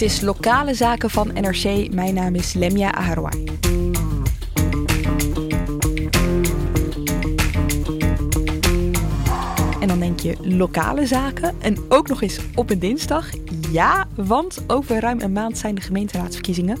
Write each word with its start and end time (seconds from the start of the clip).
Dit 0.00 0.10
is 0.10 0.20
Lokale 0.20 0.74
Zaken 0.74 1.10
van 1.10 1.30
NRC. 1.34 1.92
Mijn 1.92 2.14
naam 2.14 2.34
is 2.34 2.52
Lemia 2.52 2.92
Aharouai. 2.92 3.44
En 9.80 9.88
dan 9.88 9.98
denk 9.98 10.20
je 10.20 10.36
lokale 10.40 11.06
zaken 11.06 11.54
en 11.60 11.76
ook 11.88 12.08
nog 12.08 12.22
eens 12.22 12.38
op 12.54 12.70
een 12.70 12.78
dinsdag. 12.78 13.30
Ja, 13.70 14.06
want 14.14 14.64
over 14.66 15.00
ruim 15.00 15.20
een 15.20 15.32
maand 15.32 15.58
zijn 15.58 15.74
de 15.74 15.80
gemeenteraadsverkiezingen. 15.80 16.80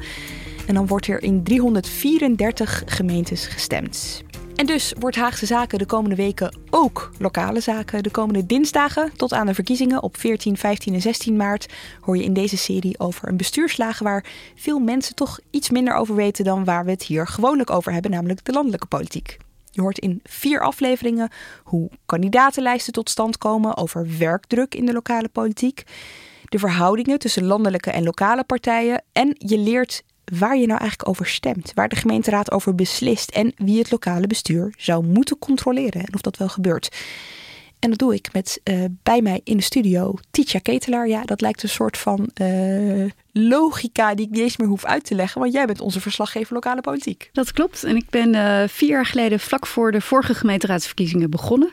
En 0.66 0.74
dan 0.74 0.86
wordt 0.86 1.06
er 1.06 1.22
in 1.22 1.42
334 1.42 2.82
gemeentes 2.86 3.46
gestemd. 3.46 4.22
En 4.60 4.66
dus 4.66 4.92
wordt 4.98 5.16
Haagse 5.16 5.46
Zaken 5.46 5.78
de 5.78 5.86
komende 5.86 6.16
weken 6.16 6.58
ook 6.70 7.10
lokale 7.18 7.60
zaken. 7.60 8.02
De 8.02 8.10
komende 8.10 8.46
dinsdagen 8.46 9.12
tot 9.16 9.32
aan 9.32 9.46
de 9.46 9.54
verkiezingen 9.54 10.02
op 10.02 10.16
14, 10.16 10.56
15 10.56 10.94
en 10.94 11.00
16 11.00 11.36
maart 11.36 11.66
hoor 12.00 12.16
je 12.16 12.24
in 12.24 12.32
deze 12.32 12.56
serie 12.56 12.98
over 12.98 13.28
een 13.28 13.36
bestuurslagen 13.36 14.04
waar 14.04 14.24
veel 14.54 14.78
mensen 14.78 15.14
toch 15.14 15.40
iets 15.50 15.70
minder 15.70 15.94
over 15.94 16.14
weten 16.14 16.44
dan 16.44 16.64
waar 16.64 16.84
we 16.84 16.90
het 16.90 17.02
hier 17.02 17.26
gewoonlijk 17.26 17.70
over 17.70 17.92
hebben, 17.92 18.10
namelijk 18.10 18.44
de 18.44 18.52
landelijke 18.52 18.86
politiek. 18.86 19.36
Je 19.70 19.80
hoort 19.80 19.98
in 19.98 20.20
vier 20.24 20.60
afleveringen 20.60 21.30
hoe 21.64 21.90
kandidatenlijsten 22.06 22.92
tot 22.92 23.10
stand 23.10 23.38
komen, 23.38 23.76
over 23.76 24.18
werkdruk 24.18 24.74
in 24.74 24.86
de 24.86 24.92
lokale 24.92 25.28
politiek, 25.28 25.82
de 26.44 26.58
verhoudingen 26.58 27.18
tussen 27.18 27.44
landelijke 27.44 27.90
en 27.90 28.04
lokale 28.04 28.44
partijen 28.44 29.02
en 29.12 29.34
je 29.38 29.58
leert 29.58 30.02
waar 30.30 30.56
je 30.56 30.66
nou 30.66 30.80
eigenlijk 30.80 31.08
over 31.08 31.26
stemt, 31.26 31.72
waar 31.74 31.88
de 31.88 31.96
gemeenteraad 31.96 32.50
over 32.50 32.74
beslist 32.74 33.30
en 33.30 33.52
wie 33.56 33.78
het 33.78 33.90
lokale 33.90 34.26
bestuur 34.26 34.74
zou 34.76 35.04
moeten 35.04 35.38
controleren 35.38 36.00
en 36.00 36.14
of 36.14 36.20
dat 36.20 36.36
wel 36.36 36.48
gebeurt. 36.48 36.96
En 37.80 37.90
dat 37.90 37.98
doe 37.98 38.14
ik 38.14 38.32
met 38.32 38.60
uh, 38.64 38.84
bij 39.02 39.22
mij 39.22 39.40
in 39.44 39.56
de 39.56 39.62
studio 39.62 40.14
Titia 40.30 40.60
Ketelaar. 40.60 41.08
Ja, 41.08 41.24
dat 41.24 41.40
lijkt 41.40 41.62
een 41.62 41.68
soort 41.68 41.96
van 41.96 42.30
uh, 42.42 43.10
logica 43.32 44.14
die 44.14 44.26
ik 44.26 44.32
niet 44.32 44.40
eens 44.40 44.56
meer 44.56 44.68
hoef 44.68 44.84
uit 44.84 45.04
te 45.04 45.14
leggen. 45.14 45.40
Want 45.40 45.52
jij 45.52 45.66
bent 45.66 45.80
onze 45.80 46.00
verslaggever 46.00 46.54
lokale 46.54 46.80
politiek. 46.80 47.30
Dat 47.32 47.52
klopt. 47.52 47.84
En 47.84 47.96
ik 47.96 48.10
ben 48.10 48.34
uh, 48.34 48.62
vier 48.68 48.88
jaar 48.88 49.06
geleden 49.06 49.40
vlak 49.40 49.66
voor 49.66 49.92
de 49.92 50.00
vorige 50.00 50.34
gemeenteraadsverkiezingen 50.34 51.30
begonnen. 51.30 51.70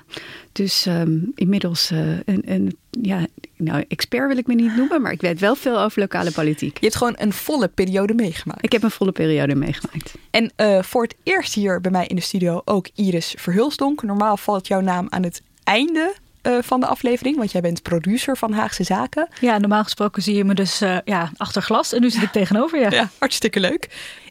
Dus 0.51 0.85
um, 0.85 1.31
inmiddels 1.35 1.89
een, 2.25 2.51
een, 2.51 2.77
ja, 3.01 3.25
nou, 3.55 3.85
expert 3.87 4.27
wil 4.27 4.37
ik 4.37 4.47
me 4.47 4.53
niet 4.53 4.75
noemen. 4.75 5.01
Maar 5.01 5.11
ik 5.11 5.21
weet 5.21 5.39
wel 5.39 5.55
veel 5.55 5.79
over 5.79 5.99
lokale 5.99 6.31
politiek. 6.31 6.73
Je 6.73 6.85
hebt 6.85 6.97
gewoon 6.97 7.15
een 7.17 7.33
volle 7.33 7.67
periode 7.67 8.13
meegemaakt. 8.13 8.63
Ik 8.63 8.71
heb 8.71 8.83
een 8.83 8.91
volle 8.91 9.11
periode 9.11 9.55
meegemaakt. 9.55 10.13
En 10.31 10.51
voor 10.83 11.03
het 11.03 11.15
eerst 11.23 11.53
hier 11.53 11.81
bij 11.81 11.91
mij 11.91 12.07
in 12.07 12.15
de 12.15 12.21
studio 12.21 12.61
ook 12.65 12.87
Iris 12.95 13.35
Verhulsdonk. 13.37 14.03
Normaal 14.03 14.37
valt 14.37 14.67
jouw 14.67 14.81
naam 14.81 15.07
aan 15.09 15.23
het 15.23 15.41
einde 15.67 16.15
uh, 16.43 16.57
van 16.61 16.79
de 16.79 16.85
aflevering, 16.85 17.37
want 17.37 17.51
jij 17.51 17.61
bent 17.61 17.81
producer 17.81 18.37
van 18.37 18.53
Haagse 18.53 18.83
Zaken. 18.83 19.27
Ja, 19.39 19.57
normaal 19.57 19.83
gesproken 19.83 20.21
zie 20.21 20.35
je 20.35 20.43
me 20.43 20.53
dus 20.53 20.81
uh, 20.81 20.97
ja, 21.05 21.31
achter 21.37 21.61
glas 21.61 21.93
en 21.93 22.01
nu 22.01 22.09
zit 22.09 22.21
ik 22.21 22.31
tegenover 22.41 22.79
je. 22.79 22.91
Ja, 22.91 23.09
hartstikke 23.19 23.59
leuk. 23.59 23.89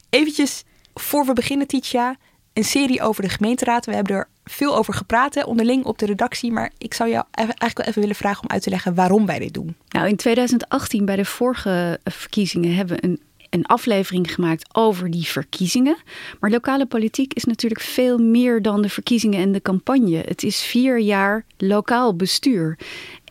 Eventjes 0.09 0.63
voor 0.93 1.25
we 1.25 1.33
beginnen, 1.33 1.67
Titia, 1.67 2.15
een 2.53 2.63
serie 2.63 3.01
over 3.01 3.23
de 3.23 3.29
gemeenteraad. 3.29 3.85
We 3.85 3.93
hebben 3.93 4.15
er 4.15 4.27
veel 4.43 4.75
over 4.75 4.93
gepraat, 4.93 5.35
hè, 5.35 5.43
onderling 5.43 5.85
op 5.85 5.97
de 5.97 6.05
redactie. 6.05 6.51
Maar 6.51 6.71
ik 6.77 6.93
zou 6.93 7.09
jou 7.09 7.25
eigenlijk 7.31 7.77
wel 7.77 7.87
even 7.87 8.01
willen 8.01 8.15
vragen 8.15 8.43
om 8.43 8.49
uit 8.49 8.61
te 8.61 8.69
leggen 8.69 8.95
waarom 8.95 9.25
wij 9.25 9.39
dit 9.39 9.53
doen. 9.53 9.75
Nou, 9.89 10.07
in 10.07 10.15
2018, 10.15 11.05
bij 11.05 11.15
de 11.15 11.25
vorige 11.25 11.99
verkiezingen, 12.03 12.75
hebben 12.75 12.95
we 12.95 13.03
een 13.03 13.21
een 13.49 13.65
aflevering 13.65 14.33
gemaakt 14.33 14.75
over 14.75 15.11
die 15.11 15.25
verkiezingen. 15.25 15.97
Maar 16.39 16.49
lokale 16.49 16.85
politiek 16.85 17.33
is 17.33 17.43
natuurlijk 17.43 17.81
veel 17.81 18.17
meer 18.17 18.61
dan 18.61 18.81
de 18.81 18.89
verkiezingen 18.89 19.39
en 19.39 19.51
de 19.51 19.61
campagne. 19.61 20.23
Het 20.27 20.43
is 20.43 20.61
vier 20.61 20.99
jaar 20.99 21.45
lokaal 21.57 22.15
bestuur. 22.15 22.77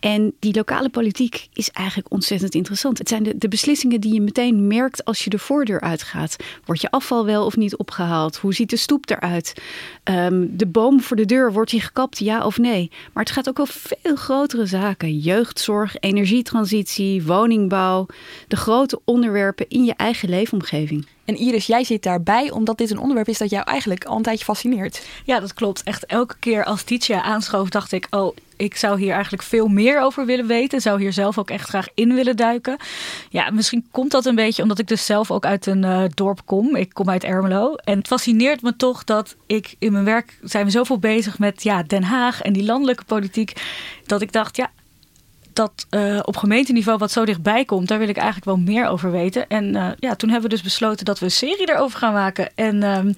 En 0.07 0.33
die 0.39 0.55
lokale 0.55 0.89
politiek 0.89 1.49
is 1.53 1.71
eigenlijk 1.71 2.13
ontzettend 2.13 2.55
interessant. 2.55 2.99
Het 2.99 3.09
zijn 3.09 3.23
de, 3.23 3.39
de, 3.39 3.49
beslissingen 3.49 4.01
die 4.01 4.15
je 4.15 4.21
meteen 4.21 4.67
merkt 4.67 5.05
als 5.05 5.25
je 5.25 5.31
de 5.31 5.39
voordeur 5.39 5.81
uitgaat. 5.81 6.37
Wordt 6.65 6.81
je 6.81 6.91
afval 6.91 7.25
wel 7.25 7.45
of 7.45 7.57
niet 7.57 7.77
opgehaald? 7.77 8.37
Hoe 8.37 8.55
ziet 8.55 8.71
de 8.71 8.77
stoep 8.77 9.11
eruit? 9.11 9.63
Um, 10.05 10.57
de 10.57 10.67
boom 10.67 11.01
voor 11.01 11.17
de 11.17 11.25
deur, 11.25 11.53
wordt 11.53 11.71
die 11.71 11.81
gekapt, 11.81 12.19
ja 12.19 12.45
of 12.45 12.59
nee? 12.59 12.91
Maar 13.13 13.25
het 13.25 13.33
gaat 13.33 13.49
ook 13.49 13.59
over 13.59 13.75
veel 13.75 14.17
grotere 14.17 14.67
zaken. 14.67 15.19
Jeugdzorg, 15.19 15.97
energietransitie, 16.01 17.23
woningbouw. 17.23 18.07
De 18.49 18.57
grote 18.57 19.01
onderwerpen 19.05 19.69
in 19.69 19.85
je 19.85 19.95
eigen 19.97 20.29
leefomgeving. 20.29 21.07
En 21.25 21.37
Iris, 21.37 21.67
jij 21.67 21.85
zit 21.85 22.03
daarbij 22.03 22.51
omdat 22.51 22.79
dit 22.79 22.91
een 22.91 22.99
onderwerp 22.99 23.29
is 23.29 23.39
dat 23.39 23.51
jou 23.51 23.65
eigenlijk 23.65 24.05
al 24.05 24.17
een 24.17 24.23
tijdje 24.23 24.45
fascineert. 24.45 25.07
Ja, 25.25 25.41
dat 25.41 25.55
klopt. 25.55 25.83
Echt 25.83 26.07
elke 26.07 26.37
keer 26.39 26.65
als 26.65 26.83
Titia 26.83 27.23
aanschoof, 27.23 27.69
dacht 27.69 27.93
ik: 27.93 28.07
oh, 28.11 28.37
ik 28.57 28.77
zou 28.77 29.01
hier 29.01 29.13
eigenlijk 29.13 29.43
veel 29.43 29.67
meer 29.67 30.01
over 30.01 30.27
willen 30.27 30.47
weten. 30.47 30.81
Zou 30.81 31.01
hier 31.01 31.13
zelf 31.13 31.39
ook 31.39 31.51
echt 31.51 31.69
graag 31.69 31.89
in 31.95 32.15
willen 32.15 32.37
duiken. 32.37 32.77
Ja, 33.29 33.51
misschien 33.51 33.87
komt 33.91 34.11
dat 34.11 34.27
een 34.27 34.35
beetje 34.35 34.63
omdat 34.63 34.79
ik 34.79 34.89
dus 34.89 35.07
zelf 35.07 35.31
ook 35.31 35.45
uit 35.45 35.67
een 35.67 35.83
uh, 35.83 36.05
dorp 36.15 36.41
kom. 36.45 36.77
Ik 36.77 36.93
kom 36.93 37.11
uit 37.11 37.25
Ermelo. 37.25 37.75
En 37.75 37.99
het 37.99 38.07
fascineert 38.07 38.63
me 38.63 38.77
toch 38.77 39.05
dat 39.05 39.37
ik 39.47 39.75
in 39.79 39.93
mijn 39.93 40.05
werk 40.05 40.39
zijn 40.43 40.65
we 40.65 40.71
zoveel 40.71 40.99
bezig 40.99 41.39
met 41.39 41.63
ja, 41.63 41.83
Den 41.83 42.03
Haag 42.03 42.43
en 42.43 42.53
die 42.53 42.65
landelijke 42.65 43.05
politiek. 43.05 43.53
Dat 44.07 44.21
ik 44.21 44.33
dacht, 44.33 44.57
ja, 44.57 44.71
dat 45.57 45.87
uh, 45.91 46.19
op 46.23 46.37
gemeenteniveau 46.37 46.99
wat 46.99 47.11
zo 47.11 47.25
dichtbij 47.25 47.65
komt, 47.65 47.89
daar 47.89 47.99
wil 47.99 48.09
ik 48.09 48.17
eigenlijk 48.17 48.47
wel 48.47 48.57
meer 48.57 48.89
over 48.89 49.11
weten. 49.11 49.49
En 49.49 49.75
uh, 49.75 49.89
ja, 49.99 50.15
toen 50.15 50.31
hebben 50.31 50.51
we 50.51 50.55
dus 50.55 50.65
besloten 50.65 51.05
dat 51.05 51.19
we 51.19 51.25
een 51.25 51.31
serie 51.31 51.71
erover 51.71 51.99
gaan 51.99 52.13
maken. 52.13 52.51
En 52.55 52.83
um, 52.83 53.15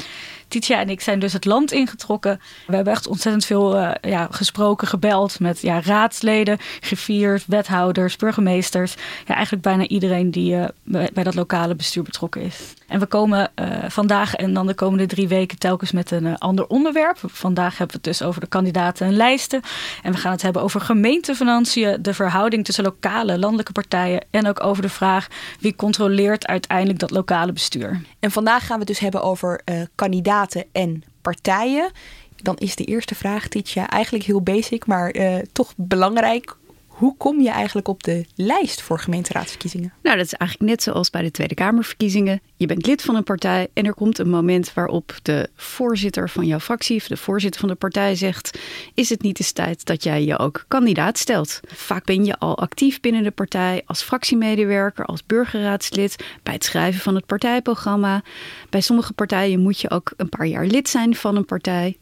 Titia 0.49 0.81
en 0.81 0.89
ik 0.89 1.01
zijn 1.01 1.19
dus 1.19 1.33
het 1.33 1.45
land 1.45 1.73
ingetrokken. 1.73 2.41
We 2.67 2.75
hebben 2.75 2.93
echt 2.93 3.07
ontzettend 3.07 3.45
veel 3.45 3.77
uh, 3.77 3.91
ja, 4.01 4.29
gesproken, 4.31 4.89
gebeld 4.89 5.41
met 5.41 5.61
ja, 5.61 5.81
raadsleden, 5.81 6.59
griffiers, 6.81 7.47
wethouders, 7.47 8.17
burgemeesters. 8.17 8.95
Ja, 9.27 9.35
eigenlijk 9.35 9.63
bijna 9.63 9.87
iedereen 9.87 10.31
die 10.31 10.57
bij, 10.83 11.11
bij, 11.13 11.25
dat 11.25 11.35
lokale 11.35 11.75
bestuur 11.75 12.03
betrokken 12.03 12.43
is. 12.43 12.75
En 12.89 13.01
we 13.01 13.07
komen 13.07 13.51
uh, 13.55 13.67
vandaag 13.89 14.35
en 14.35 14.55
dan 14.55 14.67
de 14.67 14.75
komende 14.75 15.07
drie 15.07 15.29
weken 15.29 15.59
telkens 15.59 15.93
met 15.93 16.11
een 16.11 16.39
ander 16.39 16.67
onderwerp. 16.67 17.19
Vandaag 17.27 17.79
hebben 17.79 18.01
we 18.01 18.09
het 18.09 18.19
dus 18.19 18.29
over 18.29 18.41
de 18.41 18.47
kandidaten 18.47 19.07
en 19.07 19.17
lijsten. 19.17 19.61
En 20.03 20.13
we 20.13 20.19
gaan 20.19 20.33
het 20.33 20.43
hebben 20.43 20.63
over 20.63 20.81
gemeentefinanciën, 20.81 22.03
de 22.03 22.15
verhouding 22.15 22.65
tussen 22.65 22.85
lokale, 22.85 23.39
landelijke 23.39 23.73
partijen. 23.73 24.25
En 24.31 24.47
ook 24.47 24.65
over 24.65 24.83
de 24.83 24.89
vraag 24.89 25.27
wie 25.61 25.77
controleert 25.77 26.47
uiteindelijk 26.47 26.99
dat 26.99 27.11
lokale 27.11 27.53
bestuur. 27.53 28.01
En 28.21 28.31
vandaag 28.31 28.61
gaan 28.67 28.79
we 28.79 28.85
het 28.85 28.87
dus 28.87 28.99
hebben 28.99 29.23
over 29.23 29.61
kandidaten 29.95 30.65
en 30.73 31.03
partijen. 31.23 31.91
Dan 32.37 32.57
is 32.57 32.77
de 32.77 32.85
eerste 32.85 33.15
vraag, 33.15 33.49
Titia, 33.49 33.89
eigenlijk 33.89 34.25
heel 34.25 34.43
basic, 34.43 34.87
maar 34.87 35.15
toch 35.53 35.73
belangrijk. 35.77 36.57
Hoe 36.99 37.17
kom 37.17 37.41
je 37.41 37.51
eigenlijk 37.51 37.89
op 37.89 38.03
de 38.03 38.25
lijst 38.35 38.83
voor 38.83 38.99
gemeenteraadsverkiezingen? 38.99 39.93
Nou, 40.03 40.17
dat 40.17 40.27
is 40.27 40.33
eigenlijk 40.33 40.71
net 40.71 40.83
zoals 40.83 41.11
bij 41.11 41.23
de 41.23 41.31
Tweede 41.31 41.55
Kamerverkiezingen. 41.55 42.41
Je 42.57 42.67
bent 42.67 42.87
lid 42.87 43.03
van 43.03 43.15
een 43.15 43.25
partij 43.25 43.69
en 43.73 43.85
er 43.85 43.95
komt 43.95 44.19
een 44.19 44.31
moment 44.31 44.75
waarop 44.75 45.15
de 45.23 45.49
voorzitter 45.57 46.31
van 46.31 46.47
jouw 46.47 46.59
fractie 46.59 46.97
of 46.97 47.07
de 47.07 47.17
voorzitter 47.17 47.61
van 47.61 47.69
de 47.69 47.75
partij 47.75 48.15
zegt: 48.15 48.59
Is 48.95 49.09
het 49.09 49.23
niet 49.23 49.41
eens 49.41 49.53
tijd 49.53 49.85
dat 49.85 50.03
jij 50.03 50.25
je 50.25 50.39
ook 50.39 50.65
kandidaat 50.69 51.19
stelt? 51.19 51.61
Vaak 51.67 52.05
ben 52.05 52.25
je 52.25 52.39
al 52.39 52.59
actief 52.59 53.01
binnen 53.01 53.23
de 53.23 53.31
partij 53.31 53.83
als 53.87 54.03
fractiemedewerker, 54.03 55.05
als 55.05 55.27
burgerraadslid, 55.27 56.25
bij 56.43 56.55
het 56.55 56.65
schrijven 56.65 57.01
van 57.01 57.15
het 57.15 57.27
partijprogramma. 57.27 58.23
Bij 58.71 58.81
sommige 58.81 59.13
partijen 59.13 59.61
moet 59.61 59.81
je 59.81 59.91
ook 59.91 60.13
een 60.17 60.29
paar 60.29 60.47
jaar 60.47 60.67
lid 60.67 60.89
zijn 60.89 61.15
van 61.15 61.37
een 61.37 61.45
partij. 61.45 61.97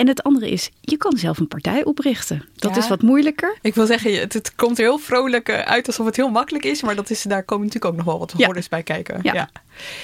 En 0.00 0.08
het 0.08 0.22
andere 0.22 0.50
is, 0.50 0.70
je 0.80 0.96
kan 0.96 1.16
zelf 1.16 1.38
een 1.38 1.48
partij 1.48 1.84
oprichten. 1.84 2.44
Dat 2.56 2.76
is 2.76 2.88
wat 2.88 3.02
moeilijker. 3.02 3.58
Ik 3.62 3.74
wil 3.74 3.86
zeggen, 3.86 4.20
het, 4.20 4.32
het, 4.32 4.54
komt 4.54 4.78
er 4.78 4.84
heel 4.84 4.98
vrolijk 4.98 5.48
eh, 5.48 5.60
uit 5.60 5.86
alsof 5.86 6.06
het 6.06 6.16
heel 6.16 6.28
makkelijk 6.28 6.64
is. 6.64 6.82
Maar 6.82 6.96
dat 6.96 7.10
is, 7.10 7.22
daar 7.22 7.42
komen 7.42 7.66
natuurlijk 7.66 7.92
ook 7.92 7.98
nog 7.98 8.06
wel 8.06 8.18
wat 8.18 8.32
hordes 8.32 8.68
bij 8.68 8.82
kijken. 8.82 9.20
Ja. 9.22 9.32
ja. 9.32 9.50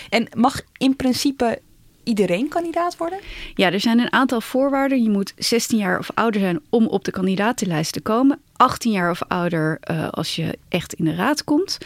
En 0.08 0.28
mag 0.34 0.60
in 0.76 0.96
principe 0.96 1.60
iedereen 2.04 2.48
kandidaat 2.48 2.96
worden? 2.96 3.18
Ja, 3.54 3.72
er 3.72 3.80
zijn 3.80 3.98
een 3.98 4.12
aantal 4.12 4.40
voorwaarden. 4.40 5.02
Je 5.02 5.10
moet 5.10 5.32
16 5.36 5.78
jaar 5.78 5.98
of 5.98 6.10
ouder 6.14 6.40
zijn 6.40 6.60
om 6.70 6.86
op 6.86 7.04
de 7.04 7.10
kandidatenlijst 7.10 7.92
te 7.92 8.00
komen. 8.00 8.40
18 8.56 8.92
jaar 8.92 9.10
of 9.10 9.22
ouder 9.28 9.78
uh, 9.90 10.08
als 10.08 10.36
je 10.36 10.58
echt 10.68 10.92
in 10.92 11.04
de 11.04 11.14
raad 11.14 11.44
komt. 11.44 11.78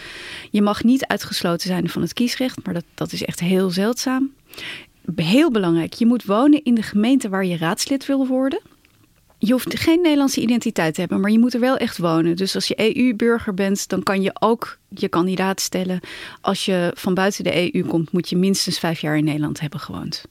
Je 0.50 0.62
mag 0.62 0.84
niet 0.84 1.06
uitgesloten 1.06 1.68
zijn 1.68 1.88
van 1.88 2.02
het 2.02 2.12
kiesrecht, 2.12 2.64
maar 2.64 2.74
dat, 2.74 2.84
dat 2.94 3.12
is 3.12 3.24
echt 3.24 3.40
heel 3.40 3.70
zeldzaam 3.70 4.32
heel 5.14 5.50
belangrijk, 5.50 5.92
je 5.92 6.06
moet 6.06 6.24
wonen 6.24 6.64
in 6.64 6.74
de 6.74 6.82
gemeente 6.82 7.28
waar 7.28 7.44
je 7.44 7.56
raadslid 7.56 8.06
wil 8.06 8.26
worden. 8.26 8.60
Je 9.38 9.52
hoeft 9.52 9.78
geen 9.78 10.00
Nederlandse 10.00 10.40
identiteit 10.40 10.94
te 10.94 11.00
hebben, 11.00 11.20
maar 11.20 11.30
je 11.30 11.38
moet 11.38 11.54
er 11.54 11.60
wel 11.60 11.76
echt 11.76 11.98
wonen. 11.98 12.36
Dus 12.36 12.54
als 12.54 12.68
je 12.68 12.96
EU-burger 12.96 13.54
bent, 13.54 13.88
dan 13.88 14.02
kan 14.02 14.22
je 14.22 14.30
ook 14.40 14.78
je 14.88 15.08
kandidaat 15.08 15.60
stellen. 15.60 16.00
Als 16.40 16.64
je 16.64 16.92
van 16.94 17.14
buiten 17.14 17.44
de 17.44 17.74
EU 17.74 17.84
komt, 17.84 18.12
moet 18.12 18.28
je 18.28 18.36
minstens 18.36 18.78
vijf 18.78 19.00
jaar 19.00 19.16
in 19.16 19.24
Nederland 19.24 19.60
hebben 19.60 19.80
gewoond. 19.80 20.24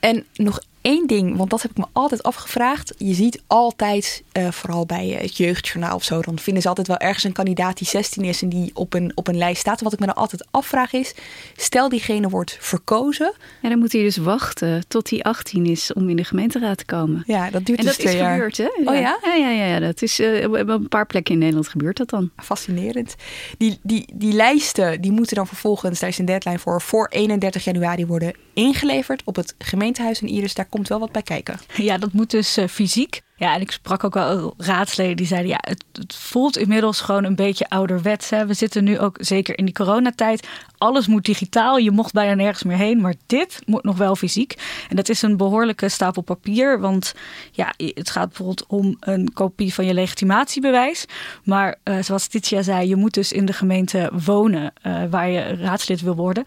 En 0.00 0.24
nog 0.34 0.60
één 0.84 1.06
ding, 1.06 1.36
want 1.36 1.50
dat 1.50 1.62
heb 1.62 1.70
ik 1.70 1.76
me 1.76 1.84
altijd 1.92 2.22
afgevraagd. 2.22 2.94
Je 2.98 3.14
ziet 3.14 3.42
altijd, 3.46 4.22
uh, 4.38 4.50
vooral 4.50 4.86
bij 4.86 5.08
het 5.08 5.36
jeugdjournaal 5.36 5.94
of 5.94 6.04
zo, 6.04 6.20
dan 6.20 6.38
vinden 6.38 6.62
ze 6.62 6.68
altijd 6.68 6.86
wel 6.86 6.96
ergens 6.96 7.24
een 7.24 7.32
kandidaat 7.32 7.78
die 7.78 7.86
16 7.86 8.24
is 8.24 8.42
en 8.42 8.48
die 8.48 8.70
op 8.74 8.94
een, 8.94 9.12
op 9.14 9.28
een 9.28 9.36
lijst 9.36 9.60
staat. 9.60 9.80
wat 9.80 9.92
ik 9.92 9.98
me 9.98 10.06
dan 10.06 10.14
altijd 10.14 10.46
afvraag 10.50 10.92
is, 10.92 11.14
stel 11.56 11.88
diegene 11.88 12.28
wordt 12.28 12.56
verkozen. 12.60 13.34
Ja, 13.62 13.68
dan 13.68 13.78
moet 13.78 13.92
hij 13.92 14.02
dus 14.02 14.16
wachten 14.16 14.84
tot 14.88 15.10
hij 15.10 15.22
18 15.22 15.66
is 15.66 15.92
om 15.92 16.08
in 16.08 16.16
de 16.16 16.24
gemeenteraad 16.24 16.78
te 16.78 16.84
komen. 16.84 17.22
Ja, 17.26 17.50
dat 17.50 17.64
duurt 17.64 17.78
en 17.78 17.84
dus 17.84 17.96
dat 17.96 18.06
is 18.06 18.12
gebeurd, 18.12 18.56
hè? 18.56 18.68
Oh 18.84 18.94
ja? 18.94 19.18
Ja, 19.22 19.34
ja, 19.34 19.50
ja, 19.50 19.64
ja 19.64 19.78
dat 19.78 20.02
is 20.02 20.20
uh, 20.20 20.48
op 20.48 20.68
een 20.68 20.88
paar 20.88 21.06
plekken 21.06 21.32
in 21.34 21.40
Nederland 21.40 21.68
gebeurt 21.68 21.96
dat 21.96 22.10
dan. 22.10 22.30
Fascinerend. 22.36 23.14
Die, 23.58 23.78
die, 23.82 24.06
die 24.14 24.32
lijsten, 24.32 25.00
die 25.00 25.12
moeten 25.12 25.36
dan 25.36 25.46
vervolgens, 25.46 26.00
daar 26.00 26.08
is 26.08 26.18
een 26.18 26.24
deadline 26.24 26.58
voor, 26.58 26.82
voor 26.82 27.08
31 27.08 27.64
januari 27.64 28.06
worden 28.06 28.34
ingeleverd 28.54 29.22
op 29.24 29.36
het 29.36 29.54
gemeentehuis 29.58 30.20
in 30.20 30.28
Iris. 30.28 30.54
Daar 30.54 30.68
komt 30.74 30.88
wel 30.88 30.98
wat 30.98 31.12
bij 31.12 31.22
kijken. 31.22 31.58
Ja, 31.88 31.98
dat 31.98 32.12
moet 32.12 32.30
dus 32.30 32.58
uh, 32.58 32.66
fysiek. 32.66 33.22
Ja, 33.36 33.54
en 33.54 33.60
ik 33.60 33.70
sprak 33.70 34.04
ook 34.04 34.14
wel 34.14 34.54
raadsleden 34.56 35.16
die 35.16 35.26
zeiden: 35.26 35.50
ja, 35.50 35.58
het, 35.60 35.84
het, 35.92 36.14
voelt 36.14 36.56
inmiddels 36.56 37.00
gewoon 37.00 37.24
een 37.24 37.34
beetje 37.34 37.68
ouderwets. 37.68 38.30
Hè. 38.30 38.46
We 38.46 38.54
zitten 38.54 38.84
nu 38.84 38.98
ook 38.98 39.16
zeker 39.20 39.58
in 39.58 39.64
die 39.64 39.74
coronatijd. 39.74 40.48
Alles 40.78 41.06
moet 41.06 41.24
digitaal. 41.24 41.76
Je 41.76 41.90
mocht 41.90 42.12
bijna 42.12 42.34
nergens 42.34 42.62
meer 42.62 42.76
heen. 42.76 43.00
Maar 43.00 43.14
dit 43.26 43.60
moet 43.66 43.84
nog 43.84 43.96
wel 43.96 44.16
fysiek. 44.16 44.54
En 44.88 44.96
dat 44.96 45.08
is 45.08 45.22
een 45.22 45.36
behoorlijke 45.36 45.88
stapel 45.88 46.22
papier. 46.22 46.80
Want 46.80 47.14
ja, 47.52 47.72
het 47.76 48.10
gaat 48.10 48.28
bijvoorbeeld 48.28 48.66
om 48.66 48.96
een 49.00 49.32
kopie 49.32 49.74
van 49.74 49.84
je 49.84 49.94
legitimatiebewijs. 49.94 51.04
Maar 51.44 51.76
uh, 51.84 52.02
zoals 52.02 52.26
Titia 52.26 52.62
zei, 52.62 52.88
je 52.88 52.96
moet 52.96 53.14
dus 53.14 53.32
in 53.32 53.44
de 53.44 53.52
gemeente 53.52 54.10
wonen 54.24 54.72
uh, 54.82 55.02
waar 55.10 55.28
je 55.28 55.40
raadslid 55.40 56.00
wil 56.00 56.16
worden. 56.16 56.44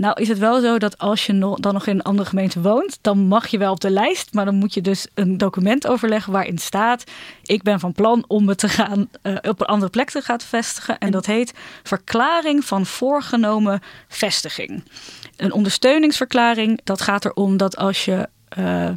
Nou 0.00 0.20
is 0.20 0.28
het 0.28 0.38
wel 0.38 0.60
zo 0.60 0.78
dat 0.78 0.98
als 0.98 1.26
je 1.26 1.38
dan 1.38 1.72
nog 1.72 1.86
in 1.86 1.94
een 1.94 2.02
andere 2.02 2.28
gemeente 2.28 2.60
woont, 2.60 2.98
dan 3.00 3.18
mag 3.18 3.46
je 3.46 3.58
wel 3.58 3.72
op 3.72 3.80
de 3.80 3.90
lijst, 3.90 4.34
maar 4.34 4.44
dan 4.44 4.54
moet 4.54 4.74
je 4.74 4.80
dus 4.80 5.06
een 5.14 5.38
document 5.38 5.86
overleggen 5.86 6.32
waarin 6.32 6.58
staat: 6.58 7.04
ik 7.42 7.62
ben 7.62 7.80
van 7.80 7.92
plan 7.92 8.24
om 8.26 8.44
me 8.44 8.54
te 8.54 8.68
gaan 8.68 9.08
uh, 9.22 9.36
op 9.42 9.60
een 9.60 9.66
andere 9.66 9.90
plek 9.90 10.10
te 10.10 10.20
gaan 10.20 10.40
vestigen. 10.40 10.98
En 10.98 11.10
dat 11.10 11.26
heet 11.26 11.54
verklaring 11.82 12.64
van 12.64 12.86
voorgenomen 12.86 13.80
vestiging. 14.08 14.84
Een 15.36 15.52
ondersteuningsverklaring. 15.52 16.80
Dat 16.84 17.00
gaat 17.00 17.24
erom 17.24 17.56
dat 17.56 17.76
als 17.76 18.04
je 18.04 18.28
uh, 18.58 18.90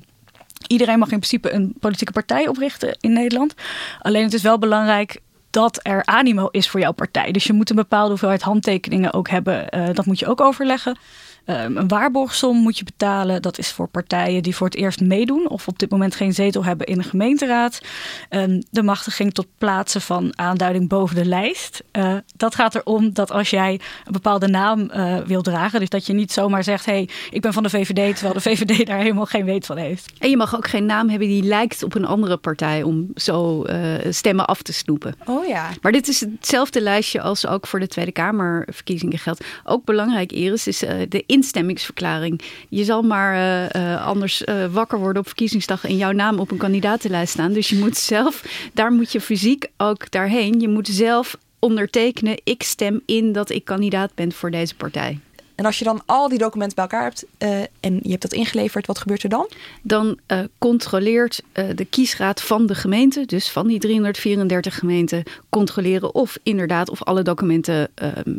Iedereen 0.67 0.99
mag 0.99 1.11
in 1.11 1.17
principe 1.17 1.51
een 1.51 1.75
politieke 1.79 2.11
partij 2.11 2.47
oprichten 2.47 2.97
in 2.99 3.13
Nederland. 3.13 3.53
Alleen 3.99 4.23
het 4.23 4.33
is 4.33 4.41
wel 4.41 4.59
belangrijk 4.59 5.19
dat 5.53 5.79
er 5.81 6.05
animo 6.05 6.47
is 6.51 6.69
voor 6.69 6.79
jouw 6.79 6.91
partij. 6.91 7.31
Dus 7.31 7.43
je 7.43 7.53
moet 7.53 7.69
een 7.69 7.75
bepaalde 7.75 8.09
hoeveelheid 8.09 8.41
handtekeningen 8.41 9.13
ook 9.13 9.29
hebben. 9.29 9.67
Uh, 9.75 9.85
dat 9.93 10.05
moet 10.05 10.19
je 10.19 10.27
ook 10.27 10.41
overleggen. 10.41 10.97
Um, 11.45 11.77
een 11.77 11.87
waarborgsom 11.87 12.57
moet 12.57 12.77
je 12.77 12.83
betalen. 12.83 13.41
Dat 13.41 13.57
is 13.57 13.71
voor 13.71 13.87
partijen 13.87 14.43
die 14.43 14.55
voor 14.55 14.67
het 14.67 14.75
eerst 14.75 15.01
meedoen 15.01 15.49
of 15.49 15.67
op 15.67 15.79
dit 15.79 15.89
moment 15.89 16.15
geen 16.15 16.33
zetel 16.33 16.65
hebben 16.65 16.87
in 16.87 16.97
de 16.97 17.03
gemeenteraad. 17.03 17.81
Um, 18.29 18.61
de 18.71 18.83
machtiging 18.83 19.33
tot 19.33 19.47
plaatsen 19.57 20.01
van 20.01 20.37
aanduiding 20.37 20.89
boven 20.89 21.15
de 21.15 21.25
lijst. 21.25 21.83
Uh, 21.91 22.15
dat 22.35 22.55
gaat 22.55 22.75
erom 22.75 23.13
dat 23.13 23.31
als 23.31 23.49
jij 23.49 23.79
een 24.05 24.11
bepaalde 24.11 24.47
naam 24.47 24.89
uh, 24.93 25.17
wil 25.17 25.41
dragen, 25.41 25.79
dus 25.79 25.89
dat 25.89 26.05
je 26.05 26.13
niet 26.13 26.31
zomaar 26.31 26.63
zegt: 26.63 26.85
hé, 26.85 26.93
hey, 26.93 27.09
ik 27.29 27.41
ben 27.41 27.53
van 27.53 27.63
de 27.63 27.69
VVD, 27.69 28.15
terwijl 28.15 28.33
de 28.33 28.41
VVD 28.49 28.85
daar 28.85 28.97
helemaal 28.97 29.25
geen 29.25 29.45
weet 29.45 29.65
van 29.65 29.77
heeft. 29.77 30.11
En 30.19 30.29
je 30.29 30.37
mag 30.37 30.55
ook 30.55 30.67
geen 30.67 30.85
naam 30.85 31.09
hebben 31.09 31.27
die 31.27 31.43
lijkt 31.43 31.83
op 31.83 31.95
een 31.95 32.05
andere 32.05 32.37
partij 32.37 32.83
om 32.83 33.07
zo 33.15 33.65
uh, 33.65 33.95
stemmen 34.09 34.47
af 34.47 34.61
te 34.61 34.73
snoepen. 34.73 35.15
Oh 35.25 35.47
ja. 35.47 35.69
Maar 35.81 35.91
dit 35.91 36.07
is 36.07 36.19
hetzelfde 36.19 36.81
lijstje 36.81 37.21
als 37.21 37.47
ook 37.47 37.67
voor 37.67 37.79
de 37.79 37.87
Tweede 37.87 38.11
Kamerverkiezingen 38.11 39.19
geldt. 39.19 39.45
Ook 39.63 39.85
belangrijk, 39.85 40.31
Iris, 40.31 40.67
is 40.67 40.79
de 41.09 41.23
instemmingsverklaring. 41.33 42.41
Je 42.69 42.83
zal 42.83 43.01
maar 43.01 43.35
uh, 43.35 43.81
uh, 43.81 44.05
anders 44.05 44.41
uh, 44.41 44.65
wakker 44.65 44.99
worden 44.99 45.21
op 45.21 45.27
verkiezingsdag 45.27 45.83
en 45.85 45.97
jouw 45.97 46.11
naam 46.11 46.39
op 46.39 46.51
een 46.51 46.57
kandidatenlijst 46.57 47.33
staan. 47.33 47.53
Dus 47.53 47.69
je 47.69 47.75
moet 47.75 47.97
zelf, 47.97 48.43
daar 48.73 48.91
moet 48.91 49.11
je 49.11 49.21
fysiek 49.21 49.67
ook 49.77 50.11
daarheen. 50.11 50.59
Je 50.59 50.67
moet 50.67 50.87
zelf 50.87 51.37
ondertekenen, 51.59 52.41
ik 52.43 52.63
stem 52.63 53.01
in 53.05 53.31
dat 53.31 53.49
ik 53.49 53.65
kandidaat 53.65 54.15
ben 54.15 54.31
voor 54.31 54.51
deze 54.51 54.75
partij. 54.75 55.19
En 55.55 55.65
als 55.65 55.79
je 55.79 55.83
dan 55.83 56.01
al 56.05 56.29
die 56.29 56.37
documenten 56.37 56.75
bij 56.75 56.83
elkaar 56.83 57.03
hebt 57.03 57.25
uh, 57.39 57.59
en 57.79 57.99
je 58.01 58.09
hebt 58.09 58.21
dat 58.21 58.33
ingeleverd, 58.33 58.87
wat 58.87 58.99
gebeurt 58.99 59.23
er 59.23 59.29
dan? 59.29 59.49
Dan 59.81 60.19
uh, 60.27 60.39
controleert 60.57 61.41
uh, 61.53 61.65
de 61.75 61.85
kiesraad 61.85 62.41
van 62.41 62.65
de 62.65 62.75
gemeente, 62.75 63.25
dus 63.25 63.49
van 63.49 63.67
die 63.67 63.79
334 63.79 64.75
gemeenten, 64.75 65.23
controleren 65.49 66.15
of 66.15 66.37
inderdaad 66.43 66.89
of 66.89 67.03
alle 67.03 67.21
documenten 67.21 67.89
ehm, 67.95 68.33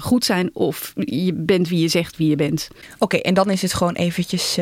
goed 0.00 0.24
zijn 0.24 0.50
of 0.52 0.92
je 0.94 1.32
bent 1.32 1.68
wie 1.68 1.80
je 1.80 1.88
zegt 1.88 2.16
wie 2.16 2.28
je 2.28 2.36
bent. 2.36 2.68
Oké, 2.70 2.82
okay, 2.98 3.20
en 3.20 3.34
dan 3.34 3.50
is 3.50 3.62
het 3.62 3.74
gewoon 3.74 3.94
eventjes 3.94 4.58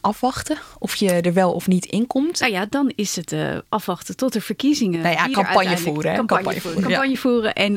afwachten 0.00 0.58
of 0.78 0.94
je 0.94 1.10
er 1.10 1.32
wel 1.32 1.52
of 1.52 1.66
niet 1.66 1.86
in 1.86 2.06
komt. 2.06 2.40
Nou 2.40 2.52
ja, 2.52 2.66
dan 2.70 2.92
is 2.94 3.16
het 3.16 3.34
afwachten 3.68 4.16
tot 4.16 4.32
de 4.32 4.40
verkiezingen. 4.40 5.00
Nou 5.00 5.14
ja, 5.14 5.28
campagne 5.30 5.78
voeren, 5.78 6.14
campagne, 6.14 6.44
campagne, 6.44 6.60
voeren. 6.60 6.82
Campagne 6.82 7.16
voeren 7.16 7.54
en 7.54 7.74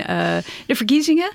de 0.67 0.75
verkiezingen. 0.75 1.31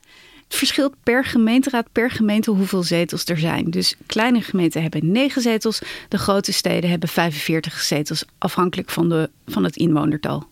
Het 0.49 0.56
verschilt 0.56 0.95
per 1.03 1.25
gemeenteraad, 1.25 1.87
per 1.93 2.11
gemeente 2.11 2.50
hoeveel 2.50 2.83
zetels 2.83 3.25
er 3.25 3.39
zijn. 3.39 3.71
Dus 3.71 3.95
kleine 4.06 4.41
gemeenten 4.41 4.83
hebben 4.83 5.12
9 5.12 5.43
zetels, 5.43 5.81
de 6.09 6.19
grote 6.19 6.53
steden 6.53 6.91
hebben 6.91 7.09
45 7.09 7.81
zetels, 7.81 8.25
afhankelijk 8.39 8.91
van, 8.91 9.08
de, 9.08 9.31
van 9.46 9.65
het 9.65 9.77
inwonertal. 9.77 10.46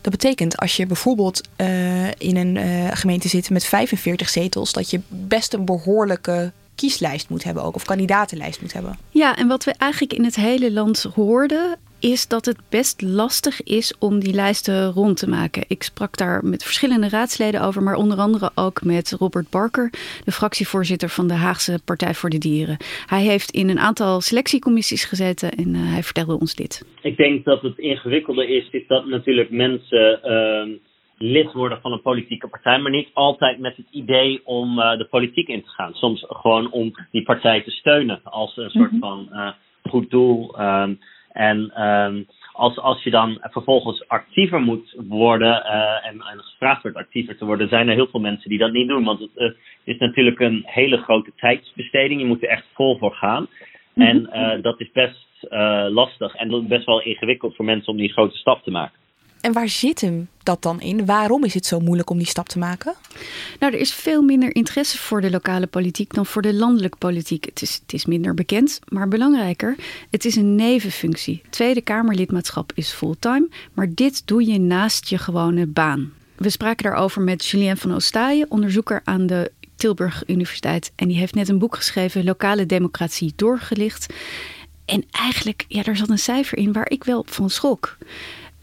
Dat 0.00 0.12
betekent 0.12 0.56
als 0.56 0.76
je 0.76 0.86
bijvoorbeeld 0.86 1.48
uh, 1.56 2.06
in 2.06 2.36
een 2.36 2.56
uh, 2.56 2.88
gemeente 2.92 3.28
zit 3.28 3.50
met 3.50 3.64
45 3.64 4.28
zetels, 4.28 4.72
dat 4.72 4.90
je 4.90 5.00
best 5.08 5.52
een 5.52 5.64
behoorlijke 5.64 6.52
kieslijst 6.74 7.28
moet 7.28 7.44
hebben 7.44 7.62
ook, 7.62 7.74
of 7.74 7.84
kandidatenlijst 7.84 8.60
moet 8.60 8.72
hebben. 8.72 8.98
Ja, 9.10 9.36
en 9.36 9.48
wat 9.48 9.64
we 9.64 9.74
eigenlijk 9.78 10.12
in 10.12 10.24
het 10.24 10.36
hele 10.36 10.72
land 10.72 11.06
hoorden, 11.14 11.78
is 12.12 12.28
dat 12.28 12.44
het 12.44 12.60
best 12.70 13.02
lastig 13.02 13.62
is 13.62 13.98
om 13.98 14.18
die 14.18 14.34
lijsten 14.34 14.90
rond 14.90 15.16
te 15.18 15.28
maken. 15.28 15.64
Ik 15.68 15.82
sprak 15.82 16.16
daar 16.16 16.44
met 16.44 16.62
verschillende 16.62 17.08
raadsleden 17.08 17.62
over, 17.62 17.82
maar 17.82 17.94
onder 17.94 18.18
andere 18.18 18.50
ook 18.54 18.82
met 18.82 19.16
Robert 19.18 19.50
Barker, 19.50 19.90
de 20.24 20.32
fractievoorzitter 20.32 21.08
van 21.08 21.26
de 21.28 21.34
Haagse 21.34 21.80
Partij 21.84 22.14
voor 22.14 22.30
de 22.30 22.38
Dieren. 22.38 22.76
Hij 23.06 23.22
heeft 23.22 23.50
in 23.50 23.68
een 23.68 23.78
aantal 23.78 24.20
selectiecommissies 24.20 25.04
gezeten 25.04 25.50
en 25.50 25.68
uh, 25.74 25.92
hij 25.92 26.02
vertelde 26.02 26.38
ons 26.40 26.54
dit. 26.54 26.86
Ik 27.02 27.16
denk 27.16 27.44
dat 27.44 27.62
het 27.62 27.78
ingewikkelde 27.78 28.46
is, 28.46 28.68
is 28.70 28.86
dat 28.86 29.06
natuurlijk 29.06 29.50
mensen. 29.50 30.20
Uh, 30.24 30.78
lid 31.18 31.52
worden 31.52 31.80
van 31.80 31.92
een 31.92 32.02
politieke 32.02 32.48
partij, 32.48 32.78
maar 32.78 32.90
niet 32.90 33.08
altijd 33.12 33.58
met 33.58 33.76
het 33.76 33.86
idee 33.90 34.40
om 34.44 34.78
uh, 34.78 34.98
de 34.98 35.06
politiek 35.10 35.48
in 35.48 35.62
te 35.62 35.68
gaan. 35.68 35.94
Soms 35.94 36.24
gewoon 36.28 36.70
om 36.70 36.94
die 37.10 37.22
partij 37.22 37.62
te 37.62 37.70
steunen 37.70 38.20
als 38.22 38.56
een 38.56 38.70
soort 38.70 38.92
mm 38.92 39.00
-hmm. 39.00 39.26
van 39.28 39.28
uh, 39.32 39.50
goed 39.90 40.10
doel. 40.10 40.60
Um, 40.60 40.98
en 41.34 41.82
um, 41.84 42.26
als, 42.52 42.78
als 42.78 43.02
je 43.02 43.10
dan 43.10 43.38
vervolgens 43.40 44.08
actiever 44.08 44.60
moet 44.60 44.94
worden 45.08 45.62
uh, 45.66 46.06
en, 46.06 46.20
en 46.20 46.38
gevraagd 46.38 46.82
wordt 46.82 46.96
actiever 46.96 47.36
te 47.36 47.44
worden, 47.44 47.68
zijn 47.68 47.88
er 47.88 47.94
heel 47.94 48.06
veel 48.06 48.20
mensen 48.20 48.48
die 48.48 48.58
dat 48.58 48.72
niet 48.72 48.88
doen. 48.88 49.04
Want 49.04 49.20
het 49.20 49.30
uh, 49.36 49.50
is 49.84 49.98
natuurlijk 49.98 50.40
een 50.40 50.62
hele 50.66 50.96
grote 50.96 51.32
tijdsbesteding. 51.36 52.20
Je 52.20 52.26
moet 52.26 52.42
er 52.42 52.48
echt 52.48 52.66
vol 52.74 52.98
voor 52.98 53.14
gaan. 53.14 53.46
En 53.94 54.30
uh, 54.32 54.62
dat 54.62 54.80
is 54.80 54.90
best 54.92 55.22
lastig 55.88 56.34
en 56.34 56.68
best 56.68 56.86
wel 56.86 57.02
ingewikkeld 57.02 57.56
voor 57.56 57.64
mensen 57.64 57.92
om 57.92 57.98
die 57.98 58.12
grote 58.12 58.36
stap 58.36 58.62
te 58.62 58.70
maken. 58.70 58.98
En 59.44 59.52
waar 59.52 59.68
zit 59.68 60.00
hem 60.00 60.28
dat 60.42 60.62
dan 60.62 60.80
in? 60.80 61.06
Waarom 61.06 61.44
is 61.44 61.54
het 61.54 61.66
zo 61.66 61.80
moeilijk 61.80 62.10
om 62.10 62.18
die 62.18 62.26
stap 62.26 62.48
te 62.48 62.58
maken? 62.58 62.94
Nou, 63.60 63.72
er 63.72 63.78
is 63.80 63.94
veel 63.94 64.22
minder 64.22 64.54
interesse 64.54 64.98
voor 64.98 65.20
de 65.20 65.30
lokale 65.30 65.66
politiek 65.66 66.14
dan 66.14 66.26
voor 66.26 66.42
de 66.42 66.54
landelijke 66.54 66.96
politiek. 66.96 67.44
Het 67.44 67.62
is, 67.62 67.80
het 67.82 67.92
is 67.92 68.06
minder 68.06 68.34
bekend, 68.34 68.80
maar 68.88 69.08
belangrijker, 69.08 69.76
het 70.10 70.24
is 70.24 70.36
een 70.36 70.54
nevenfunctie. 70.54 71.42
Tweede 71.50 71.80
Kamerlidmaatschap 71.80 72.72
is 72.74 72.90
fulltime, 72.90 73.48
maar 73.72 73.88
dit 73.94 74.26
doe 74.26 74.46
je 74.46 74.58
naast 74.58 75.08
je 75.08 75.18
gewone 75.18 75.66
baan. 75.66 76.12
We 76.36 76.50
spraken 76.50 76.84
daarover 76.84 77.22
met 77.22 77.46
Julien 77.46 77.76
van 77.76 77.94
Oostaaien, 77.94 78.50
onderzoeker 78.50 79.00
aan 79.04 79.26
de 79.26 79.52
Tilburg 79.74 80.22
Universiteit. 80.26 80.92
En 80.94 81.08
die 81.08 81.18
heeft 81.18 81.34
net 81.34 81.48
een 81.48 81.58
boek 81.58 81.76
geschreven, 81.76 82.24
Lokale 82.24 82.66
Democratie 82.66 83.32
doorgelicht. 83.36 84.06
En 84.84 85.04
eigenlijk, 85.10 85.64
ja, 85.68 85.82
daar 85.82 85.96
zat 85.96 86.08
een 86.08 86.18
cijfer 86.18 86.58
in 86.58 86.72
waar 86.72 86.90
ik 86.90 87.04
wel 87.04 87.24
van 87.28 87.50
schrok. 87.50 87.96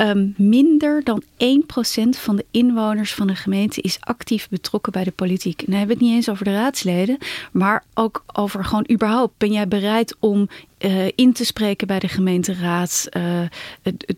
Ehm, 0.01 0.27
minder 0.35 1.03
dan 1.03 1.23
1% 1.37 2.17
van 2.17 2.35
de 2.35 2.45
inwoners 2.51 3.13
van 3.13 3.29
een 3.29 3.35
gemeente 3.35 3.81
is 3.81 3.97
actief 3.99 4.49
betrokken 4.49 4.91
bij 4.91 5.03
de 5.03 5.11
politiek. 5.11 5.59
En 5.59 5.65
dan 5.65 5.75
hebben 5.75 5.97
we 5.97 6.03
het 6.03 6.11
niet 6.11 6.15
eens 6.15 6.29
over 6.29 6.45
de 6.45 6.53
raadsleden, 6.53 7.17
maar 7.51 7.83
ook 7.93 8.23
over 8.33 8.65
gewoon 8.65 8.89
überhaupt. 8.91 9.37
Ben 9.37 9.51
jij 9.51 9.67
bereid 9.67 10.15
om 10.19 10.49
uh, 10.83 11.07
in 11.15 11.33
te 11.33 11.45
spreken 11.45 11.87
bij 11.87 11.99
de 11.99 12.07
gemeenteraad? 12.07 13.07
Uh, 13.17 13.39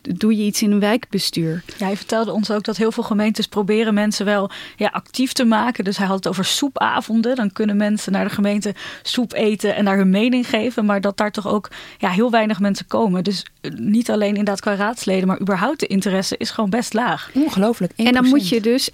doe 0.02 0.38
je 0.38 0.44
iets 0.44 0.62
in 0.62 0.72
een 0.72 0.80
wijkbestuur? 0.80 1.64
Ja, 1.78 1.86
hij 1.86 1.98
vertelde 1.98 2.32
ons 2.32 2.52
ook 2.52 2.64
dat 2.64 2.78
heel 2.78 2.92
veel 2.92 3.04
gemeentes 3.04 3.48
proberen 3.48 3.94
mensen 3.94 4.26
wel 4.26 4.50
ja, 4.76 4.88
actief 4.88 5.34
te 5.34 5.46
maken. 5.46 5.84
Dus 5.84 5.98
hij 5.98 6.08
had 6.08 6.16
het 6.16 6.28
over 6.28 6.46
soepavonden. 6.46 7.36
Dan 7.36 7.52
kunnen 7.52 7.78
mensen 7.78 8.12
naar 8.12 8.28
de 8.28 8.34
gemeente 8.34 8.74
soep 9.02 9.34
eten 9.34 9.76
en 9.76 9.86
daar 9.86 9.98
hun 9.98 10.10
mening 10.10 10.50
geven. 10.50 10.86
Maar 10.86 11.02
dat 11.02 11.18
daar 11.18 11.32
toch 11.32 11.48
ook 11.48 11.70
ja, 11.98 12.10
heel 12.10 12.32
weinig 12.32 12.60
mensen 12.60 12.88
komen. 12.88 13.24
Dus 13.24 13.46
eh, 13.62 13.72
niet 13.72 14.10
alleen 14.10 14.30
inderdaad 14.30 14.62
qua 14.62 14.76
raadsleden, 14.76 15.28
maar 15.28 15.42
überhaupt 15.42 15.80
de 15.80 15.88
interesse 15.88 16.38
is 16.38 16.50
gewoon 16.50 16.70
best 16.70 16.94
laag. 16.94 17.30
Ongelooflijk. 17.34 17.92
1%. 17.92 17.96
En 17.96 18.14
dan 18.14 18.28
moet 18.28 18.50
je 18.50 18.62
dus 18.62 18.90
1%. 18.90 18.94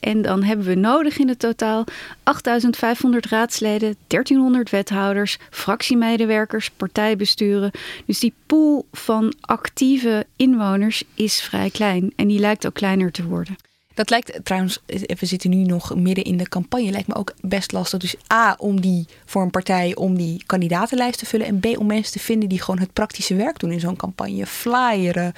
En 0.00 0.22
dan 0.22 0.42
hebben 0.42 0.66
we 0.66 0.74
nodig 0.74 1.18
in 1.18 1.28
het 1.28 1.38
totaal 1.38 1.84
8500 2.22 3.26
raadsleden, 3.26 3.96
1300 4.06 4.70
wethouders, 4.70 5.38
fractiemedewerkers, 5.50 6.70
partijbesturen. 6.88 7.70
Dus 8.06 8.20
die 8.20 8.34
pool 8.46 8.86
van 8.92 9.34
actieve 9.40 10.26
inwoners 10.36 11.02
is 11.14 11.42
vrij 11.42 11.70
klein. 11.70 12.12
En 12.16 12.28
die 12.28 12.38
lijkt 12.38 12.66
ook 12.66 12.74
kleiner 12.74 13.12
te 13.12 13.24
worden. 13.24 13.56
Dat 13.94 14.10
lijkt 14.10 14.40
trouwens, 14.44 14.78
we 14.86 15.26
zitten 15.26 15.50
nu 15.50 15.56
nog 15.56 15.94
midden 15.94 16.24
in 16.24 16.36
de 16.36 16.48
campagne, 16.48 16.90
lijkt 16.90 17.08
me 17.08 17.14
ook 17.14 17.34
best 17.40 17.72
lastig. 17.72 18.00
Dus 18.00 18.16
A, 18.32 18.54
om 18.58 18.80
die 18.80 19.06
voor 19.24 19.42
een 19.42 19.50
partij, 19.50 19.94
om 19.94 20.16
die 20.16 20.42
kandidatenlijst 20.46 21.18
te 21.18 21.26
vullen. 21.26 21.46
En 21.46 21.60
B, 21.60 21.66
om 21.78 21.86
mensen 21.86 22.12
te 22.12 22.18
vinden 22.18 22.48
die 22.48 22.60
gewoon 22.60 22.80
het 22.80 22.92
praktische 22.92 23.34
werk 23.34 23.58
doen 23.58 23.72
in 23.72 23.80
zo'n 23.80 23.96
campagne. 23.96 24.46
Flyeren, 24.46 25.32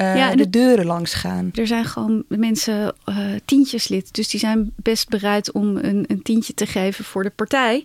uh, 0.00 0.16
ja, 0.16 0.34
de 0.34 0.50
deuren 0.50 0.86
langs 0.86 1.14
gaan. 1.14 1.50
Er 1.54 1.66
zijn 1.66 1.84
gewoon 1.84 2.24
mensen 2.28 2.94
uh, 3.08 3.16
tientjes 3.44 3.88
lid. 3.88 4.14
Dus 4.14 4.28
die 4.28 4.40
zijn 4.40 4.72
best 4.76 5.08
bereid 5.08 5.52
om 5.52 5.76
een, 5.76 6.04
een 6.06 6.22
tientje 6.22 6.54
te 6.54 6.66
geven 6.66 7.04
voor 7.04 7.22
de 7.22 7.30
partij. 7.30 7.84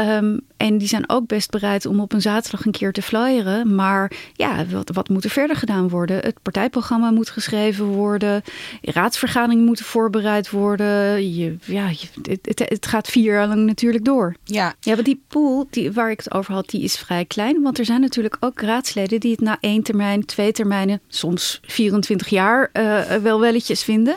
Um, 0.00 0.40
en 0.56 0.78
die 0.78 0.88
zijn 0.88 1.08
ook 1.08 1.26
best 1.26 1.50
bereid 1.50 1.86
om 1.86 2.00
op 2.00 2.12
een 2.12 2.20
zaterdag 2.20 2.64
een 2.64 2.72
keer 2.72 2.92
te 2.92 3.02
flyeren. 3.02 3.74
Maar 3.74 4.12
ja, 4.32 4.66
wat, 4.66 4.90
wat 4.92 5.08
moet 5.08 5.24
er 5.24 5.30
verder 5.30 5.56
gedaan 5.56 5.88
worden? 5.88 6.16
Het 6.16 6.42
partijprogramma 6.42 7.10
moet 7.10 7.30
geschreven 7.30 7.84
worden. 7.86 8.42
Raadsvergaderingen 8.82 9.64
moeten 9.64 9.84
voorbereid 9.84 10.50
worden. 10.50 11.34
Je, 11.34 11.56
ja, 11.64 11.88
je, 11.88 12.06
het, 12.42 12.58
het, 12.68 12.86
gaat 12.86 13.08
vier 13.08 13.32
jaar 13.32 13.48
lang 13.48 13.66
natuurlijk 13.66 14.04
door. 14.04 14.34
Ja, 14.44 14.74
ja 14.80 14.92
want 14.94 15.04
die 15.06 15.22
pool 15.28 15.66
die, 15.70 15.92
waar 15.92 16.10
ik 16.10 16.18
het 16.18 16.34
over 16.34 16.54
had, 16.54 16.68
die 16.68 16.82
is 16.82 16.96
vrij 16.96 17.24
klein. 17.24 17.62
Want 17.62 17.78
er 17.78 17.84
zijn 17.84 18.00
natuurlijk 18.00 18.36
ook 18.40 18.60
raadsleden 18.60 19.20
die 19.20 19.30
het 19.30 19.40
na 19.40 19.56
één 19.60 19.82
termijn, 19.82 20.24
twee 20.24 20.52
termijnen, 20.52 21.00
soms 21.08 21.60
24 21.62 22.28
jaar 22.28 22.70
uh, 22.72 23.02
wel 23.04 23.40
welletjes 23.40 23.82
vinden. 23.82 24.16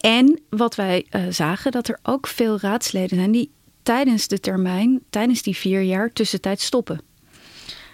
En 0.00 0.40
wat 0.50 0.74
wij 0.74 1.06
uh, 1.10 1.22
zagen, 1.30 1.72
dat 1.72 1.88
er 1.88 1.98
ook 2.02 2.26
veel 2.26 2.58
raadsleden 2.60 3.16
zijn 3.16 3.30
die 3.30 3.50
tijdens 3.90 4.28
de 4.28 4.40
termijn, 4.40 5.00
tijdens 5.10 5.42
die 5.42 5.56
vier 5.56 5.80
jaar, 5.80 6.12
tussentijd 6.12 6.60
stoppen. 6.60 7.00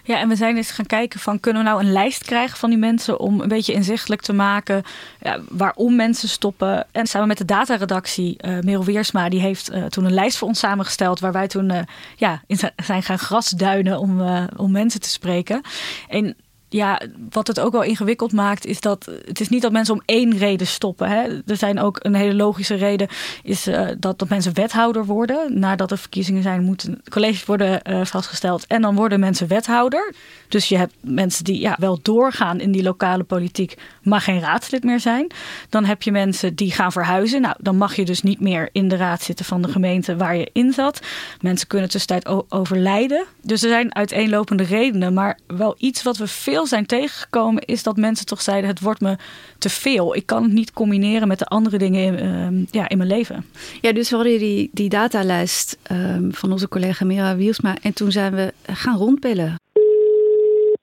Ja, 0.03 0.19
en 0.19 0.29
we 0.29 0.35
zijn 0.35 0.57
eens 0.57 0.71
gaan 0.71 0.85
kijken 0.85 1.19
van 1.19 1.39
kunnen 1.39 1.63
we 1.63 1.69
nou 1.69 1.83
een 1.83 1.91
lijst 1.91 2.25
krijgen 2.25 2.57
van 2.57 2.69
die 2.69 2.79
mensen 2.79 3.19
om 3.19 3.41
een 3.41 3.47
beetje 3.47 3.73
inzichtelijk 3.73 4.21
te 4.21 4.33
maken 4.33 4.83
ja, 5.21 5.39
waarom 5.49 5.95
mensen 5.95 6.29
stoppen. 6.29 6.87
En 6.91 7.07
samen 7.07 7.27
met 7.27 7.37
de 7.37 7.45
dataredactie, 7.45 8.37
uh, 8.45 8.59
Merel 8.59 8.83
Weersma, 8.83 9.29
die 9.29 9.39
heeft 9.39 9.71
uh, 9.71 9.85
toen 9.85 10.05
een 10.05 10.13
lijst 10.13 10.37
voor 10.37 10.47
ons 10.47 10.59
samengesteld 10.59 11.19
waar 11.19 11.31
wij 11.31 11.47
toen 11.47 11.71
uh, 11.71 11.79
ja, 12.15 12.41
in 12.47 12.57
zijn 12.83 13.03
gaan 13.03 13.19
grasduinen 13.19 13.99
om, 13.99 14.21
om 14.55 14.71
mensen 14.71 15.01
te 15.01 15.09
spreken. 15.09 15.61
En 16.07 16.35
ja, 16.69 17.01
wat 17.29 17.47
het 17.47 17.59
ook 17.59 17.71
wel 17.71 17.83
ingewikkeld 17.83 18.31
maakt, 18.31 18.65
is 18.65 18.79
dat 18.79 19.09
het 19.25 19.39
is 19.39 19.49
niet 19.49 19.61
dat 19.61 19.71
mensen 19.71 19.93
om 19.93 20.01
één 20.05 20.37
reden 20.37 20.67
stoppen. 20.67 21.09
Hè. 21.09 21.41
Er 21.45 21.57
zijn 21.57 21.79
ook 21.79 21.99
een 22.01 22.15
hele 22.15 22.33
logische 22.33 22.75
reden, 22.75 23.07
is 23.43 23.67
uh, 23.67 23.87
dat, 23.99 24.19
dat 24.19 24.29
mensen 24.29 24.53
wethouder 24.53 25.05
worden. 25.05 25.59
Nadat 25.59 25.91
er 25.91 25.97
verkiezingen 25.97 26.43
zijn, 26.43 26.63
moeten 26.63 27.01
colleges 27.09 27.45
worden 27.45 27.81
uh, 27.89 28.05
vastgesteld. 28.05 28.67
En 28.67 28.81
dan 28.81 28.95
worden 28.95 29.19
mensen 29.19 29.47
wethouder. 29.47 30.13
Dus 30.47 30.69
je 30.69 30.77
hebt 30.77 30.93
mensen 31.01 31.43
die 31.43 31.59
ja, 31.59 31.75
wel 31.79 31.99
doorgaan 32.01 32.59
in 32.59 32.71
die 32.71 32.83
lokale 32.83 33.23
politiek, 33.23 33.77
maar 34.01 34.21
geen 34.21 34.39
raadslid 34.39 34.83
meer 34.83 34.99
zijn. 34.99 35.31
Dan 35.69 35.85
heb 35.85 36.01
je 36.01 36.11
mensen 36.11 36.55
die 36.55 36.71
gaan 36.71 36.91
verhuizen. 36.91 37.41
Nou, 37.41 37.55
dan 37.59 37.77
mag 37.77 37.95
je 37.95 38.05
dus 38.05 38.21
niet 38.21 38.39
meer 38.39 38.69
in 38.71 38.87
de 38.87 38.95
raad 38.95 39.21
zitten 39.21 39.45
van 39.45 39.61
de 39.61 39.67
gemeente 39.67 40.15
waar 40.15 40.35
je 40.35 40.49
in 40.53 40.73
zat. 40.73 40.99
Mensen 41.41 41.67
kunnen 41.67 41.89
tussentijd 41.89 42.51
overlijden. 42.51 43.25
Dus 43.41 43.63
er 43.63 43.69
zijn 43.69 43.95
uiteenlopende 43.95 44.63
redenen, 44.63 45.13
maar 45.13 45.39
wel 45.47 45.75
iets 45.77 46.03
wat 46.03 46.17
we 46.17 46.27
veel 46.27 46.66
zijn 46.67 46.85
tegengekomen 46.85 47.63
is 47.63 47.83
dat 47.83 47.97
mensen 47.97 48.25
toch 48.25 48.41
zeiden: 48.41 48.69
het 48.69 48.81
wordt 48.81 49.01
me 49.01 49.15
te 49.57 49.69
veel. 49.69 50.15
Ik 50.15 50.25
kan 50.25 50.43
het 50.43 50.51
niet 50.51 50.73
combineren 50.73 51.27
met 51.27 51.39
de 51.39 51.45
andere 51.45 51.77
dingen 51.77 52.03
in, 52.03 52.25
uh, 52.25 52.65
ja, 52.71 52.89
in 52.89 52.97
mijn 52.97 53.09
leven. 53.09 53.45
Ja, 53.81 53.93
dus 53.93 54.09
we 54.09 54.15
hadden 54.15 54.39
die, 54.39 54.69
die 54.73 54.89
datalijst 54.89 55.91
um, 55.91 56.33
van 56.33 56.51
onze 56.51 56.67
collega 56.67 57.05
Mira 57.05 57.35
Wielsma 57.35 57.75
en 57.81 57.93
toen 57.93 58.11
zijn 58.11 58.35
we 58.35 58.53
gaan 58.65 58.97
rondbellen. 58.97 59.55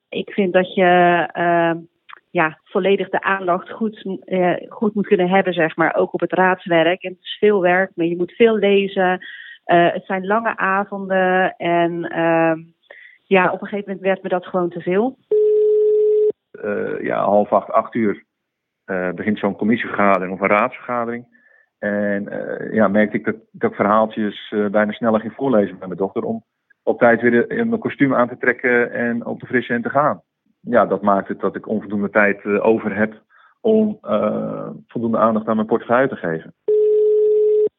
Ik 0.09 0.31
vind 0.31 0.53
dat 0.53 0.75
je 0.75 1.29
uh, 1.35 1.83
ja, 2.31 2.59
volledig 2.64 3.09
de 3.09 3.23
aandacht 3.23 3.71
goed, 3.71 4.05
uh, 4.25 4.55
goed 4.69 4.95
moet 4.95 5.07
kunnen 5.07 5.29
hebben, 5.29 5.53
zeg 5.53 5.76
maar, 5.76 5.95
ook 5.95 6.14
op 6.14 6.21
het 6.21 6.33
raadswerk. 6.33 7.03
En 7.03 7.11
het 7.11 7.23
is 7.23 7.37
veel 7.41 7.61
werk, 7.61 7.91
maar 7.95 8.07
je 8.07 8.17
moet 8.17 8.33
veel 8.33 8.57
lezen. 8.57 9.26
Uh, 9.67 9.93
het 9.93 10.05
zijn 10.07 10.26
lange 10.26 10.57
avonden 10.57 11.55
en 11.57 12.05
ehm, 12.05 12.59
ja, 13.26 13.53
op 13.53 13.61
een 13.61 13.69
gegeven 13.69 13.85
moment 13.87 14.00
werd 14.00 14.23
me 14.23 14.29
dat 14.29 14.47
gewoon 14.47 14.71
te 14.71 14.81
veel. 14.81 15.17
Uh, 16.64 17.00
ja, 17.00 17.25
half 17.25 17.52
acht, 17.52 17.70
acht 17.70 17.94
uur 17.94 18.25
uh, 18.87 19.11
begint 19.11 19.38
zo'n 19.38 19.56
commissievergadering 19.56 20.32
of 20.32 20.40
een 20.40 20.49
raadsvergadering. 20.49 21.26
En 21.78 22.32
uh, 22.32 22.73
ja, 22.73 22.88
merkte 22.88 23.16
ik 23.16 23.25
dat, 23.25 23.37
dat 23.52 23.70
ik 23.70 23.76
verhaaltjes 23.76 24.54
bijna 24.70 24.92
sneller 24.92 25.20
ging 25.20 25.32
voorlezen 25.32 25.76
met 25.78 25.87
mijn 25.87 25.99
dochter 25.99 26.23
om 26.23 26.44
op 26.82 26.99
tijd 26.99 27.20
weer 27.20 27.46
mijn 27.49 27.78
kostuum 27.78 28.14
aan 28.14 28.28
te 28.28 28.37
trekken 28.37 28.92
en 28.92 29.26
op 29.26 29.40
de 29.40 29.46
frisse 29.46 29.73
en 29.73 29.82
te 29.82 29.90
gaan. 29.90 30.23
Ja, 30.61 30.87
dat 30.87 31.02
maakt 31.02 31.28
het 31.28 31.40
dat 31.40 31.56
ik 31.56 31.68
onvoldoende 31.68 32.11
tijd 32.11 32.44
over 32.44 32.96
heb 32.96 33.23
om 33.61 33.99
voldoende 34.87 35.18
aandacht 35.18 35.49
aan 35.49 35.56
mijn 35.56 35.68
portefeuille 35.68 36.08
te 36.08 36.16
geven. 36.16 36.54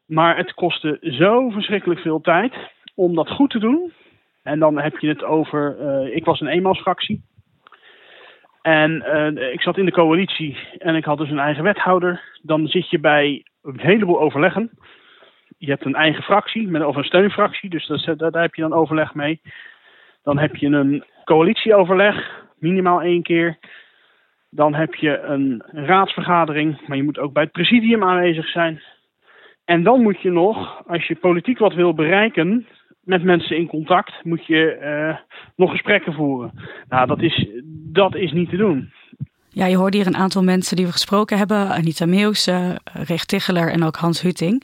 Maar 0.05 0.37
het 0.37 0.53
kostte 0.53 0.97
zo 1.01 1.49
verschrikkelijk 1.49 1.99
veel 1.99 2.21
tijd 2.21 2.53
om 2.95 3.15
dat 3.15 3.29
goed 3.29 3.49
te 3.49 3.59
doen. 3.59 3.93
En 4.43 4.59
dan 4.59 4.79
heb 4.79 4.97
je 4.97 5.07
het 5.07 5.23
over, 5.23 5.79
ik 6.13 6.25
was 6.25 6.41
een 6.41 6.47
eenmansfractie. 6.47 7.23
En 8.65 8.91
uh, 8.91 9.51
ik 9.53 9.61
zat 9.61 9.77
in 9.77 9.85
de 9.85 9.91
coalitie 9.91 10.57
en 10.77 10.95
ik 10.95 11.05
had 11.05 11.17
dus 11.17 11.29
een 11.29 11.39
eigen 11.39 11.63
wethouder. 11.63 12.21
Dan 12.41 12.67
zit 12.67 12.89
je 12.89 12.99
bij 12.99 13.45
een 13.63 13.79
heleboel 13.79 14.19
overleggen. 14.19 14.69
Je 15.57 15.69
hebt 15.69 15.85
een 15.85 15.95
eigen 15.95 16.23
fractie, 16.23 16.67
met, 16.67 16.85
of 16.85 16.95
een 16.95 17.03
steunfractie, 17.03 17.69
dus 17.69 17.87
dat, 17.87 18.17
daar 18.17 18.41
heb 18.41 18.55
je 18.55 18.61
dan 18.61 18.73
overleg 18.73 19.13
mee. 19.13 19.41
Dan 20.23 20.37
heb 20.37 20.55
je 20.55 20.67
een 20.67 21.03
coalitieoverleg, 21.23 22.43
minimaal 22.59 23.01
één 23.01 23.21
keer. 23.21 23.57
Dan 24.49 24.73
heb 24.73 24.95
je 24.95 25.19
een 25.19 25.63
raadsvergadering, 25.71 26.87
maar 26.87 26.97
je 26.97 27.03
moet 27.03 27.19
ook 27.19 27.33
bij 27.33 27.43
het 27.43 27.51
presidium 27.51 28.03
aanwezig 28.03 28.47
zijn. 28.47 28.81
En 29.65 29.83
dan 29.83 30.01
moet 30.01 30.21
je 30.21 30.31
nog, 30.31 30.87
als 30.87 31.07
je 31.07 31.15
politiek 31.15 31.57
wat 31.57 31.73
wil 31.73 31.93
bereiken, 31.93 32.67
met 33.05 33.23
mensen 33.23 33.57
in 33.57 33.67
contact, 33.67 34.13
moet 34.23 34.45
je 34.45 34.77
uh, 34.81 35.17
nog 35.55 35.71
gesprekken 35.71 36.13
voeren. 36.13 36.51
Nou, 36.89 37.07
dat 37.07 37.21
is, 37.21 37.47
dat 37.91 38.15
is 38.15 38.31
niet 38.31 38.49
te 38.49 38.57
doen. 38.57 38.91
Ja, 39.49 39.65
je 39.65 39.77
hoorde 39.77 39.97
hier 39.97 40.07
een 40.07 40.17
aantal 40.17 40.43
mensen 40.43 40.75
die 40.75 40.85
we 40.85 40.91
gesproken 40.91 41.37
hebben. 41.37 41.69
Anita 41.69 42.05
Meus, 42.05 42.47
uh, 42.47 42.69
Recht 42.83 43.27
Ticheler 43.27 43.71
en 43.71 43.83
ook 43.83 43.95
Hans 43.95 44.21
Huting. 44.21 44.63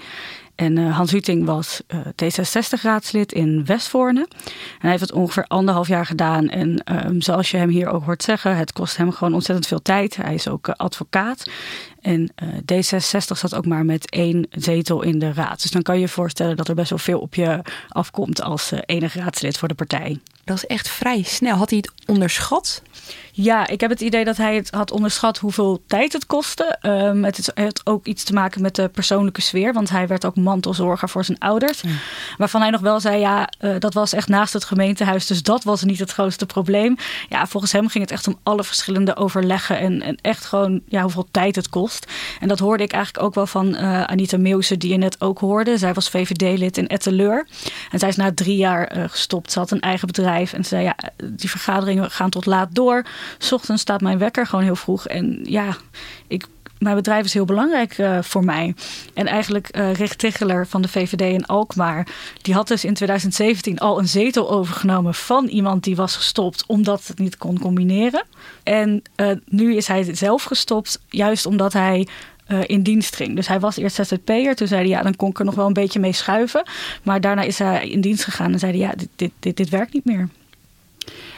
En 0.56 0.78
uh, 0.78 0.96
Hans 0.98 1.12
Huting 1.12 1.46
was 1.46 1.84
uh, 1.88 2.00
D66-raadslid 2.00 3.34
in 3.34 3.66
Westvoorne. 3.66 4.20
En 4.20 4.80
hij 4.80 4.90
heeft 4.90 5.02
het 5.02 5.14
ongeveer 5.14 5.46
anderhalf 5.48 5.88
jaar 5.88 6.06
gedaan. 6.06 6.50
En 6.50 6.84
um, 7.06 7.22
zoals 7.22 7.52
je 7.52 7.58
hem 7.58 7.70
hier 7.70 7.88
ook 7.88 8.04
hoort 8.04 8.24
zeggen, 8.24 8.58
het 8.58 8.74
kost 8.74 8.98
hem 8.98 9.12
gewoon 9.12 9.34
ontzettend 9.34 9.68
veel 9.68 9.82
tijd. 9.82 10.16
Hij 10.16 10.34
is 10.34 10.48
ook 10.48 10.70
advocaat. 10.70 11.52
En 12.02 12.32
D66 12.74 13.38
zat 13.38 13.56
ook 13.56 13.66
maar 13.66 13.86
met 13.86 14.10
één 14.10 14.48
zetel 14.52 15.02
in 15.02 15.20
de 15.20 15.34
raad. 15.34 15.62
Dus 15.62 15.72
dan 15.72 15.82
kan 15.82 15.96
je 15.96 16.02
je 16.02 16.08
voorstellen 16.08 16.58
dat 16.58 16.68
er 16.68 16.76
best 16.76 16.90
wel 16.90 17.00
veel 17.00 17.20
op 17.20 17.36
je 17.36 17.62
afkomt 17.90 18.42
als 18.42 18.72
enig 18.86 19.14
raadslid 19.14 19.58
voor 19.58 19.68
de 19.68 19.74
partij. 19.74 20.20
Dat 20.44 20.58
is 20.58 20.66
echt 20.66 20.90
vrij 20.90 21.22
snel. 21.24 21.56
Had 21.56 21.70
hij 21.70 21.80
het 21.80 22.08
onderschat? 22.08 22.82
Ja, 23.34 23.68
ik 23.68 23.82
heb 23.82 23.90
het 23.90 24.02
idee 24.02 24.26
dat 24.26 24.38
hij 24.38 24.56
het 24.56 24.70
had 24.72 24.92
onderschat 24.92 25.38
hoeveel 25.38 25.84
tijd 25.88 26.14
het 26.14 26.26
kostte. 26.26 26.78
Um, 26.82 27.24
het, 27.24 27.38
is, 27.38 27.50
heeft 27.54 27.82
ook 27.84 28.06
iets 28.06 28.24
te 28.24 28.34
maken 28.34 28.62
met 28.62 28.76
de 28.76 28.90
persoonlijke 28.90 29.42
sfeer. 29.42 29.74
Want 29.74 29.90
hij 29.90 30.08
werd 30.08 30.26
ook 30.26 30.36
mantelzorger 30.36 31.10
voor 31.10 31.26
zijn 31.26 31.40
ouders. 31.40 31.84
Waarvan 32.38 32.62
hij 32.62 32.70
nog 32.70 32.82
wel 32.82 33.00
zei, 33.00 33.20
ja, 33.20 33.50
uh, 33.62 33.76
dat 33.80 33.94
was 33.94 34.14
echt 34.14 34.28
naast 34.28 34.54
het 34.54 34.64
gemeentehuis. 34.64 35.28
Dus 35.28 35.44
dat 35.44 35.64
was 35.64 35.84
niet 35.84 36.00
het 36.00 36.12
grootste 36.12 36.46
probleem. 36.46 36.96
Ja, 37.30 37.48
volgens 37.48 37.72
hem 37.72 37.88
ging 37.88 38.04
het 38.04 38.14
echt 38.14 38.28
om 38.28 38.40
alle 38.44 38.64
verschillende 38.64 39.16
overleggen. 39.16 39.80
En, 39.80 40.02
en 40.02 40.18
echt 40.22 40.46
gewoon 40.46 40.82
ja, 40.88 41.02
hoeveel 41.02 41.28
tijd 41.32 41.56
het 41.56 41.70
kost. 41.70 42.12
En 42.40 42.48
dat 42.48 42.60
hoorde 42.60 42.84
ik 42.84 42.92
eigenlijk 42.92 43.26
ook 43.26 43.36
wel 43.36 43.48
van 43.48 43.76
uh, 43.76 44.04
Anita 44.04 44.38
Meeuwse, 44.38 44.78
die 44.78 44.92
je 44.92 44.98
net 44.98 45.22
ook 45.22 45.40
hoorde. 45.40 45.78
Zij 45.78 45.94
was 45.94 46.10
VVD-lid 46.10 46.78
in 46.78 46.88
Etteleur. 46.88 47.48
En 47.92 48.00
zij 48.00 48.10
is 48.10 48.16
na 48.16 48.32
drie 48.34 48.58
jaar 48.58 48.98
uh, 48.98 49.04
gestopt. 49.08 49.52
Ze 49.52 49.60
had 49.60 49.72
een 49.72 49.80
eigen 49.82 50.08
bedrijf. 50.08 50.54
En 50.54 50.64
ze 50.64 50.70
zei, 50.70 50.84
ja, 50.84 50.96
die 51.24 51.50
vergaderingen 51.50 52.12
gaan 52.12 52.30
tot 52.30 52.46
laat 52.46 52.76
door. 52.76 53.06
S 53.38 53.52
ochtends 53.52 53.82
staat 53.82 54.02
mijn 54.02 54.18
wekker 54.18 54.48
gewoon 54.48 54.66
heel 54.66 54.76
vroeg. 54.76 55.08
En 55.08 55.40
ja, 55.44 55.76
ik, 56.28 56.48
mijn 56.82 56.96
bedrijf 56.96 57.26
is 57.26 57.34
heel 57.34 57.46
belangrijk 57.46 57.98
uh, 57.98 58.22
voor 58.22 58.46
mij. 58.46 58.76
En 59.14 59.28
eigenlijk 59.28 59.78
uh, 59.78 59.90
Ticheler 59.92 60.68
van 60.68 60.82
de 60.82 60.88
VVD 60.88 61.22
in 61.22 61.46
Alkmaar... 61.46 62.08
die 62.42 62.54
had 62.54 62.68
dus 62.68 62.86
in 62.86 62.94
2017 62.94 63.80
al 63.80 64.00
een 64.00 64.08
zetel 64.08 64.52
overgenomen... 64.52 65.14
van 65.14 65.46
iemand 65.46 65.84
die 65.84 65.96
was 65.96 66.16
gestopt 66.16 66.66
omdat 66.66 67.08
het 67.08 67.20
niet 67.20 67.38
kon 67.38 67.60
combineren. 67.60 68.24
En 68.64 69.02
uh, 69.16 69.32
nu 69.46 69.76
is 69.76 69.88
hij 69.88 70.16
zelf 70.16 70.44
gestopt, 70.44 71.02
juist 71.10 71.46
omdat 71.46 71.74
hij 71.74 72.08
in 72.66 72.84
dienst 72.84 73.16
ging. 73.16 73.36
Dus 73.36 73.48
hij 73.48 73.60
was 73.60 73.78
eerst 73.78 73.96
ZZP'er. 73.96 74.56
Toen 74.56 74.68
zei 74.68 74.82
hij, 74.82 74.90
ja, 74.90 75.02
dan 75.02 75.16
kon 75.16 75.30
ik 75.30 75.40
er 75.40 75.46
nog 75.46 75.56
wel 75.56 75.68
een 75.68 75.74
beetje 75.74 76.00
mee 76.00 76.14
schuiven. 76.14 76.64
Maar 77.04 77.22
daarna 77.22 77.42
is 77.42 77.60
hij 77.60 77.90
in 77.90 78.02
dienst 78.02 78.24
gegaan 78.24 78.54
en 78.54 78.60
zei 78.60 78.72
hij, 78.72 78.82
ja, 78.82 78.94
dit, 78.98 79.10
dit, 79.16 79.32
dit, 79.40 79.58
dit 79.58 79.70
werkt 79.70 79.94
niet 79.94 80.06
meer. 80.06 80.30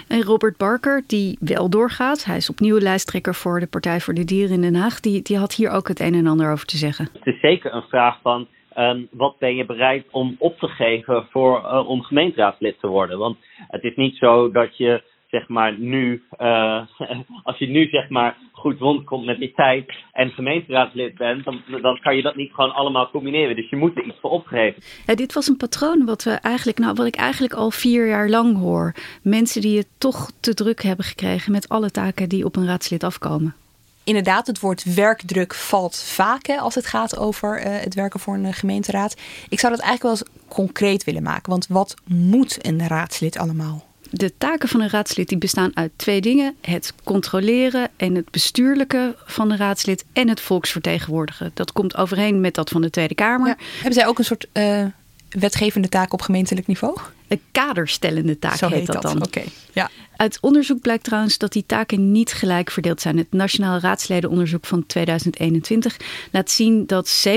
En 0.08 0.22
Robert 0.22 0.58
Barker, 0.58 1.04
die 1.08 1.38
wel 1.40 1.70
doorgaat, 1.70 2.26
hij 2.26 2.38
is 2.38 2.50
opnieuw 2.50 2.80
lijsttrekker 2.80 3.36
voor 3.36 3.60
de 3.60 3.68
Partij 3.68 4.00
voor 4.00 4.14
de 4.14 4.24
Dieren 4.24 4.56
in 4.56 4.62
Den 4.62 4.76
Haag, 4.76 5.00
die, 5.00 5.22
die 5.22 5.38
had 5.38 5.54
hier 5.54 5.70
ook 5.70 5.88
het 5.88 6.00
een 6.00 6.14
en 6.14 6.28
ander 6.28 6.52
over 6.52 6.66
te 6.66 6.78
zeggen. 6.78 7.10
Het 7.14 7.34
is 7.34 7.40
zeker 7.40 7.74
een 7.74 7.88
vraag 7.90 8.20
van 8.22 8.48
um, 8.78 9.08
wat 9.12 9.40
ben 9.40 9.56
je 9.56 9.66
bereid 9.66 10.06
om 10.12 10.36
op 10.40 10.58
te 10.60 10.68
geven 10.68 11.28
voor, 11.30 11.60
uh, 11.60 11.90
om 11.90 12.02
gemeenteraadslid 12.02 12.80
te 12.80 12.88
worden? 12.88 13.18
Want 13.18 13.38
het 13.68 13.84
is 13.84 13.96
niet 13.96 14.18
zo 14.18 14.52
dat 14.52 14.78
je 14.78 15.04
zeg 15.34 15.48
maar 15.48 15.80
nu, 15.80 16.24
uh, 16.40 16.82
als 17.44 17.58
je 17.58 17.68
nu 17.68 17.88
zeg 17.88 18.10
maar 18.10 18.38
goed 18.52 18.80
rondkomt 18.80 19.26
met 19.26 19.40
die 19.40 19.54
tijd 19.56 19.94
en 20.12 20.30
gemeenteraadslid 20.30 21.16
bent, 21.16 21.44
dan, 21.44 21.62
dan 21.82 22.00
kan 22.00 22.16
je 22.16 22.22
dat 22.22 22.36
niet 22.36 22.54
gewoon 22.54 22.74
allemaal 22.74 23.10
combineren. 23.10 23.56
Dus 23.56 23.70
je 23.70 23.76
moet 23.76 23.98
er 23.98 24.04
iets 24.04 24.20
voor 24.22 24.30
opgeven. 24.30 24.82
Ja, 25.06 25.16
dit 25.16 25.34
was 25.34 25.48
een 25.48 25.58
patroon 25.58 26.06
wat 26.06 26.24
we 26.24 26.32
eigenlijk, 26.32 26.78
nou, 26.80 26.94
wat 26.94 27.06
ik 27.06 27.16
eigenlijk 27.16 27.54
al 27.54 27.72
vier 27.72 28.08
jaar 28.08 28.30
lang 28.30 28.58
hoor. 28.58 28.94
Mensen 29.24 29.62
die 29.62 29.78
het 29.78 29.88
toch 29.98 30.32
te 30.42 30.54
druk 30.54 30.82
hebben 30.82 31.06
gekregen 31.06 31.52
met 31.52 31.70
alle 31.70 31.92
taken 31.92 32.30
die 32.30 32.46
op 32.46 32.56
een 32.56 32.66
raadslid 32.66 33.04
afkomen. 33.04 33.56
Inderdaad, 34.04 34.48
het 34.48 34.60
woord 34.60 34.96
werkdruk 34.96 35.54
valt 35.54 36.04
vaak 36.16 36.46
hè, 36.48 36.58
als 36.58 36.76
het 36.76 36.86
gaat 36.86 37.18
over 37.18 37.60
uh, 37.60 37.80
het 37.80 37.94
werken 37.94 38.20
voor 38.20 38.34
een 38.34 38.54
gemeenteraad. 38.54 39.22
Ik 39.50 39.60
zou 39.60 39.74
dat 39.74 39.82
eigenlijk 39.82 40.02
wel 40.02 40.12
eens 40.12 40.48
concreet 40.48 41.04
willen 41.04 41.24
maken. 41.24 41.52
Want 41.52 41.68
wat 41.68 41.96
moet 42.08 42.66
een 42.66 42.88
raadslid 42.88 43.38
allemaal? 43.38 43.92
De 44.14 44.34
taken 44.38 44.70
van 44.70 44.82
een 44.82 44.90
raadslid 44.90 45.28
die 45.28 45.38
bestaan 45.38 45.72
uit 45.74 45.92
twee 45.96 46.22
dingen: 46.22 46.56
het 46.62 46.94
controleren 47.04 47.90
en 47.98 48.16
het 48.16 48.32
bestuurlijke 48.32 49.16
van 49.26 49.50
de 49.50 49.56
raadslid 49.56 50.06
en 50.14 50.30
het 50.30 50.42
volksvertegenwoordigen. 50.42 51.52
Dat 51.54 51.72
komt 51.72 51.98
overeen 51.98 52.42
met 52.42 52.56
dat 52.56 52.70
van 52.70 52.82
de 52.82 52.90
Tweede 52.90 53.16
Kamer. 53.16 53.48
Ja. 53.48 53.56
Hebben 53.74 53.94
zij 53.94 54.08
ook 54.08 54.18
een 54.20 54.26
soort 54.26 54.48
uh, 54.54 54.86
wetgevende 55.30 55.90
taak 55.90 56.14
op 56.14 56.22
gemeentelijk 56.22 56.68
niveau? 56.68 56.98
Een 57.34 57.42
kaderstellende 57.52 58.40
taak 58.40 58.56
Zo 58.56 58.68
heet, 58.68 58.78
heet 58.78 58.86
dat, 58.88 59.02
dat 59.02 59.12
dan. 59.12 59.24
Okay. 59.24 59.46
Ja. 59.72 59.90
Uit 60.16 60.38
onderzoek 60.42 60.82
blijkt 60.82 61.04
trouwens 61.04 61.38
dat 61.38 61.52
die 61.52 61.66
taken 61.66 62.12
niet 62.12 62.34
gelijk 62.34 62.72
verdeeld 62.72 63.02
zijn. 63.02 63.18
Het 63.18 63.32
Nationaal 63.32 63.80
Raadsledenonderzoek 63.80 64.66
van 64.66 64.86
2021 64.86 65.98
laat 66.32 66.52
zien 66.52 66.86
dat 66.86 67.26
70% 67.28 67.36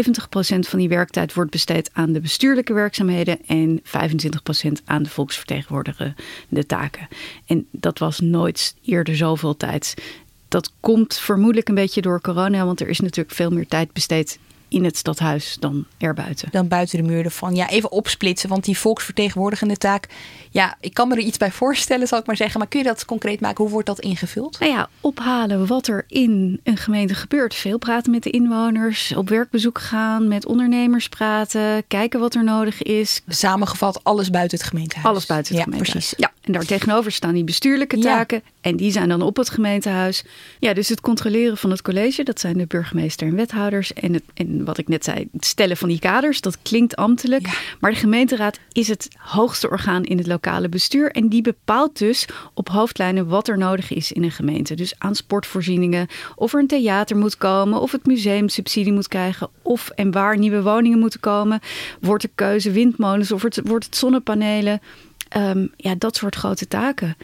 van 0.59 0.79
die 0.79 0.89
werktijd 0.89 1.35
wordt 1.35 1.51
besteed 1.51 1.91
aan 1.93 2.13
de 2.13 2.21
bestuurlijke 2.21 2.73
werkzaamheden 2.73 3.39
en 3.47 3.81
25% 3.81 3.83
aan 4.85 5.03
de 5.03 5.09
volksvertegenwoordigende 5.09 6.67
taken. 6.67 7.09
En 7.47 7.67
dat 7.71 7.99
was 7.99 8.21
nooit 8.21 8.75
eerder 8.85 9.17
zoveel 9.17 9.57
tijd. 9.57 9.95
Dat 10.49 10.73
komt 10.81 11.15
vermoedelijk 11.15 11.69
een 11.69 11.75
beetje 11.75 12.01
door 12.01 12.21
corona, 12.21 12.65
want 12.65 12.81
er 12.81 12.89
is 12.89 13.01
natuurlijk 13.01 13.37
veel 13.37 13.51
meer 13.51 13.67
tijd 13.67 13.93
besteed 13.93 14.39
in 14.69 14.85
het 14.85 14.97
stadhuis 14.97 15.57
dan 15.61 15.85
erbuiten. 15.99 16.49
Dan 16.51 16.69
buiten 16.69 16.99
de 16.99 17.05
muur 17.05 17.25
ervan. 17.25 17.55
Ja, 17.55 17.69
even 17.69 17.91
opsplitsen, 17.91 18.49
want 18.49 18.65
die 18.65 18.79
volksvertegenwoordigende 18.79 19.77
taak... 19.77 20.09
ja, 20.51 20.77
ik 20.81 20.95
kan 20.95 21.09
me 21.09 21.15
er 21.15 21.21
iets 21.21 21.39
bij 21.39 21.51
voorstellen, 21.51 22.07
zal 22.07 22.19
ik 22.19 22.27
maar 22.27 22.37
zeggen. 22.37 22.59
Maar 22.59 22.69
kun 22.69 22.79
je 22.79 22.87
dat 22.87 23.05
concreet 23.05 23.41
maken? 23.41 23.63
Hoe 23.65 23.73
wordt 23.73 23.87
dat 23.87 24.01
ingevuld? 24.01 24.59
Nou 24.59 24.73
ja, 24.73 24.89
ophalen 25.01 25.67
wat 25.67 25.87
er 25.87 26.05
in 26.09 26.61
een 26.63 26.77
gemeente 26.77 27.15
gebeurt. 27.15 27.55
Veel 27.55 27.79
praten 27.79 28.11
met 28.11 28.23
de 28.23 28.31
inwoners, 28.31 29.15
op 29.17 29.29
werkbezoek 29.29 29.79
gaan, 29.79 30.29
met 30.29 30.47
ondernemers 30.47 31.09
praten... 31.09 31.87
kijken 31.89 32.21
wat 32.21 32.35
er 32.35 32.45
nodig 32.45 32.83
is. 32.83 33.23
Samengevat, 33.29 34.05
alles 34.05 34.31
buiten 34.31 34.59
het 34.59 34.67
gemeentehuis. 34.67 35.07
Alles 35.07 35.27
buiten 35.27 35.55
het 35.55 35.65
ja, 35.65 35.71
gemeentehuis. 35.71 36.07
Precies. 36.07 36.19
Ja, 36.19 36.33
en 36.47 36.53
daar 36.53 36.65
tegenover 36.65 37.13
staan 37.13 37.35
die 37.35 37.45
bestuurlijke 37.45 37.99
taken... 37.99 38.41
Ja. 38.45 38.51
En 38.61 38.77
die 38.77 38.91
zijn 38.91 39.09
dan 39.09 39.23
op 39.23 39.37
het 39.37 39.51
gemeentehuis. 39.51 40.25
Ja, 40.59 40.75
dus 40.75 40.89
het 40.89 41.01
controleren 41.01 41.57
van 41.57 41.71
het 41.71 41.83
college, 41.83 42.23
dat 42.23 42.41
zijn 42.41 42.59
de 42.59 42.67
burgemeester 42.67 43.27
en 43.27 43.37
wethouders. 43.37 43.93
En, 43.93 44.13
het, 44.13 44.23
en 44.35 44.65
wat 44.65 44.79
ik 44.79 44.89
net 44.89 45.05
zei, 45.05 45.29
het 45.33 45.45
stellen 45.45 45.77
van 45.77 45.89
die 45.89 45.99
kaders, 45.99 46.41
dat 46.41 46.59
klinkt 46.63 46.97
ambtelijk. 46.97 47.47
Ja. 47.47 47.53
Maar 47.81 47.91
de 47.91 47.97
gemeenteraad 47.97 48.59
is 48.73 48.89
het 48.89 49.09
hoogste 49.17 49.71
orgaan 49.71 50.05
in 50.05 50.19
het 50.19 50.27
lokale 50.27 50.69
bestuur. 50.69 51.11
En 51.11 51.29
die 51.29 51.43
bepaalt 51.43 51.99
dus 51.99 52.29
op 52.55 52.69
hoofdlijnen 52.69 53.27
wat 53.27 53.49
er 53.49 53.59
nodig 53.59 53.93
is 53.93 54.13
in 54.13 54.23
een 54.23 54.31
gemeente. 54.31 54.75
Dus 54.75 54.95
aan 54.99 55.15
sportvoorzieningen, 55.15 56.07
of 56.35 56.53
er 56.53 56.61
een 56.61 56.67
theater 56.67 57.17
moet 57.17 57.37
komen, 57.37 57.81
of 57.81 57.93
het 57.93 58.07
museum 58.07 58.49
subsidie 58.49 58.93
moet 58.93 59.09
krijgen, 59.09 59.49
of 59.63 59.89
en 59.89 60.11
waar 60.11 60.39
nieuwe 60.39 60.63
woningen 60.63 60.99
moeten 60.99 61.21
komen. 61.21 61.61
Wordt 62.01 62.23
de 62.23 62.31
keuze 62.35 62.71
windmolens 62.71 63.33
of 63.33 63.43
het, 63.43 63.61
wordt 63.65 63.85
het 63.85 63.97
zonnepanelen? 63.97 64.81
Um, 65.37 65.73
ja, 65.77 65.95
dat 65.99 66.17
soort 66.17 66.35
grote 66.35 66.69
taken 66.69 67.17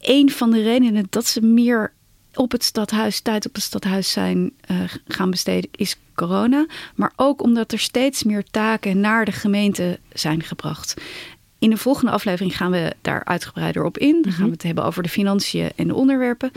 een 0.00 0.30
van 0.30 0.50
de 0.50 0.62
redenen 0.62 1.06
dat 1.10 1.26
ze 1.26 1.40
meer 1.40 1.92
op 2.34 2.52
het 2.52 2.64
stadhuis, 2.64 3.20
tijd 3.20 3.46
op 3.46 3.54
het 3.54 3.62
stadhuis 3.62 4.10
zijn 4.10 4.52
uh, 4.70 4.76
gaan 5.08 5.30
besteden, 5.30 5.70
is 5.72 5.96
corona. 6.14 6.66
Maar 6.94 7.12
ook 7.16 7.42
omdat 7.42 7.72
er 7.72 7.78
steeds 7.78 8.22
meer 8.22 8.44
taken 8.50 9.00
naar 9.00 9.24
de 9.24 9.32
gemeente 9.32 9.98
zijn 10.12 10.42
gebracht. 10.42 10.94
In 11.58 11.70
de 11.70 11.76
volgende 11.76 12.10
aflevering 12.10 12.56
gaan 12.56 12.70
we 12.70 12.94
daar 13.02 13.24
uitgebreider 13.24 13.84
op 13.84 13.98
in. 13.98 14.22
Dan 14.22 14.32
gaan 14.32 14.40
Mhm. 14.40 14.44
we 14.48 14.52
het 14.52 14.62
hebben 14.62 14.84
over 14.84 15.02
de 15.02 15.08
financiën 15.08 15.70
en 15.76 15.86
de 15.86 15.94
onderwerpen. 15.94 16.50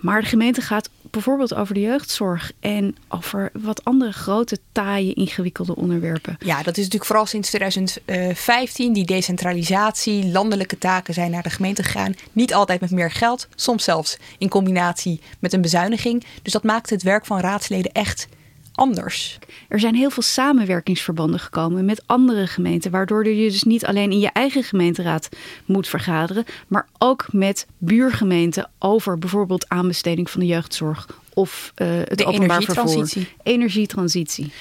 Maar 0.00 0.20
de 0.20 0.28
gemeente 0.28 0.60
gaat 0.60 0.90
bijvoorbeeld 1.14 1.54
over 1.54 1.74
de 1.74 1.80
jeugdzorg 1.80 2.52
en 2.60 2.96
over 3.08 3.50
wat 3.52 3.84
andere 3.84 4.12
grote, 4.12 4.58
taaie, 4.72 5.14
ingewikkelde 5.14 5.76
onderwerpen. 5.76 6.36
Ja, 6.38 6.56
dat 6.56 6.76
is 6.76 6.76
natuurlijk 6.76 7.04
vooral 7.04 7.26
sinds 7.26 7.48
2015. 7.48 8.92
Die 8.92 9.04
decentralisatie, 9.04 10.26
landelijke 10.26 10.78
taken 10.78 11.14
zijn 11.14 11.30
naar 11.30 11.42
de 11.42 11.50
gemeente 11.50 11.82
gegaan. 11.82 12.14
Niet 12.32 12.54
altijd 12.54 12.80
met 12.80 12.90
meer 12.90 13.10
geld, 13.10 13.48
soms 13.54 13.84
zelfs 13.84 14.18
in 14.38 14.48
combinatie 14.48 15.20
met 15.38 15.52
een 15.52 15.60
bezuiniging. 15.60 16.24
Dus 16.42 16.52
dat 16.52 16.62
maakt 16.62 16.90
het 16.90 17.02
werk 17.02 17.26
van 17.26 17.40
raadsleden 17.40 17.92
echt 17.92 18.28
anders. 18.74 19.38
Er 19.68 19.80
zijn 19.80 19.94
heel 19.94 20.10
veel 20.10 20.22
samenwerkingsverbanden 20.22 21.40
gekomen 21.40 21.84
met 21.84 22.02
andere 22.06 22.46
gemeenten, 22.46 22.90
waardoor 22.90 23.28
je 23.28 23.50
dus 23.50 23.62
niet 23.62 23.86
alleen 23.86 24.10
in 24.10 24.20
je 24.20 24.30
eigen 24.32 24.62
gemeenteraad 24.62 25.28
moet 25.64 25.88
vergaderen, 25.88 26.44
maar 26.66 26.88
ook 26.98 27.26
met 27.30 27.66
buurgemeenten 27.78 28.70
over 28.78 29.18
bijvoorbeeld 29.18 29.68
aanbesteding 29.68 30.30
van 30.30 30.40
de 30.40 30.46
jeugdzorg 30.46 31.06
of 31.34 31.72
uh, 31.76 31.88
het 31.88 32.18
de 32.18 32.24
openbaar 32.24 32.62
vervoer. 32.62 32.84
energietransitie. 32.84 33.28
Energietransitie. 33.42 34.52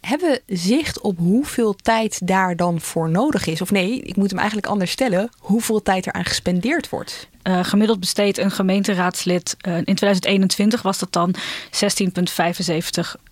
Hebben 0.00 0.40
we 0.46 0.56
zicht 0.56 1.00
op 1.00 1.18
hoeveel 1.18 1.74
tijd 1.74 2.26
daar 2.26 2.56
dan 2.56 2.80
voor 2.80 3.10
nodig 3.10 3.46
is? 3.46 3.60
Of 3.60 3.70
nee, 3.70 4.00
ik 4.00 4.16
moet 4.16 4.30
hem 4.30 4.38
eigenlijk 4.38 4.68
anders 4.68 4.90
stellen. 4.90 5.30
Hoeveel 5.38 5.82
tijd 5.82 6.06
er 6.06 6.12
aan 6.12 6.24
gespendeerd 6.24 6.88
wordt? 6.88 7.28
Uh, 7.48 7.58
gemiddeld 7.62 8.00
besteedt 8.00 8.38
een 8.38 8.50
gemeenteraadslid, 8.50 9.56
uh, 9.68 9.76
in 9.76 9.94
2021 9.94 10.82
was 10.82 10.98
dat 10.98 11.12
dan 11.12 11.34
16,75 11.34 11.40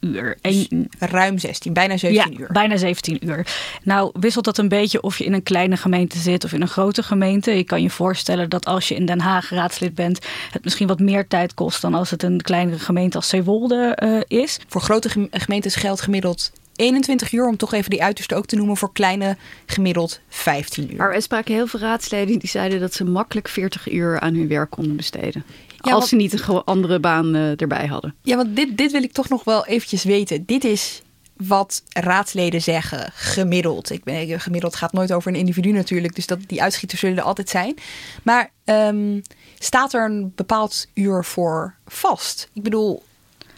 uur. 0.00 0.36
En, 0.40 0.88
ruim 0.98 1.38
16, 1.38 1.72
bijna 1.72 1.96
17 1.96 2.32
ja, 2.32 2.38
uur. 2.38 2.52
bijna 2.52 2.76
17 2.76 3.26
uur. 3.26 3.46
Nou 3.82 4.10
wisselt 4.20 4.44
dat 4.44 4.58
een 4.58 4.68
beetje 4.68 5.02
of 5.02 5.18
je 5.18 5.24
in 5.24 5.32
een 5.32 5.42
kleine 5.42 5.76
gemeente 5.76 6.18
zit 6.18 6.44
of 6.44 6.52
in 6.52 6.60
een 6.60 6.68
grote 6.68 7.02
gemeente. 7.02 7.50
Je 7.50 7.64
kan 7.64 7.82
je 7.82 7.90
voorstellen 7.90 8.48
dat 8.48 8.64
als 8.64 8.88
je 8.88 8.94
in 8.94 9.06
Den 9.06 9.20
Haag 9.20 9.50
raadslid 9.50 9.94
bent, 9.94 10.18
het 10.50 10.64
misschien 10.64 10.86
wat 10.86 11.00
meer 11.00 11.26
tijd 11.26 11.54
kost 11.54 11.82
dan 11.82 11.94
als 11.94 12.10
het 12.10 12.22
een 12.22 12.40
kleinere 12.40 12.78
gemeente 12.78 13.16
als 13.16 13.28
Zeewolde 13.28 13.98
uh, 14.02 14.40
is. 14.40 14.58
Voor 14.68 14.80
grote 14.80 15.28
gemeentes 15.30 15.74
geldt 15.74 16.00
gemiddeld 16.00 16.52
21 16.76 17.32
uur, 17.32 17.46
om 17.46 17.56
toch 17.56 17.72
even 17.72 17.90
die 17.90 18.02
uiterste 18.02 18.34
ook 18.34 18.46
te 18.46 18.56
noemen, 18.56 18.76
voor 18.76 18.92
kleine 18.92 19.36
gemiddeld 19.66 20.20
15 20.28 20.90
uur. 20.92 20.96
Maar 20.96 21.12
we 21.12 21.20
spraken 21.20 21.54
heel 21.54 21.66
veel 21.66 21.80
raadsleden 21.80 22.38
die 22.38 22.48
zeiden 22.48 22.80
dat 22.80 22.94
ze 22.94 23.04
makkelijk 23.04 23.48
40 23.48 23.92
uur 23.92 24.20
aan 24.20 24.34
hun 24.34 24.48
werk 24.48 24.70
konden 24.70 24.96
besteden. 24.96 25.44
Ja, 25.80 25.92
als 25.92 26.08
ze 26.08 26.16
niet 26.16 26.48
een 26.48 26.64
andere 26.64 27.00
baan 27.00 27.36
uh, 27.36 27.60
erbij 27.60 27.86
hadden. 27.86 28.14
Ja, 28.22 28.36
want 28.36 28.56
dit, 28.56 28.76
dit 28.76 28.92
wil 28.92 29.02
ik 29.02 29.12
toch 29.12 29.28
nog 29.28 29.44
wel 29.44 29.66
eventjes 29.66 30.04
weten. 30.04 30.44
Dit 30.46 30.64
is 30.64 31.02
wat 31.36 31.82
raadsleden 31.88 32.62
zeggen, 32.62 33.12
gemiddeld. 33.14 33.90
Ik 33.90 34.04
ben, 34.04 34.40
gemiddeld 34.40 34.76
gaat 34.76 34.92
nooit 34.92 35.12
over 35.12 35.30
een 35.30 35.38
individu 35.38 35.72
natuurlijk, 35.72 36.14
dus 36.14 36.26
dat, 36.26 36.38
die 36.46 36.62
uitschieters 36.62 37.00
zullen 37.00 37.16
er 37.16 37.22
altijd 37.22 37.48
zijn. 37.48 37.74
Maar 38.22 38.50
ehm, 38.64 39.20
staat 39.58 39.94
er 39.94 40.04
een 40.04 40.32
bepaald 40.34 40.86
uur 40.94 41.24
voor 41.24 41.74
vast? 41.86 42.48
Ik 42.52 42.62
bedoel, 42.62 43.02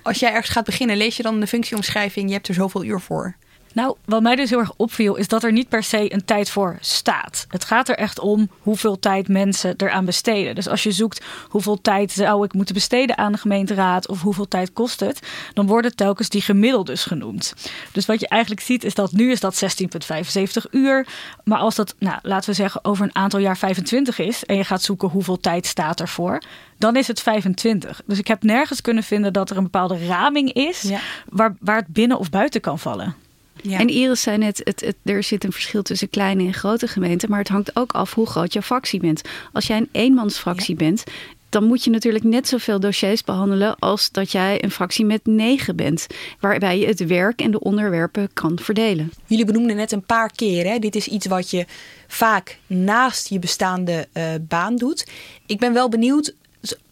als 0.08 0.18
jij 0.18 0.30
ergens 0.30 0.48
gaat 0.48 0.64
beginnen, 0.64 0.96
lees 0.96 1.16
je 1.16 1.22
dan 1.22 1.40
de 1.40 1.46
functieomschrijving, 1.46 2.28
je 2.28 2.34
hebt 2.34 2.48
er 2.48 2.54
zoveel 2.54 2.84
uur 2.84 3.00
voor. 3.00 3.36
Nou, 3.72 3.96
wat 4.04 4.22
mij 4.22 4.36
dus 4.36 4.50
heel 4.50 4.58
erg 4.58 4.72
opviel, 4.76 5.16
is 5.16 5.28
dat 5.28 5.42
er 5.42 5.52
niet 5.52 5.68
per 5.68 5.82
se 5.82 6.12
een 6.12 6.24
tijd 6.24 6.50
voor 6.50 6.76
staat. 6.80 7.46
Het 7.48 7.64
gaat 7.64 7.88
er 7.88 7.96
echt 7.96 8.18
om 8.18 8.50
hoeveel 8.60 8.98
tijd 8.98 9.28
mensen 9.28 9.74
eraan 9.76 10.04
besteden. 10.04 10.54
Dus 10.54 10.68
als 10.68 10.82
je 10.82 10.92
zoekt 10.92 11.24
hoeveel 11.48 11.80
tijd 11.80 12.10
zou 12.10 12.44
ik 12.44 12.52
moeten 12.52 12.74
besteden 12.74 13.18
aan 13.18 13.32
de 13.32 13.38
gemeenteraad 13.38 14.08
of 14.08 14.22
hoeveel 14.22 14.48
tijd 14.48 14.72
kost 14.72 15.00
het, 15.00 15.20
dan 15.54 15.66
worden 15.66 15.96
telkens 15.96 16.28
die 16.28 16.40
gemiddeldes 16.40 17.04
genoemd. 17.04 17.54
Dus 17.92 18.06
wat 18.06 18.20
je 18.20 18.28
eigenlijk 18.28 18.62
ziet 18.62 18.84
is 18.84 18.94
dat 18.94 19.12
nu 19.12 19.30
is 19.30 19.40
dat 19.40 19.62
16,75 19.82 20.70
uur. 20.70 21.06
Maar 21.44 21.58
als 21.58 21.74
dat, 21.74 21.94
nou, 21.98 22.18
laten 22.22 22.50
we 22.50 22.56
zeggen, 22.56 22.84
over 22.84 23.04
een 23.04 23.14
aantal 23.14 23.40
jaar 23.40 23.58
25 23.58 24.18
is 24.18 24.44
en 24.44 24.56
je 24.56 24.64
gaat 24.64 24.82
zoeken 24.82 25.08
hoeveel 25.08 25.40
tijd 25.40 25.66
staat 25.66 26.00
ervoor, 26.00 26.42
dan 26.78 26.96
is 26.96 27.06
het 27.06 27.20
25. 27.20 28.02
Dus 28.06 28.18
ik 28.18 28.26
heb 28.26 28.42
nergens 28.42 28.80
kunnen 28.80 29.02
vinden 29.02 29.32
dat 29.32 29.50
er 29.50 29.56
een 29.56 29.62
bepaalde 29.62 30.06
raming 30.06 30.52
is 30.52 30.90
waar, 31.28 31.56
waar 31.60 31.76
het 31.76 31.86
binnen 31.86 32.18
of 32.18 32.30
buiten 32.30 32.60
kan 32.60 32.78
vallen. 32.78 33.26
En 33.70 33.88
Iris 33.88 34.22
zei 34.22 34.38
net, 34.38 34.60
het, 34.64 34.80
het, 34.80 34.96
er 35.04 35.22
zit 35.22 35.44
een 35.44 35.52
verschil 35.52 35.82
tussen 35.82 36.10
kleine 36.10 36.44
en 36.44 36.54
grote 36.54 36.88
gemeenten. 36.88 37.30
Maar 37.30 37.38
het 37.38 37.48
hangt 37.48 37.76
ook 37.76 37.92
af 37.92 38.14
hoe 38.14 38.26
groot 38.26 38.52
jouw 38.52 38.62
fractie 38.62 39.00
bent. 39.00 39.22
Als 39.52 39.66
jij 39.66 39.76
een 39.76 39.88
eenmansfractie 39.92 40.74
bent, 40.74 41.04
dan 41.48 41.64
moet 41.64 41.84
je 41.84 41.90
natuurlijk 41.90 42.24
net 42.24 42.48
zoveel 42.48 42.80
dossiers 42.80 43.24
behandelen 43.24 43.78
als 43.78 44.10
dat 44.10 44.32
jij 44.32 44.64
een 44.64 44.70
fractie 44.70 45.04
met 45.04 45.26
negen 45.26 45.76
bent. 45.76 46.06
Waarbij 46.40 46.78
je 46.78 46.86
het 46.86 47.06
werk 47.06 47.40
en 47.40 47.50
de 47.50 47.60
onderwerpen 47.60 48.30
kan 48.32 48.58
verdelen. 48.58 49.12
Jullie 49.26 49.44
benoemden 49.44 49.76
net 49.76 49.92
een 49.92 50.02
paar 50.02 50.32
keer, 50.32 50.66
hè? 50.66 50.78
dit 50.78 50.96
is 50.96 51.08
iets 51.08 51.26
wat 51.26 51.50
je 51.50 51.66
vaak 52.06 52.58
naast 52.66 53.28
je 53.28 53.38
bestaande 53.38 54.08
uh, 54.12 54.24
baan 54.40 54.76
doet. 54.76 55.06
Ik 55.46 55.58
ben 55.58 55.72
wel 55.72 55.88
benieuwd, 55.88 56.34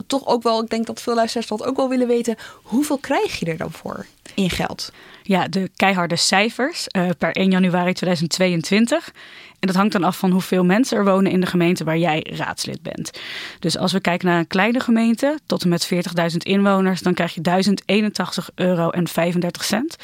toch 0.07 0.27
ook 0.27 0.43
wel, 0.43 0.63
ik 0.63 0.71
denk 0.71 0.87
dat 0.87 1.03
veel 1.03 1.15
luisteraars 1.15 1.49
dat 1.49 1.65
ook 1.65 1.77
wel 1.77 1.89
willen 1.89 2.07
weten. 2.07 2.37
Hoeveel 2.63 2.99
krijg 2.99 3.39
je 3.39 3.47
er 3.47 3.57
dan 3.57 3.73
voor 3.73 4.07
in 4.35 4.51
geld? 4.51 4.93
Ja, 5.27 5.49
de 5.49 5.71
keiharde 5.77 6.17
cijfers 6.17 6.87
uh, 6.97 7.09
per 7.19 7.33
1 7.33 7.51
januari 7.51 7.93
2022. 7.93 9.12
En 9.59 9.67
dat 9.67 9.77
hangt 9.77 9.93
dan 9.93 10.05
af 10.05 10.19
van 10.19 10.31
hoeveel 10.31 10.65
mensen 10.65 10.99
er 10.99 11.05
wonen 11.05 11.33
in 11.33 11.41
de 11.41 11.47
gemeente 11.47 11.85
waar 11.85 11.99
jij 11.99 12.27
raadslid 12.37 12.83
bent. 12.83 13.11
Dus 13.59 13.79
als 13.79 13.93
we 13.93 14.01
kijken 14.01 14.29
naar 14.29 14.39
een 14.39 14.47
kleine 14.47 14.81
gemeente 14.81 15.39
tot 15.47 15.62
en 15.62 15.69
met 15.69 15.91
40.000 15.95 16.37
inwoners, 16.39 17.01
dan 17.03 17.15
krijg 17.15 17.35
je 17.35 17.41
1081 17.41 18.51
euro 18.55 18.91
en 18.91 19.09
35 19.09 19.65
cent. 19.65 19.97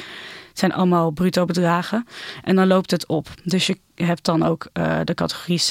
Het 0.49 0.59
zijn 0.59 0.73
allemaal 0.73 1.11
bruto 1.11 1.45
bedragen. 1.45 2.07
En 2.43 2.55
dan 2.55 2.67
loopt 2.67 2.91
het 2.91 3.07
op. 3.07 3.27
Dus 3.43 3.67
je 3.67 3.77
hebt 3.95 4.25
dan 4.25 4.43
ook 4.43 4.69
uh, 4.73 4.99
de 5.03 5.13
categorie 5.13 5.61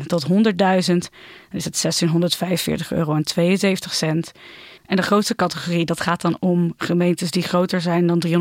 60.001 0.00 0.06
tot 0.06 0.26
100.000. 0.28 0.30
Dan 0.30 1.58
is 1.58 1.64
het 1.64 1.80
1645 1.82 2.92
euro 2.92 3.14
en 3.14 3.24
72 3.24 3.94
cent. 3.94 4.32
En 4.90 4.96
de 4.96 5.02
grootste 5.02 5.34
categorie, 5.34 5.84
dat 5.84 6.00
gaat 6.00 6.20
dan 6.20 6.36
om 6.40 6.74
gemeentes 6.76 7.30
die 7.30 7.42
groter 7.42 7.80
zijn 7.80 8.06
dan 8.06 8.22
375.001 8.26 8.32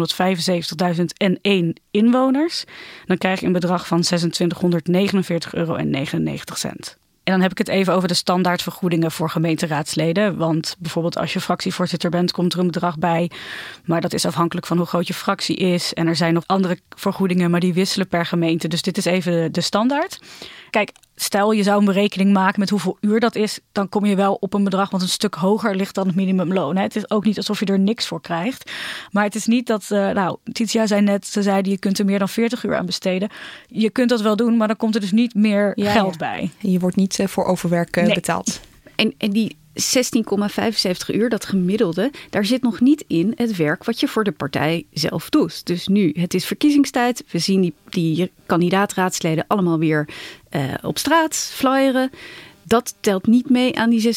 inwoners. 1.91 2.63
Dan 3.05 3.17
krijg 3.17 3.39
je 3.39 3.45
een 3.45 3.51
bedrag 3.51 3.87
van 3.87 4.01
2649 4.01 5.53
euro 5.53 5.75
en 5.75 5.89
99 5.89 6.57
cent. 6.57 6.97
En 7.23 7.35
dan 7.35 7.41
heb 7.41 7.51
ik 7.51 7.57
het 7.57 7.67
even 7.67 7.93
over 7.93 8.07
de 8.07 8.13
standaardvergoedingen 8.13 9.11
voor 9.11 9.29
gemeenteraadsleden. 9.29 10.37
Want 10.37 10.75
bijvoorbeeld 10.79 11.17
als 11.17 11.33
je 11.33 11.41
fractievoorzitter 11.41 12.09
bent, 12.09 12.31
komt 12.31 12.53
er 12.53 12.59
een 12.59 12.65
bedrag 12.65 12.97
bij. 12.97 13.31
Maar 13.85 14.01
dat 14.01 14.13
is 14.13 14.25
afhankelijk 14.25 14.67
van 14.67 14.77
hoe 14.77 14.85
groot 14.85 15.07
je 15.07 15.13
fractie 15.13 15.55
is. 15.55 15.93
En 15.93 16.07
er 16.07 16.15
zijn 16.15 16.33
nog 16.33 16.43
andere 16.45 16.79
vergoedingen, 16.95 17.51
maar 17.51 17.59
die 17.59 17.73
wisselen 17.73 18.07
per 18.07 18.25
gemeente. 18.25 18.67
Dus 18.67 18.81
dit 18.81 18.97
is 18.97 19.05
even 19.05 19.51
de 19.51 19.61
standaard. 19.61 20.19
Kijk, 20.69 20.91
stel 21.21 21.51
je 21.51 21.63
zou 21.63 21.79
een 21.79 21.85
berekening 21.85 22.33
maken 22.33 22.59
met 22.59 22.69
hoeveel 22.69 22.97
uur 23.01 23.19
dat 23.19 23.35
is, 23.35 23.59
dan 23.71 23.89
kom 23.89 24.05
je 24.05 24.15
wel 24.15 24.33
op 24.33 24.53
een 24.53 24.63
bedrag 24.63 24.89
wat 24.89 25.01
een 25.01 25.07
stuk 25.07 25.35
hoger 25.35 25.75
ligt 25.75 25.95
dan 25.95 26.07
het 26.07 26.15
minimumloon. 26.15 26.77
Het 26.77 26.95
is 26.95 27.09
ook 27.09 27.25
niet 27.25 27.37
alsof 27.37 27.59
je 27.59 27.65
er 27.65 27.79
niks 27.79 28.07
voor 28.07 28.21
krijgt. 28.21 28.71
Maar 29.11 29.23
het 29.23 29.35
is 29.35 29.45
niet 29.45 29.67
dat, 29.67 29.87
uh, 29.91 30.09
nou, 30.09 30.37
Titia 30.51 30.87
zei 30.87 31.01
net, 31.01 31.27
ze 31.27 31.41
zeiden 31.41 31.71
je 31.71 31.77
kunt 31.77 31.99
er 31.99 32.05
meer 32.05 32.19
dan 32.19 32.29
40 32.29 32.63
uur 32.63 32.75
aan 32.75 32.85
besteden. 32.85 33.29
Je 33.67 33.89
kunt 33.89 34.09
dat 34.09 34.21
wel 34.21 34.35
doen, 34.35 34.57
maar 34.57 34.67
dan 34.67 34.77
komt 34.77 34.95
er 34.95 35.01
dus 35.01 35.11
niet 35.11 35.33
meer 35.33 35.71
geld 35.75 36.17
bij. 36.17 36.51
Je 36.59 36.79
wordt 36.79 36.95
niet 36.95 37.19
uh, 37.19 37.27
voor 37.27 37.45
overwerk 37.45 37.97
uh, 37.97 38.13
betaald. 38.13 38.59
En, 38.95 39.13
en 39.17 39.29
die 39.29 39.57
16,75 39.79 41.15
uur, 41.15 41.29
dat 41.29 41.45
gemiddelde, 41.45 42.11
daar 42.29 42.45
zit 42.45 42.61
nog 42.61 42.79
niet 42.79 43.03
in 43.07 43.31
het 43.35 43.55
werk 43.55 43.83
wat 43.83 43.99
je 43.99 44.07
voor 44.07 44.23
de 44.23 44.31
partij 44.31 44.85
zelf 44.93 45.29
doet. 45.29 45.65
Dus 45.65 45.87
nu, 45.87 46.11
het 46.13 46.33
is 46.33 46.45
verkiezingstijd. 46.45 47.23
We 47.31 47.39
zien 47.39 47.61
die, 47.61 47.73
die 47.89 48.31
kandidaatraadsleden 48.45 49.45
allemaal 49.47 49.79
weer 49.79 50.07
uh, 50.51 50.73
op 50.81 50.97
straat 50.97 51.35
flyeren. 51.35 52.11
Dat 52.63 52.95
telt 52.99 53.27
niet 53.27 53.49
mee 53.49 53.79
aan 53.79 53.89
die 53.89 54.03
16,75 54.05 54.11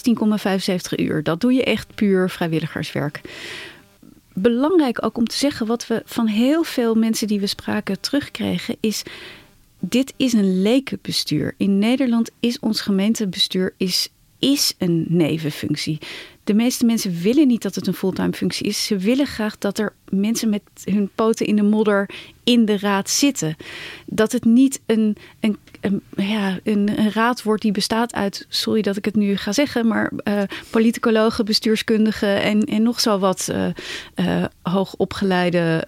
uur. 0.97 1.23
Dat 1.23 1.41
doe 1.41 1.53
je 1.53 1.65
echt 1.65 1.95
puur 1.95 2.31
vrijwilligerswerk. 2.31 3.21
Belangrijk 4.35 5.05
ook 5.05 5.17
om 5.17 5.27
te 5.27 5.37
zeggen, 5.37 5.67
wat 5.67 5.87
we 5.87 6.03
van 6.05 6.27
heel 6.27 6.63
veel 6.63 6.95
mensen 6.95 7.27
die 7.27 7.41
we 7.41 7.47
spraken 7.47 8.01
terugkregen, 8.01 8.77
is 8.81 9.03
dit 9.79 10.15
is 10.17 10.33
een 10.33 10.63
lekenbestuur. 10.63 11.55
In 11.57 11.79
Nederland 11.79 12.31
is 12.41 12.59
ons 12.59 12.81
gemeentebestuur 12.81 13.75
is 13.77 14.09
is 14.43 14.75
een 14.79 15.05
nevenfunctie. 15.09 15.99
De 16.45 16.55
meeste 16.55 16.85
mensen 16.85 17.21
willen 17.21 17.47
niet 17.47 17.63
dat 17.63 17.75
het 17.75 17.87
een 17.87 17.95
fulltime 17.95 18.33
functie 18.33 18.67
is. 18.67 18.87
Ze 18.87 18.97
willen 18.97 19.27
graag 19.27 19.59
dat 19.59 19.79
er 19.79 19.95
mensen 20.09 20.49
met 20.49 20.63
hun 20.85 21.11
poten 21.15 21.47
in 21.47 21.57
de 21.57 21.63
modder 21.63 22.11
in 22.45 22.65
de 22.65 22.79
raad 22.79 23.11
zitten. 23.11 23.57
Dat 24.07 24.33
het 24.33 24.45
niet 24.45 24.81
een, 24.87 25.17
een, 25.41 25.59
een 25.81 26.03
ja, 26.17 26.59
een, 26.65 27.11
raad 27.11 27.43
wordt 27.43 27.63
die 27.63 27.73
bestaat 27.73 28.15
uit, 28.15 28.47
sorry 28.49 28.83
dat 28.83 28.97
ik 28.97 29.05
het 29.05 29.17
nu 29.17 29.37
ga 29.37 29.53
zeggen, 29.53 29.87
maar 29.87 30.13
uh, 30.25 30.43
politicologen, 30.71 31.45
bestuurskundigen 31.45 32.43
en, 32.43 32.65
en 32.65 32.83
nog 32.83 33.01
zo 33.01 33.19
wat 33.19 33.49
uh, 33.51 33.67
uh, 34.17 34.45
hoogopgeleide 34.63 35.87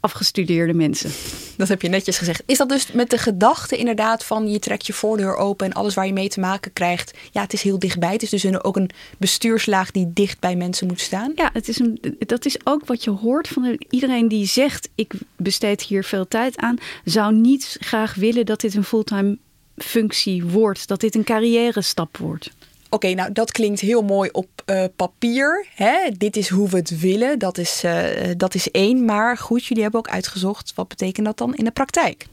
afgestudeerde 0.00 0.74
mensen. 0.74 1.10
Dat 1.56 1.68
heb 1.68 1.82
je 1.82 1.88
netjes 1.88 2.18
gezegd. 2.18 2.42
Is 2.46 2.58
dat 2.58 2.68
dus 2.68 2.92
met 2.92 3.10
de 3.10 3.18
gedachte 3.18 3.76
inderdaad 3.76 4.24
van 4.24 4.50
je 4.50 4.58
trekt 4.58 4.86
je 4.86 4.92
voordeur 4.92 5.36
open 5.36 5.66
en 5.66 5.72
alles 5.72 5.94
waar 5.94 6.06
je 6.06 6.12
mee 6.12 6.28
te 6.28 6.40
maken 6.40 6.72
krijgt, 6.72 7.14
ja, 7.30 7.42
het 7.42 7.52
is 7.52 7.62
heel 7.62 7.78
dichtbij. 7.78 8.12
Het 8.12 8.22
is 8.22 8.30
dus 8.30 8.62
ook 8.62 8.76
een 8.76 8.90
bestuurslaag 9.18 9.90
die 9.90 10.12
dicht 10.12 10.40
bij 10.40 10.56
mensen 10.56 10.86
moet 10.86 11.00
staan. 11.00 11.32
Ja, 11.34 11.50
het 11.52 11.68
is 11.68 11.78
een, 11.78 12.16
dat 12.18 12.44
is 12.44 12.66
ook 12.66 12.86
wat 12.86 13.04
je 13.04 13.10
hoort 13.10 13.48
van 13.48 13.78
iedereen 13.90 14.28
die 14.28 14.46
zegt 14.46 14.88
ik 14.94 15.12
besteed 15.36 15.82
hier 15.82 16.04
veel 16.04 16.28
tijd 16.28 16.56
aan, 16.56 16.78
zou 17.04 17.34
niet 17.34 17.76
graag 17.80 18.14
willen 18.14 18.46
dat 18.46 18.60
dit 18.60 18.74
een 18.74 18.84
fulltime 18.84 19.38
functie 19.76 20.44
wordt, 20.44 20.88
dat 20.88 21.00
dit 21.00 21.14
een 21.14 21.24
carrière 21.24 21.82
stap 21.82 22.16
wordt. 22.16 22.50
Oké, 22.94 23.14
nou 23.14 23.32
dat 23.32 23.52
klinkt 23.52 23.80
heel 23.80 24.02
mooi 24.02 24.30
op 24.32 24.48
uh, 24.66 24.84
papier. 24.96 25.66
Hè? 25.74 26.10
Dit 26.16 26.36
is 26.36 26.48
hoe 26.48 26.68
we 26.68 26.76
het 26.76 27.00
willen. 27.00 27.38
Dat 27.38 27.58
is, 27.58 27.84
uh, 27.84 28.04
dat 28.36 28.54
is 28.54 28.70
één. 28.70 29.04
Maar 29.04 29.38
goed, 29.38 29.64
jullie 29.64 29.82
hebben 29.82 30.00
ook 30.00 30.08
uitgezocht. 30.08 30.72
Wat 30.74 30.88
betekent 30.88 31.26
dat 31.26 31.38
dan 31.38 31.54
in 31.54 31.64
de 31.64 31.70
praktijk? 31.70 32.26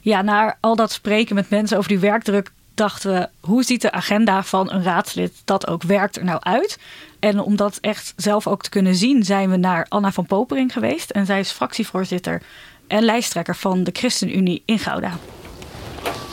Ja, 0.00 0.22
na 0.22 0.56
al 0.60 0.76
dat 0.76 0.92
spreken 0.92 1.34
met 1.34 1.50
mensen 1.50 1.76
over 1.76 1.88
die 1.88 1.98
werkdruk 1.98 2.52
dachten 2.74 3.12
we, 3.12 3.28
hoe 3.40 3.62
ziet 3.62 3.82
de 3.82 3.90
agenda 3.90 4.42
van 4.42 4.72
een 4.72 4.82
raadslid 4.82 5.32
dat 5.44 5.66
ook 5.66 5.82
werkt 5.82 6.16
er 6.16 6.24
nou 6.24 6.40
uit? 6.42 6.78
En 7.20 7.40
om 7.40 7.56
dat 7.56 7.78
echt 7.80 8.12
zelf 8.16 8.46
ook 8.46 8.62
te 8.62 8.70
kunnen 8.70 8.94
zien, 8.94 9.24
zijn 9.24 9.50
we 9.50 9.56
naar 9.56 9.86
Anna 9.88 10.12
van 10.12 10.26
Popering 10.26 10.72
geweest. 10.72 11.10
En 11.10 11.26
zij 11.26 11.38
is 11.38 11.50
fractievoorzitter 11.50 12.42
en 12.86 13.02
lijsttrekker 13.02 13.56
van 13.56 13.84
de 13.84 13.90
ChristenUnie 13.92 14.62
in 14.64 14.78
Gouda. 14.78 15.12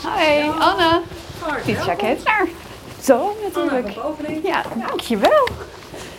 Hoi, 0.02 0.50
Anna. 0.58 1.00
Titia 1.64 1.94
Kentner. 1.94 2.48
Zo, 3.04 3.36
natuurlijk. 3.42 3.88
Ja, 4.42 4.62
dankjewel. 4.86 5.48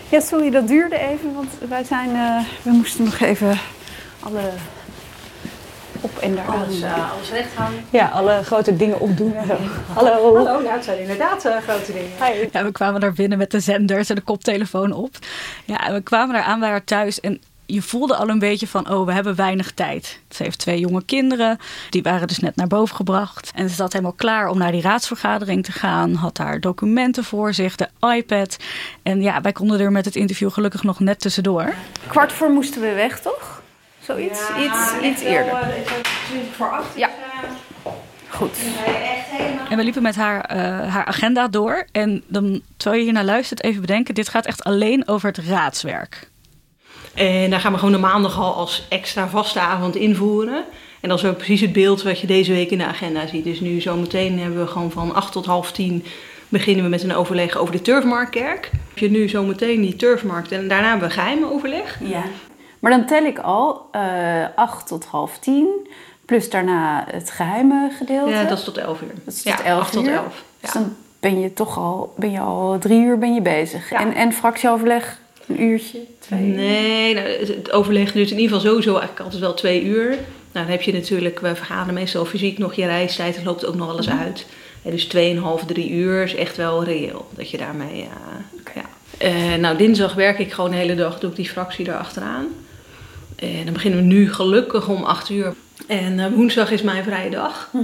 Ja, 0.10 0.20
sorry, 0.20 0.50
dat 0.50 0.68
duurde 0.68 0.98
even, 0.98 1.34
want 1.34 1.50
wij 1.70 1.84
zijn, 1.84 2.10
uh, 2.10 2.40
we 2.62 2.72
moesten 2.72 3.04
nog 3.04 3.20
even 3.20 3.60
alle 4.20 4.42
op 6.02 6.18
en 6.18 6.36
daar 6.36 6.46
alles, 6.46 6.82
uh, 6.82 7.12
alles 7.14 7.32
recht 7.32 7.54
gaan. 7.56 7.74
Ja, 7.90 8.08
alle 8.08 8.44
grote 8.44 8.76
dingen 8.76 9.00
opdoen. 9.00 9.36
Hallo. 9.94 10.36
Hallo, 10.36 10.44
nou, 10.44 10.68
het 10.68 10.84
zijn 10.84 11.00
inderdaad 11.00 11.46
uh, 11.46 11.58
grote 11.58 11.94
dingen. 11.94 12.12
Hi. 12.24 12.48
Ja, 12.52 12.64
we 12.64 12.72
kwamen 12.72 13.02
daar 13.02 13.14
binnen 13.14 13.38
met 13.38 13.52
de 13.52 13.60
zenders 13.60 14.10
en 14.10 14.16
de 14.16 14.22
koptelefoon 14.22 14.92
op. 14.92 15.18
Ja, 15.66 15.88
en 15.88 15.94
we 15.94 16.02
kwamen 16.02 16.36
daar 16.36 16.44
aan 16.44 16.60
bij 16.60 16.70
haar 16.70 16.84
thuis 16.84 17.20
en 17.20 17.42
je 17.66 17.82
voelde 17.82 18.16
al 18.16 18.30
een 18.30 18.40
beetje 18.40 18.68
van, 18.68 18.90
oh, 18.90 19.06
we 19.06 19.12
hebben 19.14 19.36
weinig 19.36 19.72
tijd. 19.72 20.20
Ze 20.30 20.44
heeft 20.44 20.60
twee 20.60 20.80
jonge 20.80 21.04
kinderen, 21.06 21.60
die 21.90 22.04
waren 22.04 22.28
dus 22.28 22.40
net 22.40 22.56
naar 22.56 22.68
boven 22.68 22.96
gebracht. 22.96 23.52
En 23.56 23.70
ze 23.70 23.76
zat 23.76 23.92
helemaal 23.92 24.14
klaar 24.14 24.50
om 24.50 24.58
naar 24.58 24.72
die 24.72 24.82
raadsvergadering 24.82 25.64
te 25.64 25.72
gaan. 25.72 26.14
Had 26.14 26.38
haar 26.38 26.60
documenten 26.60 27.24
voor 27.24 27.54
zich, 27.54 27.76
de 27.76 27.88
iPad. 28.16 28.58
En 29.04 29.22
ja, 29.22 29.42
wij 29.42 29.52
konden 29.52 29.80
er 29.80 29.92
met 29.92 30.06
het 30.06 30.16
interview 30.16 30.52
gelukkig 30.52 30.84
nog 30.84 31.00
net 31.00 31.20
tussendoor. 31.20 31.74
Kwart 32.08 32.32
voor 32.32 32.50
moesten 32.50 32.82
we 32.82 32.94
weg, 32.94 33.20
toch? 33.20 33.62
Zoiets, 34.00 34.48
ja, 34.48 34.60
iets, 34.60 35.04
iets 35.04 35.22
eerder. 35.22 35.54
Wel, 35.54 36.42
voor 36.56 36.72
acht. 36.72 36.98
Ja. 36.98 37.10
Goed. 38.28 38.58
En 39.70 39.78
we 39.78 39.84
liepen 39.84 40.02
met 40.02 40.16
haar, 40.16 40.56
uh, 40.56 40.94
haar 40.94 41.06
agenda 41.06 41.48
door. 41.48 41.86
En 41.92 42.24
dan, 42.28 42.62
terwijl 42.78 43.00
je 43.00 43.08
hier 43.08 43.14
naar 43.14 43.26
luistert, 43.26 43.64
even 43.64 43.82
bedenken: 43.82 44.14
dit 44.14 44.30
gaat 44.30 44.46
echt 44.46 44.64
alleen 44.64 45.08
over 45.08 45.28
het 45.28 45.38
raadswerk. 45.38 46.30
En 47.16 47.50
daar 47.50 47.60
gaan 47.60 47.72
we 47.72 47.78
gewoon 47.78 47.94
de 47.94 48.00
maandag 48.00 48.40
al 48.40 48.54
als 48.54 48.86
extra 48.90 49.28
vaste 49.28 49.60
avond 49.60 49.96
invoeren. 49.96 50.64
En 51.02 51.10
dat 51.10 51.18
is 51.20 51.26
ook 51.26 51.38
precies 51.38 51.62
het 51.62 51.74
beeld 51.74 52.04
wat 52.04 52.20
je 52.20 52.28
deze 52.28 52.52
week 52.52 52.72
in 52.72 52.78
de 52.78 52.86
agenda 52.86 53.28
ziet. 53.28 53.44
Dus 53.44 53.60
nu 53.60 53.82
zometeen 53.82 54.40
hebben 54.40 54.60
we 54.60 54.68
gewoon 54.68 54.92
van 54.92 55.14
8 55.14 55.32
tot 55.32 55.46
half 55.46 55.72
10 55.72 56.06
beginnen 56.50 56.84
we 56.84 56.90
met 56.90 57.04
een 57.04 57.16
overleg 57.16 57.58
over 57.58 57.74
de 57.74 57.82
Turfmarktkerk. 57.82 58.72
Heb 58.90 58.98
je 58.98 59.10
nu 59.10 59.30
zometeen 59.30 59.82
die 59.82 59.96
Turfmarkt 59.96 60.52
en 60.52 60.68
daarna 60.68 60.90
hebben 60.90 61.08
we 61.08 61.14
geheim 61.14 61.44
overleg. 61.44 62.00
Ja. 62.02 62.24
Maar 62.80 62.92
dan 62.92 63.06
tel 63.06 63.24
ik 63.24 63.40
al 63.40 63.90
uh, 63.96 64.46
8 64.56 64.88
tot 64.88 65.06
half 65.06 65.40
10. 65.40 65.68
Plus 66.26 66.50
daarna 66.50 67.06
het 67.12 67.32
geheime 67.32 67.90
gedeelte. 67.98 68.32
Ja, 68.32 68.44
dat 68.44 68.58
is 68.58 68.64
tot 68.64 68.78
11 68.78 69.02
uur. 69.02 69.12
Dat 69.24 69.34
is 69.34 69.44
ja, 69.44 69.56
tot 69.56 69.66
11 69.66 69.82
8 69.82 69.92
tot 69.92 70.08
uur. 70.08 70.14
11. 70.14 70.44
Dus 70.60 70.72
dan 70.72 70.96
ben 71.20 71.40
je 71.40 71.54
toch 71.54 71.78
al, 71.78 72.14
ben 72.18 72.32
je 72.32 72.40
al 72.40 72.78
drie 72.80 73.02
uur 73.02 73.18
ben 73.18 73.34
je 73.34 73.42
bezig. 73.42 73.90
Ja. 73.90 74.00
En, 74.00 74.14
en 74.14 74.34
fractieoverleg 74.34 75.20
een 75.48 75.62
uurtje, 75.64 76.00
twee 76.20 76.42
uur. 76.48 76.56
Nee, 76.56 77.14
nou, 77.14 77.28
het- 77.28 77.72
overleg 77.72 78.12
duurt 78.12 78.32
in 78.32 78.40
ieder 78.40 78.56
geval 78.56 78.70
sowieso 78.72 78.90
eigenlijk 78.92 79.20
altijd 79.20 79.42
wel 79.42 79.54
twee 79.54 79.84
uur. 79.84 80.08
Nou, 80.10 80.18
dan 80.52 80.66
heb 80.68 80.82
je 80.82 80.94
natuurlijk, 80.94 81.40
we 81.40 81.56
vergaderen 81.56 81.94
meestal 81.94 82.26
fysiek 82.26 82.58
nog 82.58 82.74
je 82.74 82.86
reistijd, 82.86 83.36
dat 83.36 83.44
loopt 83.44 83.66
ook 83.66 83.76
nog 83.76 83.88
wel 83.88 83.98
eens 83.98 84.08
Mhm. 84.08 84.18
uit. 84.18 84.46
En 84.84 84.92
dus 84.92 85.06
2,5, 85.06 85.66
3 85.66 85.92
uur 85.92 86.24
is 86.24 86.36
echt 86.36 86.58
wel 86.58 86.84
reëel 86.84 87.28
dat 87.36 87.50
je 87.50 87.58
daarmee. 87.58 88.02
eh, 88.02 88.76
ja. 88.76 88.84
Eh, 89.18 89.60
nou, 89.60 89.78
dinsdag 89.78 90.14
werk 90.14 90.40
ik 90.40 90.52
gewoon 90.54 90.72
de 90.72 90.78
hele 90.78 90.96
dag, 90.96 91.20
doe 91.20 91.30
ik 91.30 91.36
die 91.36 91.50
fractie 91.50 91.88
erachteraan. 91.88 92.46
En 93.36 93.64
dan 93.64 93.74
beginnen 93.74 94.00
we 94.00 94.06
nu 94.06 94.34
gelukkig 94.34 94.88
om 94.88 95.04
8 95.04 95.30
uur. 95.30 95.54
En 95.88 96.20
eh, 96.20 96.32
woensdag 96.34 96.72
is 96.72 96.82
mijn 96.82 97.04
vrije 97.04 97.30
dag. 97.30 97.70
Mhm. 97.74 97.84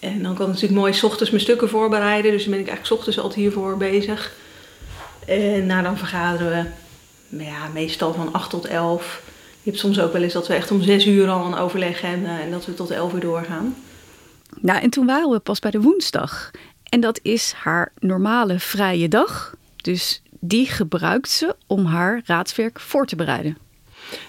En 0.00 0.22
dan 0.22 0.34
kan 0.34 0.46
ik 0.46 0.52
natuurlijk 0.52 0.80
mooi 0.80 0.92
's 0.92 1.02
ochtends 1.02 1.30
mijn 1.30 1.42
stukken 1.42 1.68
voorbereiden. 1.68 2.30
Dus 2.30 2.42
dan 2.42 2.50
ben 2.50 2.60
ik 2.60 2.66
eigenlijk 2.68 2.86
's 2.94 2.98
ochtends 2.98 3.18
altijd 3.18 3.40
hiervoor 3.40 3.76
bezig. 3.76 4.32
En 5.26 5.66
nou, 5.66 5.82
dan 5.82 5.98
vergaderen 5.98 6.50
we 6.50 6.68
maar 7.30 7.44
ja, 7.44 7.68
meestal 7.74 8.12
van 8.14 8.32
8 8.32 8.50
tot 8.50 8.64
11. 8.66 9.22
Je 9.62 9.70
hebt 9.70 9.82
soms 9.82 10.00
ook 10.00 10.12
wel 10.12 10.22
eens 10.22 10.32
dat 10.32 10.46
we 10.46 10.54
echt 10.54 10.70
om 10.70 10.82
6 10.82 11.06
uur 11.06 11.28
al 11.28 11.46
een 11.46 11.54
overleg 11.58 12.00
hebben 12.00 12.30
en 12.40 12.50
dat 12.50 12.66
we 12.66 12.74
tot 12.74 12.90
11 12.90 13.12
uur 13.12 13.20
doorgaan. 13.20 13.76
Nou, 14.60 14.80
en 14.80 14.90
toen 14.90 15.06
waren 15.06 15.30
we 15.30 15.38
pas 15.38 15.58
bij 15.58 15.70
de 15.70 15.80
woensdag. 15.80 16.50
En 16.88 17.00
dat 17.00 17.20
is 17.22 17.52
haar 17.56 17.92
normale 17.98 18.58
vrije 18.58 19.08
dag. 19.08 19.54
Dus 19.76 20.22
die 20.40 20.66
gebruikt 20.66 21.30
ze 21.30 21.56
om 21.66 21.84
haar 21.84 22.22
raadswerk 22.24 22.80
voor 22.80 23.06
te 23.06 23.16
bereiden. 23.16 23.58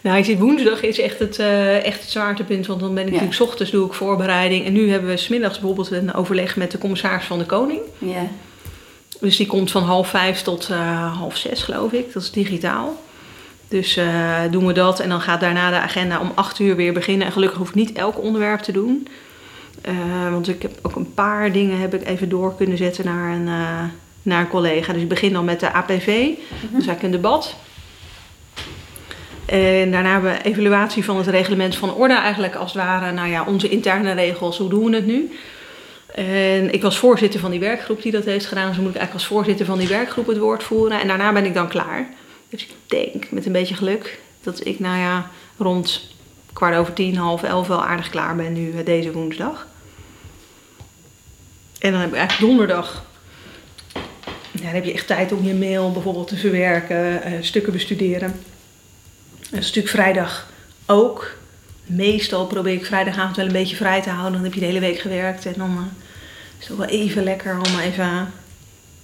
Nou, 0.01 0.17
ik 0.17 0.25
zie 0.25 0.37
woensdag 0.37 0.81
is 0.81 0.99
echt 0.99 1.19
het, 1.19 1.39
eh, 1.39 1.85
echt 1.85 2.01
het 2.01 2.09
zwaartepunt, 2.09 2.65
want 2.67 2.79
dan 2.79 2.93
ben 2.93 3.03
ik 3.03 3.13
Ja. 3.13 3.13
natuurlijk 3.13 3.37
's 3.43 3.47
ochtends 3.49 3.71
doe 3.71 3.85
ik 3.87 3.93
voorbereiding. 3.93 4.65
En 4.65 4.73
nu 4.73 4.89
hebben 4.89 5.09
we 5.09 5.17
smiddags 5.17 5.59
bijvoorbeeld 5.59 5.91
een 5.91 6.13
overleg 6.13 6.55
met 6.55 6.71
de 6.71 6.77
commissaris 6.77 7.25
van 7.25 7.37
de 7.39 7.45
Koning. 7.45 7.81
Ja. 7.97 8.27
Dus 9.19 9.37
die 9.37 9.47
komt 9.47 9.71
van 9.71 9.83
half 9.83 10.09
vijf 10.09 10.41
tot 10.41 10.69
eh, 10.69 11.17
half 11.17 11.37
zes, 11.37 11.63
geloof 11.63 11.91
ik. 11.91 12.13
Dat 12.13 12.23
is 12.23 12.31
digitaal. 12.31 13.01
Dus 13.67 13.97
eh, 13.97 14.39
doen 14.51 14.65
we 14.65 14.73
dat 14.73 14.99
en 14.99 15.09
dan 15.09 15.21
gaat 15.21 15.39
daarna 15.39 15.69
de 15.69 15.79
agenda 15.79 16.19
om 16.19 16.31
acht 16.35 16.59
uur 16.59 16.75
weer 16.75 16.93
beginnen. 16.93 17.27
En 17.27 17.33
gelukkig 17.33 17.57
hoef 17.57 17.69
ik 17.69 17.75
niet 17.75 17.91
elk 17.91 18.21
onderwerp 18.21 18.59
te 18.59 18.71
doen. 18.71 19.07
Eh, 19.81 19.93
want 20.31 20.47
ik 20.47 20.61
heb 20.61 20.71
ook 20.81 20.95
een 20.95 21.13
paar 21.13 21.51
dingen 21.51 21.79
heb 21.79 21.93
ik 21.93 22.07
even 22.07 22.29
door 22.29 22.55
kunnen 22.55 22.77
zetten 22.77 23.05
naar 23.05 23.35
een, 23.35 23.49
naar 24.21 24.39
een 24.39 24.47
collega. 24.47 24.93
Dus 24.93 25.01
ik 25.01 25.09
begin 25.09 25.33
dan 25.33 25.45
met 25.45 25.59
de 25.59 25.71
APV. 25.71 26.05
Dat 26.49 26.81
is 26.81 26.87
eigenlijk 26.87 27.03
een 27.03 27.11
debat. 27.11 27.55
En 29.45 29.91
daarna 29.91 30.11
hebben 30.11 30.31
we 30.31 30.41
evaluatie 30.41 31.03
van 31.03 31.17
het 31.17 31.27
reglement 31.27 31.75
van 31.75 31.93
orde. 31.93 32.13
Eigenlijk 32.13 32.55
als 32.55 32.73
het 32.73 32.83
ware, 32.83 33.11
nou 33.11 33.29
ja, 33.29 33.43
onze 33.43 33.69
interne 33.69 34.13
regels. 34.13 34.57
Hoe 34.57 34.69
doen 34.69 34.89
we 34.89 34.95
het 34.95 35.05
nu? 35.05 35.31
En 36.15 36.73
ik 36.73 36.81
was 36.81 36.97
voorzitter 36.97 37.39
van 37.39 37.51
die 37.51 37.59
werkgroep 37.59 38.01
die 38.01 38.11
dat 38.11 38.25
heeft 38.25 38.45
gedaan. 38.45 38.67
Dus 38.67 38.77
moet 38.77 38.89
ik 38.89 38.95
eigenlijk 38.95 39.13
als 39.13 39.35
voorzitter 39.37 39.65
van 39.65 39.79
die 39.79 39.87
werkgroep 39.87 40.27
het 40.27 40.37
woord 40.37 40.63
voeren. 40.63 41.01
En 41.01 41.07
daarna 41.07 41.33
ben 41.33 41.45
ik 41.45 41.53
dan 41.53 41.67
klaar. 41.67 42.09
Dus 42.49 42.61
ik 42.61 42.73
denk, 42.85 43.31
met 43.31 43.45
een 43.45 43.51
beetje 43.51 43.75
geluk, 43.75 44.19
dat 44.43 44.65
ik 44.65 44.79
nou 44.79 44.97
ja, 44.97 45.29
rond 45.57 46.09
kwart 46.53 46.75
over 46.75 46.93
tien, 46.93 47.17
half 47.17 47.43
elf 47.43 47.67
wel 47.67 47.83
aardig 47.83 48.09
klaar 48.09 48.35
ben 48.35 48.53
nu 48.53 48.71
eh, 48.71 48.85
deze 48.85 49.11
woensdag. 49.11 49.67
En 51.79 51.91
dan 51.91 52.01
heb 52.01 52.09
ik 52.09 52.17
eigenlijk 52.17 52.49
donderdag. 52.49 53.05
Dan 54.51 54.65
heb 54.65 54.83
je 54.83 54.93
echt 54.93 55.07
tijd 55.07 55.31
om 55.31 55.45
je 55.45 55.53
mail 55.53 55.91
bijvoorbeeld 55.91 56.27
te 56.27 56.37
verwerken, 56.37 57.23
eh, 57.23 57.33
stukken 57.41 57.71
bestuderen. 57.71 58.43
Is 59.39 59.49
natuurlijk 59.51 59.87
vrijdag 59.87 60.49
ook. 60.85 61.39
Meestal 61.95 62.47
probeer 62.47 62.73
ik 62.73 62.85
vrijdagavond 62.85 63.35
wel 63.35 63.45
een 63.45 63.51
beetje 63.51 63.75
vrij 63.75 64.01
te 64.01 64.09
houden. 64.09 64.33
Dan 64.33 64.43
heb 64.43 64.53
je 64.53 64.59
de 64.59 64.65
hele 64.65 64.79
week 64.79 64.99
gewerkt. 64.99 65.45
En 65.45 65.53
dan 65.57 65.69
eh, 65.69 65.83
is 66.59 66.67
het 66.67 66.77
wel 66.77 66.87
even 66.87 67.23
lekker 67.23 67.57
om 67.57 67.79
even 67.79 68.33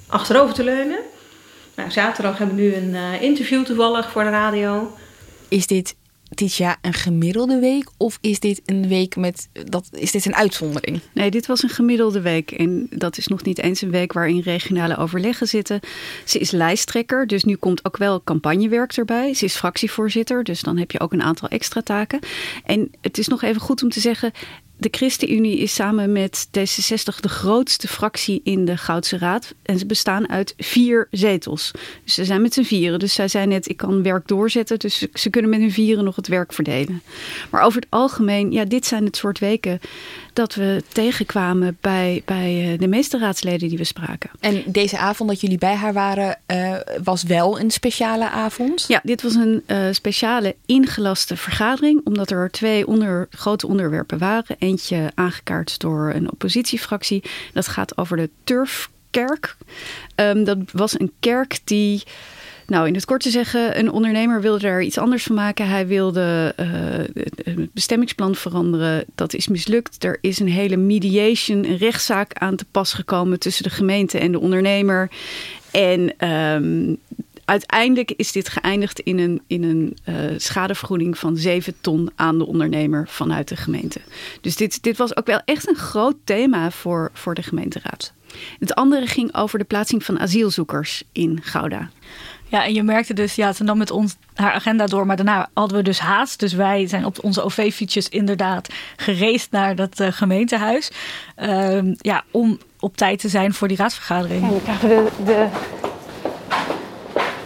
achterover 0.08 0.54
te 0.56 0.64
leunen. 0.64 1.00
Nou, 1.76 1.92
zaterdag 1.92 2.38
hebben 2.38 2.56
we 2.56 2.62
nu 2.62 2.76
een 2.76 2.96
eh, 2.96 3.22
interview 3.22 3.66
toevallig 3.66 4.12
voor 4.12 4.24
de 4.24 4.30
radio. 4.30 4.98
Is 5.48 5.68
dit 5.68 5.96
dit 6.38 6.56
jaar 6.56 6.78
een 6.82 6.94
gemiddelde 6.94 7.60
week 7.60 7.90
of 7.98 8.18
is 8.22 8.40
dit 8.40 8.62
een 8.66 8.88
week 8.88 9.16
met 9.16 9.50
dat 9.54 9.90
is 9.92 10.12
dit 10.12 10.26
een 10.26 10.36
uitzondering? 10.36 11.00
Nee, 11.14 11.32
dit 11.32 11.46
was 11.46 11.64
een 11.64 11.70
gemiddelde 11.70 12.22
week. 12.22 12.52
En 12.52 12.88
dat 12.90 13.18
is 13.18 13.28
nog 13.28 13.44
niet 13.44 13.58
eens 13.58 13.82
een 13.82 13.92
week 13.92 14.14
waarin 14.14 14.40
regionale 14.40 14.98
overleggen 14.98 15.48
zitten. 15.48 15.80
Ze 16.26 16.40
is 16.40 16.52
lijsttrekker, 16.52 17.28
dus 17.28 17.44
nu 17.44 17.56
komt 17.56 17.86
ook 17.86 17.98
wel 17.98 18.24
campagnewerk 18.24 18.92
erbij. 18.94 19.34
Ze 19.34 19.46
is 19.46 19.56
fractievoorzitter, 19.56 20.44
dus 20.44 20.62
dan 20.62 20.78
heb 20.78 20.92
je 20.92 21.00
ook 21.00 21.14
een 21.14 21.22
aantal 21.22 21.48
extra 21.48 21.82
taken. 21.82 22.20
En 22.66 22.92
het 23.02 23.18
is 23.18 23.28
nog 23.28 23.42
even 23.42 23.62
goed 23.62 23.84
om 23.84 23.90
te 23.90 24.00
zeggen. 24.00 24.32
De 24.80 24.88
ChristenUnie 24.92 25.58
is 25.58 25.74
samen 25.74 26.12
met 26.12 26.48
D66 26.48 27.20
de 27.20 27.30
grootste 27.30 27.88
fractie 27.88 28.42
in 28.44 28.66
de 28.66 28.78
Goudse 28.78 29.18
Raad. 29.18 29.54
En 29.64 29.80
ze 29.80 29.86
bestaan 29.86 30.30
uit 30.30 30.54
vier 30.58 31.08
zetels. 31.12 31.72
Dus 32.04 32.14
ze 32.14 32.26
zijn 32.26 32.42
met 32.42 32.54
z'n 32.54 32.64
vieren. 32.64 33.00
Dus 33.00 33.14
zij 33.14 33.28
zei 33.28 33.46
net, 33.46 33.70
ik 33.70 33.78
kan 33.78 34.04
werk 34.04 34.28
doorzetten. 34.28 34.80
Dus 34.80 34.98
ze, 34.98 35.10
ze 35.14 35.30
kunnen 35.30 35.52
met 35.52 35.60
hun 35.60 35.72
vieren 35.72 36.04
nog 36.04 36.16
het 36.16 36.28
werk 36.28 36.54
verdelen. 36.54 37.02
Maar 37.50 37.62
over 37.62 37.80
het 37.82 37.90
algemeen, 37.90 38.52
ja, 38.52 38.66
dit 38.66 38.86
zijn 38.86 39.06
het 39.06 39.18
soort 39.18 39.40
weken 39.40 39.80
dat 40.38 40.56
we 40.56 40.84
tegenkwamen 40.88 41.78
bij, 41.82 42.22
bij 42.26 42.72
eh, 42.72 42.80
de 42.80 42.88
meeste 42.88 43.18
raadsleden 43.18 43.70
die 43.70 43.78
we 43.78 43.84
spraken. 43.84 44.30
En 44.40 44.64
deze 44.66 44.98
avond 44.98 45.30
dat 45.30 45.42
jullie 45.42 45.58
bij 45.58 45.76
haar 45.76 45.94
waren, 45.94 46.40
eh, 46.46 46.76
was 47.04 47.24
wel 47.24 47.60
een 47.60 47.72
speciale 47.72 48.30
avond? 48.30 48.86
Ja, 48.88 49.00
dit 49.04 49.22
was 49.22 49.36
een 49.36 49.64
eh, 49.66 49.88
speciale 49.92 50.56
ingelaste 50.66 51.38
vergadering, 51.38 52.02
omdat 52.04 52.32
er 52.32 52.52
twee 52.52 52.88
onder, 52.88 53.28
grote 53.30 53.68
onderwerpen 53.68 54.18
waren. 54.18 54.56
Eentje 54.60 55.12
aangekaart 55.16 55.80
door 55.80 56.12
een 56.16 56.32
oppositiefractie. 56.32 57.24
Dat 57.54 57.68
gaat 57.68 57.98
over 57.98 58.18
de 58.18 58.30
Turfkerk. 58.44 59.58
Ehm, 60.16 60.44
dat 60.44 60.58
was 60.72 61.00
een 61.00 61.12
kerk 61.20 61.60
die. 61.64 62.04
Nou, 62.68 62.88
in 62.88 62.94
het 62.94 63.06
kort 63.06 63.22
te 63.22 63.30
zeggen, 63.30 63.80
een 63.80 63.92
ondernemer 63.92 64.42
wilde 64.42 64.68
er 64.68 64.82
iets 64.82 64.98
anders 64.98 65.24
van 65.24 65.36
maken. 65.36 65.68
Hij 65.68 65.88
wilde 65.88 66.54
uh, 66.60 66.66
het 67.44 67.74
bestemmingsplan 67.74 68.36
veranderen. 68.36 69.06
Dat 69.16 69.34
is 69.34 69.48
mislukt. 69.48 70.04
Er 70.04 70.18
is 70.22 70.40
een 70.40 70.50
hele 70.50 70.78
mediation, 70.78 71.66
een 71.66 71.78
rechtszaak 71.78 72.34
aan 72.34 72.56
te 72.56 72.66
pas 72.72 72.94
gekomen 72.94 73.40
tussen 73.40 73.64
de 73.64 73.70
gemeente 73.70 74.20
en 74.20 74.32
de 74.32 74.40
ondernemer. 74.40 75.10
En 75.72 76.30
um, 76.30 76.98
uiteindelijk 77.46 78.12
is 78.12 78.32
dit 78.32 78.50
geëindigd 78.50 79.00
in 79.00 79.20
een, 79.20 79.42
in 79.48 79.64
een 79.64 79.98
uh, 80.10 80.16
schadevergoeding 80.38 81.18
van 81.18 81.38
7 81.38 81.74
ton 81.82 82.12
aan 82.16 82.38
de 82.38 82.46
ondernemer 82.46 83.08
vanuit 83.08 83.48
de 83.48 83.56
gemeente. 83.56 84.00
Dus 84.42 84.56
dit, 84.56 84.84
dit 84.84 84.98
was 84.98 85.18
ook 85.18 85.26
wel 85.26 85.42
echt 85.46 85.68
een 85.68 85.76
groot 85.76 86.16
thema 86.24 86.72
voor, 86.72 87.10
voor 87.14 87.34
de 87.34 87.44
gemeenteraad. 87.44 88.14
Het 88.60 88.76
andere 88.76 89.06
ging 89.06 89.36
over 89.36 89.60
de 89.60 89.66
plaatsing 89.66 90.04
van 90.04 90.20
asielzoekers 90.20 91.04
in 91.12 91.40
Gouda. 91.42 91.90
Ja, 92.50 92.64
en 92.64 92.74
je 92.74 92.84
merkte 92.84 93.14
dus, 93.14 93.36
ja, 93.36 93.54
ze 93.54 93.64
nam 93.64 93.78
met 93.78 93.92
ons 93.92 94.16
haar 94.34 94.52
agenda 94.52 94.86
door, 94.86 95.06
maar 95.06 95.16
daarna 95.16 95.50
hadden 95.54 95.78
we 95.78 95.84
dus 95.84 96.00
haast. 96.00 96.40
Dus 96.40 96.54
wij 96.54 96.88
zijn 96.88 97.06
op 97.06 97.24
onze 97.24 97.44
OV-fietsjes 97.44 98.10
inderdaad 98.10 98.74
gereisd 98.96 99.52
naar 99.52 99.76
dat 99.76 100.00
uh, 100.00 100.08
gemeentehuis. 100.12 100.92
Uh, 101.38 101.80
ja, 101.98 102.24
om 102.32 102.60
op 102.80 102.98
tijd 102.98 103.20
te 103.20 103.30
zijn 103.30 103.54
voor 103.54 103.68
die 103.68 103.78
raadsvergadering. 103.78 104.44
En 104.44 104.54
we 104.54 104.62
krijgen 104.62 104.90
de, 104.90 105.12
de 105.26 105.48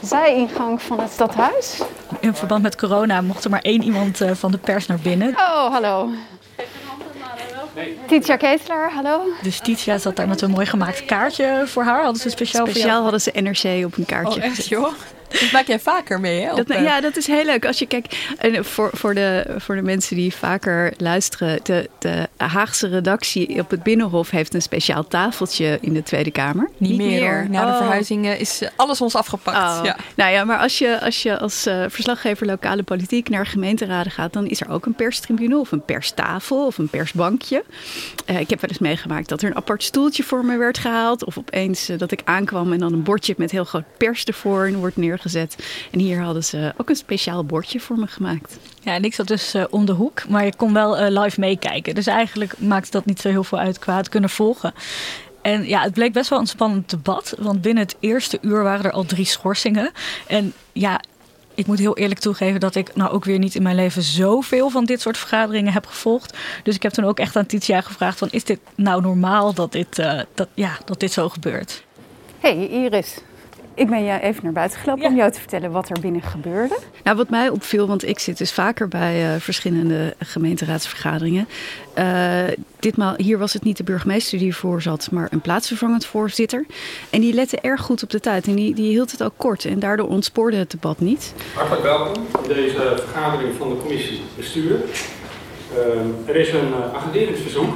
zijingang 0.01 0.81
van 0.81 0.99
het 0.99 1.11
stadhuis. 1.11 1.81
In 2.19 2.35
verband 2.35 2.61
met 2.61 2.75
corona 2.75 3.21
mocht 3.21 3.43
er 3.43 3.49
maar 3.49 3.61
één 3.61 3.83
iemand 3.83 4.21
uh, 4.21 4.31
van 4.33 4.51
de 4.51 4.57
pers 4.57 4.85
naar 4.87 4.99
binnen. 4.99 5.29
Oh, 5.29 5.71
hallo. 5.71 6.09
Titia 8.07 8.37
Ketelaar, 8.37 8.91
hallo. 8.91 9.21
Dus 9.41 9.59
Titia 9.59 9.97
zat 9.97 10.15
daar 10.15 10.27
met 10.27 10.41
een 10.41 10.51
mooi 10.51 10.65
gemaakt 10.65 11.05
kaartje 11.05 11.63
voor 11.65 11.83
haar. 11.83 12.03
Hadden 12.03 12.21
ze 12.21 12.29
speciaal 12.29 12.67
Speciaal 12.67 13.01
hadden 13.01 13.21
ze 13.21 13.31
NRC 13.33 13.85
op 13.85 13.97
een 13.97 14.05
kaartje. 14.05 14.39
Oh, 14.39 14.45
echt 14.45 14.67
joh? 14.67 14.93
Dat 15.31 15.51
maak 15.51 15.67
jij 15.67 15.79
vaker 15.79 16.19
mee, 16.19 16.41
hè? 16.41 16.55
Dat, 16.55 16.67
ja, 16.67 17.01
dat 17.01 17.17
is 17.17 17.27
heel 17.27 17.45
leuk. 17.45 17.65
Als 17.65 17.79
je 17.79 17.85
kijkt, 17.85 18.15
en 18.37 18.65
voor, 18.65 18.89
voor, 18.93 19.13
de, 19.13 19.55
voor 19.57 19.75
de 19.75 19.81
mensen 19.81 20.15
die 20.15 20.35
vaker 20.35 20.93
luisteren, 20.97 21.59
de, 21.63 21.89
de 21.99 22.29
Haagse 22.37 22.87
redactie 22.87 23.59
op 23.59 23.69
het 23.69 23.83
Binnenhof 23.83 24.29
heeft 24.29 24.53
een 24.53 24.61
speciaal 24.61 25.07
tafeltje 25.07 25.77
in 25.81 25.93
de 25.93 26.03
Tweede 26.03 26.31
Kamer. 26.31 26.69
Niet, 26.77 26.89
Niet 26.89 26.99
meer. 26.99 27.21
meer. 27.21 27.49
Na 27.49 27.65
de 27.65 27.71
oh. 27.71 27.77
verhuizing 27.77 28.27
is 28.27 28.61
alles 28.75 29.01
ons 29.01 29.15
afgepakt. 29.15 29.57
Oh. 29.57 29.85
Ja. 29.85 29.97
Nou 30.15 30.31
ja, 30.31 30.43
maar 30.43 30.57
als 30.57 30.77
je 30.77 31.01
als, 31.01 31.23
je 31.23 31.39
als 31.39 31.67
uh, 31.67 31.85
verslaggever 31.87 32.45
lokale 32.45 32.83
politiek 32.83 33.29
naar 33.29 33.45
gemeenteraden 33.45 34.11
gaat, 34.11 34.33
dan 34.33 34.47
is 34.47 34.61
er 34.61 34.69
ook 34.69 34.85
een 34.85 34.93
perstribune 34.93 35.57
of 35.57 35.71
een 35.71 35.85
perstafel 35.85 36.65
of 36.65 36.77
een 36.77 36.89
persbankje. 36.89 37.63
Uh, 38.29 38.39
ik 38.39 38.49
heb 38.49 38.61
wel 38.61 38.69
eens 38.69 38.79
meegemaakt 38.79 39.29
dat 39.29 39.41
er 39.41 39.49
een 39.49 39.55
apart 39.55 39.83
stoeltje 39.83 40.23
voor 40.23 40.45
me 40.45 40.57
werd 40.57 40.77
gehaald. 40.77 41.25
Of 41.25 41.37
opeens 41.37 41.89
uh, 41.89 41.97
dat 41.97 42.11
ik 42.11 42.21
aankwam 42.23 42.73
en 42.73 42.79
dan 42.79 42.93
een 42.93 43.03
bordje 43.03 43.33
met 43.37 43.51
heel 43.51 43.65
groot 43.65 43.97
pers 43.97 44.23
ervoor 44.23 44.65
en 44.65 44.75
wordt 44.75 44.97
neergezet. 44.97 45.20
Neergezet. 45.23 45.55
En 45.91 45.99
hier 45.99 46.21
hadden 46.21 46.43
ze 46.43 46.73
ook 46.77 46.89
een 46.89 46.95
speciaal 46.95 47.45
bordje 47.45 47.79
voor 47.79 47.97
me 47.97 48.07
gemaakt. 48.07 48.57
Ja, 48.81 48.93
en 48.93 49.03
ik 49.03 49.13
zat 49.13 49.27
dus 49.27 49.55
uh, 49.55 49.63
om 49.69 49.85
de 49.85 49.91
hoek, 49.91 50.27
maar 50.29 50.45
je 50.45 50.55
kon 50.55 50.73
wel 50.73 51.01
uh, 51.01 51.21
live 51.21 51.39
meekijken. 51.39 51.95
Dus 51.95 52.07
eigenlijk 52.07 52.59
maakt 52.59 52.91
dat 52.91 53.05
niet 53.05 53.21
zo 53.21 53.29
heel 53.29 53.43
veel 53.43 53.59
uit 53.59 53.79
qua 53.79 53.97
het 53.97 54.09
kunnen 54.09 54.29
volgen. 54.29 54.73
En 55.41 55.67
ja, 55.67 55.81
het 55.81 55.93
bleek 55.93 56.13
best 56.13 56.29
wel 56.29 56.39
een 56.39 56.47
spannend 56.47 56.89
debat. 56.89 57.35
Want 57.39 57.61
binnen 57.61 57.83
het 57.83 57.95
eerste 57.99 58.37
uur 58.41 58.63
waren 58.63 58.85
er 58.85 58.91
al 58.91 59.05
drie 59.05 59.25
schorsingen. 59.25 59.91
En 60.27 60.53
ja, 60.73 61.01
ik 61.55 61.67
moet 61.67 61.79
heel 61.79 61.97
eerlijk 61.97 62.19
toegeven 62.19 62.59
dat 62.59 62.75
ik 62.75 62.95
nou 62.95 63.11
ook 63.11 63.25
weer 63.25 63.39
niet 63.39 63.55
in 63.55 63.63
mijn 63.63 63.75
leven 63.75 64.01
zoveel 64.01 64.69
van 64.69 64.85
dit 64.85 65.01
soort 65.01 65.17
vergaderingen 65.17 65.73
heb 65.73 65.85
gevolgd. 65.85 66.37
Dus 66.63 66.75
ik 66.75 66.83
heb 66.83 66.91
toen 66.91 67.05
ook 67.05 67.19
echt 67.19 67.35
aan 67.35 67.45
Titia 67.45 67.81
gevraagd: 67.81 68.17
van, 68.17 68.27
is 68.31 68.43
dit 68.43 68.59
nou 68.75 69.01
normaal 69.01 69.53
dat 69.53 69.71
dit, 69.71 69.99
uh, 69.99 70.19
dat, 70.33 70.47
ja, 70.53 70.77
dat 70.85 70.99
dit 70.99 71.11
zo 71.11 71.29
gebeurt? 71.29 71.83
Hey 72.39 72.67
Iris, 72.67 73.17
ik 73.81 73.89
ben 73.89 74.05
jou 74.05 74.19
even 74.19 74.43
naar 74.43 74.53
buiten 74.53 74.79
gelopen 74.79 75.05
om 75.05 75.15
jou 75.15 75.31
te 75.31 75.39
vertellen 75.39 75.71
wat 75.71 75.89
er 75.89 75.99
binnen 75.99 76.21
gebeurde. 76.21 76.77
Nou, 77.03 77.17
wat 77.17 77.29
mij 77.29 77.49
opviel, 77.49 77.87
want 77.87 78.07
ik 78.07 78.19
zit 78.19 78.37
dus 78.37 78.51
vaker 78.51 78.87
bij 78.87 79.33
uh, 79.33 79.39
verschillende 79.39 80.15
gemeenteraadsvergaderingen. 80.19 81.47
Uh, 81.97 82.43
ditmaal, 82.79 83.13
hier 83.17 83.37
was 83.37 83.53
het 83.53 83.63
niet 83.63 83.77
de 83.77 83.83
burgemeester 83.83 84.37
die 84.39 84.47
ervoor 84.47 84.81
zat, 84.81 85.11
maar 85.11 85.27
een 85.31 85.41
plaatsvervangend 85.41 86.05
voorzitter. 86.05 86.65
En 87.09 87.21
die 87.21 87.33
lette 87.33 87.59
erg 87.59 87.81
goed 87.81 88.03
op 88.03 88.09
de 88.09 88.19
tijd 88.19 88.47
en 88.47 88.55
die, 88.55 88.75
die 88.75 88.89
hield 88.89 89.11
het 89.11 89.23
ook 89.23 89.33
kort. 89.37 89.65
En 89.65 89.79
daardoor 89.79 90.07
ontspoorde 90.07 90.57
het 90.57 90.71
debat 90.71 90.99
niet. 90.99 91.33
Hartelijk 91.53 91.83
welkom 91.83 92.13
in 92.43 92.53
deze 92.53 93.03
vergadering 93.05 93.55
van 93.57 93.69
de 93.69 93.77
commissie 93.77 94.21
bestuur. 94.35 94.79
Uh, 95.73 96.29
er 96.29 96.35
is 96.35 96.53
een 96.53 96.67
uh, 96.67 96.93
agenderingsverzoek 96.93 97.73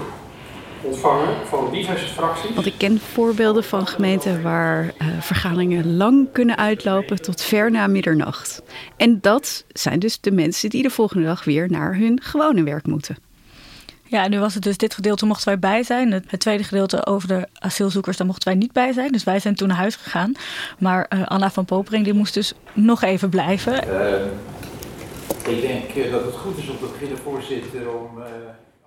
ontvangen 0.86 1.48
van 1.48 1.72
diverse 1.72 2.08
fracties. 2.08 2.54
Want 2.54 2.66
ik 2.66 2.74
ken 2.78 3.00
voorbeelden 3.00 3.64
van 3.64 3.88
gemeenten 3.88 4.42
waar 4.42 4.84
uh, 4.84 5.08
vergaderingen 5.20 5.98
lang 5.98 6.28
kunnen 6.32 6.58
uitlopen 6.58 7.22
tot 7.22 7.42
ver 7.42 7.72
na 7.72 7.88
middernacht. 7.88 8.62
En 8.98 9.22
dat 9.22 9.66
zijn 9.68 10.00
dus 10.00 10.20
de 10.20 10.32
mensen 10.32 10.70
die 10.70 10.84
de 10.84 10.90
volgende 10.90 11.26
dag 11.26 11.44
weer 11.44 11.72
naar 11.72 11.96
hun 11.96 12.22
gewone 12.22 12.64
werk 12.64 12.86
moeten. 12.86 13.18
Ja, 14.08 14.28
nu 14.28 14.40
was 14.40 14.54
het 14.54 14.64
dus 14.64 14.78
dit 14.78 14.94
gedeelte 14.94 15.26
mochten 15.26 15.48
wij 15.48 15.60
bij 15.60 15.84
zijn. 15.84 16.12
Het, 16.12 16.24
het, 16.28 16.40
tweede 16.40 16.64
gedeelte 16.64 17.06
over 17.06 17.28
de 17.28 17.48
asielzoekers, 17.54 18.18
daar 18.18 18.28
mochten 18.28 18.48
wij 18.48 18.58
niet 18.58 18.72
bij 18.72 18.94
zijn. 18.94 19.12
Dus 19.12 19.24
wij 19.24 19.40
zijn 19.40 19.56
toen 19.56 19.68
naar 19.68 19.78
huis 19.78 19.96
gegaan. 19.96 20.32
Maar 20.80 21.12
uh, 21.14 21.26
Anna 21.26 21.52
van 21.52 21.66
Popering, 21.66 22.04
die 22.04 22.14
moest 22.14 22.34
dus 22.34 22.54
nog 22.74 23.02
even 23.02 23.30
blijven. 23.30 23.74
Uh, 23.74 25.54
ik 25.56 25.62
denk 25.62 26.12
dat 26.12 26.26
het 26.26 26.36
goed 26.36 26.58
is 26.58 26.70
om 26.70 26.78
te 26.78 26.86
beginnen, 26.92 27.18
voorzitter, 27.18 27.90
om... 27.90 28.10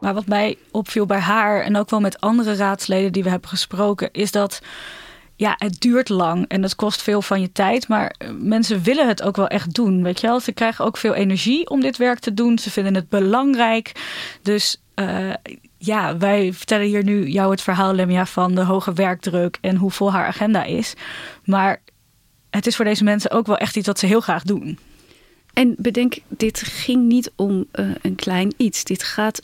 Maar 0.00 0.14
wat 0.14 0.26
mij 0.26 0.58
opviel 0.70 1.06
bij 1.06 1.18
haar 1.18 1.62
en 1.62 1.76
ook 1.76 1.90
wel 1.90 2.00
met 2.00 2.20
andere 2.20 2.54
raadsleden 2.54 3.12
die 3.12 3.22
we 3.22 3.30
hebben 3.30 3.48
gesproken, 3.48 4.08
is 4.12 4.30
dat 4.30 4.60
ja, 5.36 5.54
het 5.56 5.80
duurt 5.80 6.08
lang 6.08 6.48
en 6.48 6.62
het 6.62 6.74
kost 6.74 7.02
veel 7.02 7.22
van 7.22 7.40
je 7.40 7.52
tijd. 7.52 7.88
Maar 7.88 8.14
mensen 8.38 8.82
willen 8.82 9.08
het 9.08 9.22
ook 9.22 9.36
wel 9.36 9.48
echt 9.48 9.74
doen. 9.74 10.02
Weet 10.02 10.20
je 10.20 10.26
wel, 10.26 10.40
ze 10.40 10.52
krijgen 10.52 10.84
ook 10.84 10.96
veel 10.96 11.14
energie 11.14 11.70
om 11.70 11.80
dit 11.80 11.96
werk 11.96 12.18
te 12.18 12.34
doen. 12.34 12.58
Ze 12.58 12.70
vinden 12.70 12.94
het 12.94 13.08
belangrijk. 13.08 13.92
Dus 14.42 14.82
uh, 14.94 15.34
ja, 15.78 16.16
wij 16.16 16.52
vertellen 16.52 16.86
hier 16.86 17.04
nu 17.04 17.26
jou 17.26 17.50
het 17.50 17.62
verhaal, 17.62 17.92
Lemia, 17.92 18.26
van 18.26 18.54
de 18.54 18.62
hoge 18.62 18.92
werkdruk 18.92 19.58
en 19.60 19.76
hoe 19.76 19.90
vol 19.90 20.12
haar 20.12 20.26
agenda 20.26 20.64
is. 20.64 20.94
Maar 21.44 21.80
het 22.50 22.66
is 22.66 22.76
voor 22.76 22.84
deze 22.84 23.04
mensen 23.04 23.30
ook 23.30 23.46
wel 23.46 23.58
echt 23.58 23.76
iets 23.76 23.86
wat 23.86 23.98
ze 23.98 24.06
heel 24.06 24.20
graag 24.20 24.42
doen. 24.42 24.78
En 25.58 25.74
bedenk, 25.78 26.18
dit 26.28 26.60
ging 26.60 27.06
niet 27.06 27.30
om 27.36 27.66
uh, 27.74 27.90
een 28.02 28.14
klein 28.14 28.52
iets. 28.56 28.84
Dit 28.84 29.02
gaat 29.02 29.42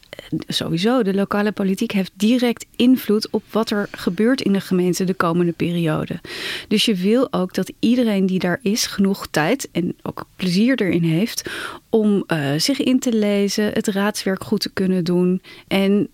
sowieso. 0.49 1.03
De 1.03 1.15
lokale 1.15 1.53
politiek 1.53 1.93
heeft 1.93 2.13
direct 2.15 2.67
invloed 2.77 3.31
op 3.31 3.43
wat 3.51 3.71
er 3.71 3.89
gebeurt 3.91 4.41
in 4.41 4.53
de 4.53 4.61
gemeente 4.61 5.05
de 5.05 5.15
komende 5.15 5.53
periode. 5.53 6.21
Dus 6.69 6.85
je 6.85 6.95
wil 6.95 7.33
ook 7.33 7.55
dat 7.55 7.73
iedereen 7.79 8.27
die 8.27 8.39
daar 8.39 8.59
is 8.63 8.87
genoeg 8.87 9.27
tijd 9.31 9.69
en 9.73 9.97
ook 10.03 10.25
plezier 10.37 10.83
erin 10.83 11.03
heeft 11.03 11.51
om 11.91 12.25
uh, 12.27 12.53
zich 12.57 12.81
in 12.81 12.99
te 12.99 13.13
lezen, 13.13 13.65
het 13.65 13.87
raadswerk 13.87 14.45
goed 14.45 14.61
te 14.61 14.71
kunnen 14.73 15.05
doen. 15.05 15.43
En 15.69 16.09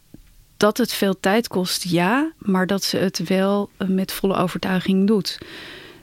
dat 0.56 0.78
het 0.78 0.92
veel 0.92 1.20
tijd 1.20 1.48
kost, 1.48 1.84
ja, 1.84 2.32
maar 2.38 2.66
dat 2.66 2.84
ze 2.84 2.96
het 2.96 3.28
wel 3.28 3.70
met 3.86 4.12
volle 4.12 4.36
overtuiging 4.36 5.06
doet. 5.06 5.38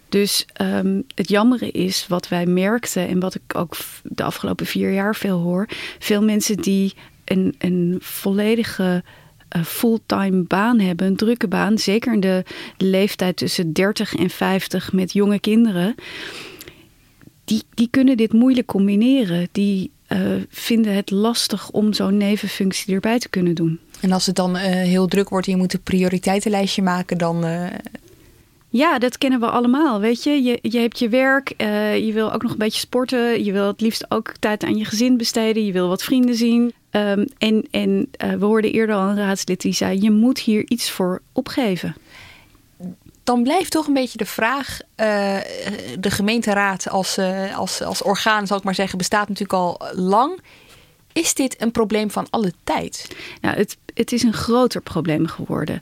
Dus 0.10 0.46
um, 0.62 1.04
het 1.16 1.30
jammere 1.30 1.72
is 1.72 2.08
wat 2.08 2.28
wij 2.28 2.46
merkten 2.46 3.08
en 3.08 3.20
wat 3.20 3.36
ik 3.36 3.56
ook 3.56 3.78
de 4.04 4.24
afgelopen 4.24 4.66
vier 4.66 4.92
jaar 4.92 5.16
veel 5.16 5.40
hoor. 5.40 5.68
Veel 6.00 6.24
mensen 6.24 6.58
die 6.58 6.94
een, 7.26 7.56
een 7.58 7.98
volledige 8.00 9.04
uh, 9.56 9.64
fulltime 9.64 10.44
baan 10.44 10.80
hebben, 10.80 11.08
een 11.08 11.16
drukke 11.16 11.48
baan. 11.48 11.78
Zeker 11.78 12.14
in 12.14 12.20
de 12.20 12.44
leeftijd 12.78 13.38
tussen 13.38 13.74
30 13.74 14.16
en 14.16 14.30
50 14.30 14.94
met 14.94 15.14
jonge 15.14 15.40
kinderen. 15.40 15.96
Die, 17.46 17.64
die 17.74 17.88
kunnen 17.92 18.18
dit 18.18 18.34
moeilijk 18.34 18.68
combineren. 18.68 19.48
Die 19.52 19.92
uh, 20.10 20.20
vinden 20.50 20.94
het 20.94 21.12
lastig 21.12 21.70
om 21.72 21.94
zo'n 21.94 22.18
nevenfunctie 22.18 22.94
erbij 22.94 23.20
te 23.20 23.30
kunnen 23.30 23.56
doen. 23.56 23.80
En 24.02 24.12
als 24.12 24.26
het 24.26 24.36
dan 24.36 24.56
uh, 24.56 24.62
heel 24.64 25.08
druk 25.08 25.30
wordt 25.30 25.46
en 25.48 25.52
je 25.52 25.58
moet 25.58 25.74
een 25.74 25.82
prioriteitenlijstje 25.82 26.82
maken, 26.82 27.18
dan 27.18 27.46
ja, 28.70 29.00
dat 29.00 29.18
kennen 29.18 29.40
we 29.40 29.50
allemaal. 29.50 30.00
Weet 30.00 30.24
je, 30.24 30.44
je, 30.44 30.60
je 30.62 30.80
hebt 30.80 31.00
je 31.00 31.10
werk, 31.10 31.54
uh, 31.58 32.06
je 32.06 32.14
wil 32.14 32.34
ook 32.34 32.42
nog 32.42 32.52
een 32.52 32.58
beetje 32.58 32.80
sporten. 32.80 33.44
Je 33.44 33.52
wil 33.52 33.68
het 33.68 33.82
liefst 33.82 34.12
ook 34.12 34.34
tijd 34.40 34.64
aan 34.64 34.78
je 34.78 34.86
gezin 34.86 35.18
besteden. 35.18 35.66
Je 35.66 35.72
wil 35.72 35.88
wat 35.88 36.04
vrienden 36.04 36.36
zien. 36.36 36.74
Um, 36.92 37.28
en 37.38 37.68
en 37.72 38.10
uh, 38.24 38.34
we 38.34 38.46
hoorden 38.46 38.72
eerder 38.72 38.96
al 38.96 39.10
een 39.10 39.18
raadslid 39.18 39.62
die 39.62 39.74
zei: 39.74 40.02
je 40.02 40.12
moet 40.12 40.40
hier 40.40 40.64
iets 40.68 40.92
voor 40.92 41.22
opgeven. 41.34 41.96
Dan 43.24 43.44
blijft 43.44 43.72
toch 43.72 43.88
een 43.88 43.94
beetje 43.94 44.18
de 44.18 44.26
vraag: 44.26 44.80
uh, 44.80 45.38
de 46.00 46.12
gemeenteraad 46.12 46.90
als, 46.90 47.20
als, 47.56 47.82
als 47.82 48.02
orgaan, 48.02 48.48
zal 48.48 48.58
ik 48.58 48.64
maar 48.64 48.76
zeggen, 48.76 48.98
bestaat 48.98 49.28
natuurlijk 49.28 49.60
al 49.60 49.82
lang. 49.94 50.40
Is 51.14 51.34
dit 51.34 51.62
een 51.62 51.72
probleem 51.72 52.12
van 52.12 52.28
alle 52.30 52.54
tijd? 52.64 53.08
Nou, 53.42 53.56
het, 53.56 53.78
het 53.94 54.12
is 54.12 54.24
een 54.24 54.34
groter 54.34 54.82
probleem 54.82 55.28
geworden 55.28 55.80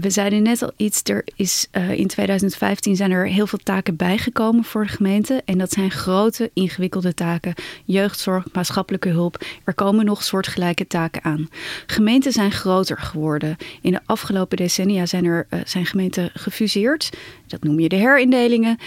we 0.00 0.10
zeiden 0.10 0.42
net 0.42 0.62
al 0.62 0.72
iets. 0.76 1.00
Er 1.02 1.24
is 1.36 1.68
uh, 1.72 1.90
in 1.90 2.06
2015 2.06 2.96
zijn 2.96 3.10
er 3.10 3.26
heel 3.26 3.46
veel 3.46 3.58
taken 3.62 3.96
bijgekomen 3.96 4.64
voor 4.64 4.82
de 4.82 4.92
gemeente. 4.92 5.42
En 5.44 5.58
dat 5.58 5.72
zijn 5.72 5.90
grote, 5.90 6.50
ingewikkelde 6.54 7.14
taken. 7.14 7.54
Jeugdzorg, 7.84 8.44
maatschappelijke 8.52 9.08
hulp. 9.08 9.44
Er 9.64 9.74
komen 9.74 10.04
nog 10.04 10.24
soortgelijke 10.24 10.86
taken 10.86 11.24
aan. 11.24 11.48
Gemeenten 11.86 12.32
zijn 12.32 12.52
groter 12.52 12.98
geworden. 12.98 13.56
In 13.82 13.92
de 13.92 14.00
afgelopen 14.06 14.56
decennia 14.56 15.06
zijn 15.06 15.24
er 15.24 15.46
uh, 15.50 15.60
zijn 15.64 15.86
gemeenten 15.86 16.30
gefuseerd. 16.34 17.10
Dat 17.46 17.62
noem 17.62 17.80
je 17.80 17.88
de 17.88 17.96
herindelingen. 17.96 18.78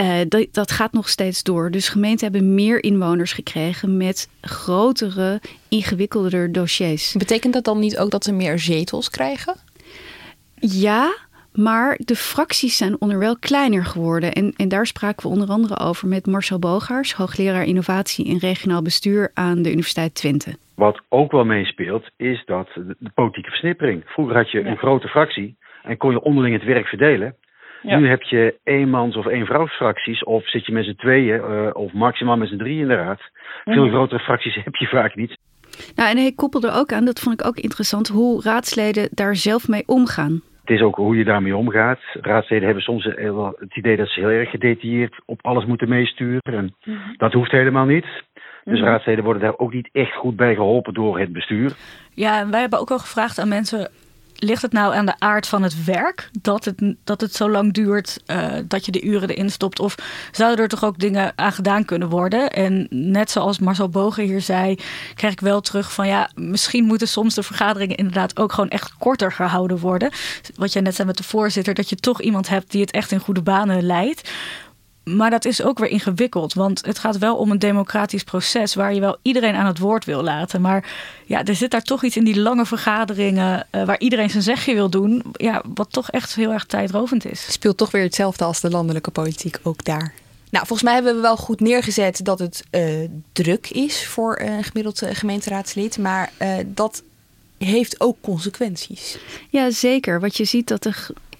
Uh, 0.00 0.14
dat, 0.28 0.46
dat 0.52 0.70
gaat 0.70 0.92
nog 0.92 1.08
steeds 1.08 1.42
door. 1.42 1.70
Dus 1.70 1.88
gemeenten 1.88 2.32
hebben 2.32 2.54
meer 2.54 2.82
inwoners 2.82 3.32
gekregen 3.32 3.96
met 3.96 4.28
grotere, 4.40 5.40
ingewikkelder 5.68 6.52
dossiers. 6.52 7.12
Betekent 7.12 7.52
dat 7.52 7.64
dan 7.64 7.78
niet 7.78 7.98
ook 7.98 8.10
dat 8.10 8.24
ze 8.24 8.32
meer 8.32 8.58
zetels 8.58 9.10
krijgen? 9.10 9.56
Ja, 10.64 11.14
maar 11.54 11.98
de 12.04 12.14
fracties 12.14 12.76
zijn 12.76 13.00
onderwijl 13.00 13.38
kleiner 13.38 13.84
geworden. 13.84 14.32
En, 14.32 14.52
en 14.56 14.68
daar 14.68 14.86
spraken 14.86 15.22
we 15.22 15.34
onder 15.34 15.48
andere 15.48 15.78
over 15.78 16.08
met 16.08 16.26
Marcel 16.26 16.58
Bogaars, 16.58 17.12
hoogleraar 17.14 17.64
innovatie 17.64 18.28
en 18.28 18.38
regionaal 18.38 18.82
bestuur 18.82 19.30
aan 19.34 19.62
de 19.62 19.70
Universiteit 19.70 20.14
Twente. 20.14 20.56
Wat 20.74 21.00
ook 21.08 21.32
wel 21.32 21.44
meespeelt, 21.44 22.10
is 22.16 22.42
dat 22.46 22.68
de, 22.74 23.10
politieke 23.14 23.50
versnippering. 23.50 24.02
Vroeger 24.06 24.36
had 24.36 24.50
je 24.50 24.60
ja. 24.60 24.66
een 24.66 24.76
grote 24.76 25.08
fractie 25.08 25.56
en 25.82 25.96
kon 25.96 26.10
je 26.10 26.22
onderling 26.22 26.54
het 26.54 26.64
werk 26.64 26.86
verdelen. 26.86 27.34
Ja. 27.82 27.98
Nu 27.98 28.08
heb 28.08 28.22
je 28.22 28.54
eenmans- 28.64 29.16
of 29.16 29.26
eenvrouwsfracties, 29.26 30.24
of 30.24 30.48
zit 30.48 30.66
je 30.66 30.72
met 30.72 30.84
z'n 30.84 30.94
tweeën, 30.96 31.36
uh, 31.36 31.70
of 31.72 31.92
maximaal 31.92 32.36
met 32.36 32.48
z'n 32.48 32.56
drieën 32.56 32.80
in 32.80 32.88
de 32.88 32.94
raad. 32.94 33.20
Veel 33.64 33.88
grotere 33.88 34.20
fracties 34.20 34.54
heb 34.64 34.74
je 34.74 34.86
vaak 34.86 35.14
niet. 35.14 35.36
Nou, 35.94 36.10
en 36.10 36.16
hij 36.16 36.32
koppelde 36.32 36.70
ook 36.70 36.92
aan, 36.92 37.04
dat 37.04 37.20
vond 37.20 37.40
ik 37.40 37.46
ook 37.46 37.56
interessant, 37.56 38.08
hoe 38.08 38.42
raadsleden 38.42 39.08
daar 39.10 39.36
zelf 39.36 39.68
mee 39.68 39.82
omgaan. 39.86 40.42
Het 40.62 40.70
is 40.70 40.80
ook 40.80 40.96
hoe 40.96 41.16
je 41.16 41.24
daarmee 41.24 41.56
omgaat. 41.56 41.98
Raadsleden 42.12 42.64
hebben 42.64 42.82
soms 42.82 43.04
het 43.04 43.76
idee 43.76 43.96
dat 43.96 44.08
ze 44.08 44.20
heel 44.20 44.28
erg 44.28 44.50
gedetailleerd 44.50 45.20
op 45.24 45.38
alles 45.42 45.64
moeten 45.64 45.88
meesturen. 45.88 46.40
En 46.42 46.74
mm 46.84 46.94
-hmm. 46.94 47.16
dat 47.16 47.32
hoeft 47.32 47.50
helemaal 47.50 47.84
niet. 47.84 48.04
Dus 48.04 48.22
mm 48.64 48.74
-hmm. 48.74 48.84
raadsleden 48.84 49.24
worden 49.24 49.42
daar 49.42 49.58
ook 49.58 49.72
niet 49.72 49.88
echt 49.92 50.14
goed 50.14 50.36
bij 50.36 50.54
geholpen 50.54 50.94
door 50.94 51.18
het 51.18 51.32
bestuur. 51.32 51.72
Ja, 52.14 52.40
en 52.40 52.50
wij 52.50 52.60
hebben 52.60 52.78
ook 52.78 52.90
al 52.90 52.98
gevraagd 52.98 53.38
aan 53.38 53.48
mensen 53.48 53.90
ligt 54.42 54.62
het 54.62 54.72
nou 54.72 54.94
aan 54.94 55.06
de 55.06 55.18
aard 55.18 55.46
van 55.46 55.62
het 55.62 55.84
werk 55.84 56.30
dat 56.40 56.64
het, 56.64 56.94
dat 57.04 57.20
het 57.20 57.34
zo 57.34 57.50
lang 57.50 57.72
duurt 57.72 58.22
uh, 58.26 58.46
dat 58.64 58.86
je 58.86 58.92
de 58.92 59.02
uren 59.02 59.28
erin 59.28 59.50
stopt? 59.50 59.80
Of 59.80 59.94
zouden 60.32 60.62
er 60.62 60.68
toch 60.68 60.84
ook 60.84 60.98
dingen 60.98 61.32
aan 61.34 61.52
gedaan 61.52 61.84
kunnen 61.84 62.08
worden? 62.08 62.50
En 62.50 62.86
net 62.90 63.30
zoals 63.30 63.58
Marcel 63.58 63.88
Bogen 63.88 64.24
hier 64.24 64.40
zei, 64.40 64.78
krijg 65.14 65.32
ik 65.32 65.40
wel 65.40 65.60
terug 65.60 65.92
van 65.92 66.06
ja, 66.06 66.30
misschien 66.34 66.84
moeten 66.84 67.08
soms 67.08 67.34
de 67.34 67.42
vergaderingen 67.42 67.96
inderdaad 67.96 68.38
ook 68.38 68.52
gewoon 68.52 68.70
echt 68.70 68.94
korter 68.98 69.32
gehouden 69.32 69.78
worden. 69.78 70.10
Wat 70.54 70.72
jij 70.72 70.82
net 70.82 70.94
zei 70.94 71.06
met 71.06 71.16
de 71.16 71.24
voorzitter, 71.24 71.74
dat 71.74 71.88
je 71.88 71.96
toch 71.96 72.20
iemand 72.20 72.48
hebt 72.48 72.70
die 72.70 72.80
het 72.80 72.90
echt 72.90 73.12
in 73.12 73.20
goede 73.20 73.42
banen 73.42 73.82
leidt. 73.82 74.30
Maar 75.04 75.30
dat 75.30 75.44
is 75.44 75.62
ook 75.62 75.78
weer 75.78 75.88
ingewikkeld, 75.88 76.54
want 76.54 76.86
het 76.86 76.98
gaat 76.98 77.18
wel 77.18 77.36
om 77.36 77.50
een 77.50 77.58
democratisch 77.58 78.24
proces 78.24 78.74
waar 78.74 78.94
je 78.94 79.00
wel 79.00 79.16
iedereen 79.22 79.54
aan 79.54 79.66
het 79.66 79.78
woord 79.78 80.04
wil 80.04 80.22
laten. 80.22 80.60
Maar 80.60 80.84
ja, 81.26 81.44
er 81.44 81.54
zit 81.54 81.70
daar 81.70 81.82
toch 81.82 82.04
iets 82.04 82.16
in 82.16 82.24
die 82.24 82.40
lange 82.40 82.66
vergaderingen 82.66 83.66
uh, 83.70 83.84
waar 83.84 83.98
iedereen 83.98 84.30
zijn 84.30 84.42
zegje 84.42 84.74
wil 84.74 84.90
doen, 84.90 85.24
ja, 85.32 85.62
wat 85.74 85.92
toch 85.92 86.10
echt 86.10 86.34
heel 86.34 86.52
erg 86.52 86.64
tijdrovend 86.64 87.24
is. 87.24 87.52
Speelt 87.52 87.76
toch 87.76 87.90
weer 87.90 88.02
hetzelfde 88.02 88.44
als 88.44 88.60
de 88.60 88.70
landelijke 88.70 89.10
politiek 89.10 89.58
ook 89.62 89.84
daar. 89.84 90.12
Nou, 90.50 90.66
volgens 90.66 90.82
mij 90.82 90.94
hebben 90.94 91.14
we 91.14 91.20
wel 91.20 91.36
goed 91.36 91.60
neergezet 91.60 92.24
dat 92.24 92.38
het 92.38 92.64
uh, 92.70 93.08
druk 93.32 93.70
is 93.70 94.06
voor 94.06 94.40
een 94.40 94.64
gemiddeld 94.64 95.02
gemeenteraadslid. 95.04 95.98
Maar 95.98 96.32
uh, 96.38 96.54
dat 96.66 97.02
heeft 97.58 98.00
ook 98.00 98.16
consequenties. 98.20 99.18
Ja, 99.50 99.70
zeker. 99.70 100.20
Wat 100.20 100.36
je 100.36 100.44
ziet 100.44 100.68
dat 100.68 100.82
de, 100.82 100.92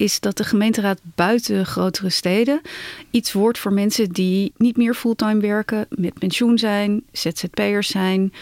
is 0.02 0.20
dat 0.20 0.36
de 0.36 0.44
gemeenteraad 0.44 1.00
buiten 1.14 1.66
grotere 1.66 2.10
steden 2.10 2.60
iets 3.10 3.32
wordt 3.32 3.58
voor 3.58 3.72
mensen 3.72 4.08
die 4.08 4.52
niet 4.56 4.76
meer 4.76 4.94
fulltime 4.94 5.40
werken, 5.40 5.86
met 5.88 6.18
pensioen 6.18 6.58
zijn, 6.58 7.02
ZZP'ers 7.12 7.88
zijn, 7.88 8.32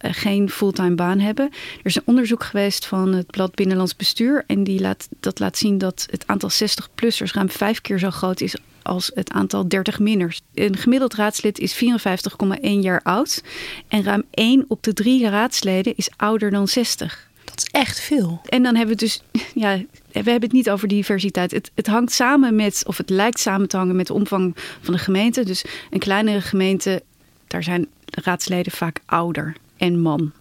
uh, 0.00 0.10
geen 0.12 0.50
fulltime 0.50 0.94
baan 0.94 1.18
hebben. 1.18 1.44
Er 1.78 1.86
is 1.86 1.96
een 1.96 2.02
onderzoek 2.04 2.44
geweest 2.44 2.86
van 2.86 3.12
het 3.12 3.26
blad 3.26 3.54
Binnenlands 3.54 3.96
Bestuur 3.96 4.44
en 4.46 4.64
die 4.64 4.80
laat, 4.80 5.08
dat 5.20 5.38
laat 5.38 5.58
zien 5.58 5.78
dat 5.78 6.06
het 6.10 6.26
aantal 6.26 6.50
60-plussers 6.50 7.32
ruim 7.32 7.50
vijf 7.50 7.80
keer 7.80 7.98
zo 7.98 8.10
groot 8.10 8.40
is 8.40 8.56
als 8.82 9.10
het 9.14 9.30
aantal 9.30 9.68
30 9.68 9.98
minners. 9.98 10.40
Een 10.54 10.76
gemiddeld 10.76 11.14
raadslid 11.14 11.58
is 11.58 11.84
54,1 11.84 12.60
jaar 12.60 13.02
oud 13.02 13.42
en 13.88 14.02
ruim 14.02 14.24
1 14.30 14.64
op 14.68 14.82
de 14.82 14.92
drie 14.92 15.28
raadsleden 15.28 15.96
is 15.96 16.10
ouder 16.16 16.50
dan 16.50 16.68
60. 16.68 17.29
Echt 17.64 18.00
veel. 18.00 18.40
En 18.44 18.62
dan 18.62 18.74
hebben 18.74 18.96
we 18.96 19.00
dus, 19.00 19.22
ja, 19.54 19.76
we 20.12 20.12
hebben 20.12 20.42
het 20.42 20.52
niet 20.52 20.70
over 20.70 20.88
diversiteit. 20.88 21.50
Het, 21.50 21.70
het 21.74 21.86
hangt 21.86 22.12
samen 22.12 22.56
met, 22.56 22.82
of 22.86 22.96
het 22.96 23.10
lijkt 23.10 23.40
samen 23.40 23.68
te 23.68 23.76
hangen 23.76 23.96
met 23.96 24.06
de 24.06 24.12
omvang 24.12 24.56
van 24.80 24.94
de 24.94 25.00
gemeente. 25.00 25.44
Dus 25.44 25.64
een 25.90 25.98
kleinere 25.98 26.40
gemeente, 26.40 27.02
daar 27.46 27.62
zijn 27.62 27.86
de 28.04 28.20
raadsleden 28.24 28.72
vaak 28.72 29.00
ouder 29.06 29.56
en 29.76 30.00
man. 30.00 30.32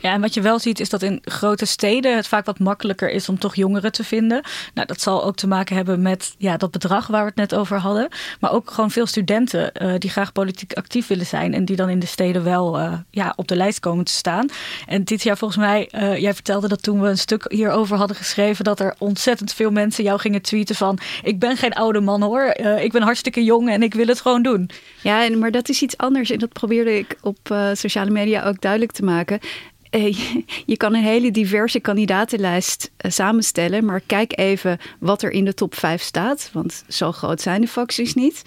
Ja, 0.00 0.12
en 0.12 0.20
wat 0.20 0.34
je 0.34 0.40
wel 0.40 0.58
ziet 0.58 0.80
is 0.80 0.88
dat 0.88 1.02
in 1.02 1.18
grote 1.22 1.64
steden 1.64 2.16
het 2.16 2.26
vaak 2.26 2.44
wat 2.46 2.58
makkelijker 2.58 3.10
is 3.10 3.28
om 3.28 3.38
toch 3.38 3.54
jongeren 3.54 3.92
te 3.92 4.04
vinden. 4.04 4.42
Nou, 4.74 4.86
dat 4.86 5.00
zal 5.00 5.24
ook 5.24 5.36
te 5.36 5.46
maken 5.46 5.76
hebben 5.76 6.02
met 6.02 6.34
ja, 6.38 6.56
dat 6.56 6.70
bedrag 6.70 7.06
waar 7.06 7.20
we 7.20 7.26
het 7.26 7.36
net 7.36 7.54
over 7.54 7.78
hadden. 7.78 8.08
Maar 8.40 8.52
ook 8.52 8.70
gewoon 8.70 8.90
veel 8.90 9.06
studenten 9.06 9.72
uh, 9.82 9.92
die 9.98 10.10
graag 10.10 10.32
politiek 10.32 10.72
actief 10.72 11.06
willen 11.06 11.26
zijn. 11.26 11.54
En 11.54 11.64
die 11.64 11.76
dan 11.76 11.88
in 11.88 11.98
de 11.98 12.06
steden 12.06 12.44
wel 12.44 12.80
uh, 12.80 12.92
ja, 13.10 13.32
op 13.36 13.48
de 13.48 13.56
lijst 13.56 13.80
komen 13.80 14.04
te 14.04 14.12
staan. 14.12 14.48
En 14.86 15.04
dit 15.04 15.22
jaar 15.22 15.38
volgens 15.38 15.60
mij, 15.60 15.88
uh, 15.94 16.16
jij 16.16 16.34
vertelde 16.34 16.68
dat 16.68 16.82
toen 16.82 17.00
we 17.00 17.08
een 17.08 17.18
stuk 17.18 17.44
hierover 17.48 17.96
hadden 17.96 18.16
geschreven. 18.16 18.64
Dat 18.64 18.80
er 18.80 18.94
ontzettend 18.98 19.52
veel 19.52 19.70
mensen 19.70 20.04
jou 20.04 20.18
gingen 20.18 20.42
tweeten 20.42 20.74
van... 20.74 20.98
Ik 21.22 21.38
ben 21.38 21.56
geen 21.56 21.72
oude 21.72 22.00
man 22.00 22.22
hoor, 22.22 22.42
ik 22.80 22.92
ben 22.92 23.02
hartstikke 23.02 23.44
jong 23.44 23.70
en 23.70 23.82
ik 23.82 23.94
wil 23.94 24.06
het 24.06 24.20
gewoon 24.20 24.42
doen. 24.42 24.70
Ja, 25.02 25.28
maar 25.36 25.50
dat 25.50 25.68
is 25.68 25.82
iets 25.82 25.96
anders. 25.96 26.30
En 26.30 26.38
dat 26.38 26.52
probeerde 26.52 26.98
ik 26.98 27.16
op 27.20 27.38
sociale 27.72 28.10
media 28.10 28.44
ook 28.44 28.60
duidelijk 28.60 28.92
te 28.92 29.04
maken. 29.04 29.40
Eh, 29.90 30.16
je 30.72 30.76
kan 30.76 30.94
een 30.94 31.02
hele 31.02 31.30
diverse 31.30 31.80
kandidatenlijst 31.80 32.90
eh, 32.96 33.10
samenstellen, 33.10 33.84
maar 33.84 34.00
kijk 34.00 34.38
even 34.38 34.78
wat 34.98 35.22
er 35.22 35.30
in 35.30 35.44
de 35.44 35.54
top 35.54 35.74
5 35.74 36.02
staat, 36.02 36.50
want 36.52 36.84
zo 36.88 37.12
groot 37.12 37.40
zijn 37.40 37.60
de 37.60 37.68
facties 37.68 38.14
niet. 38.14 38.42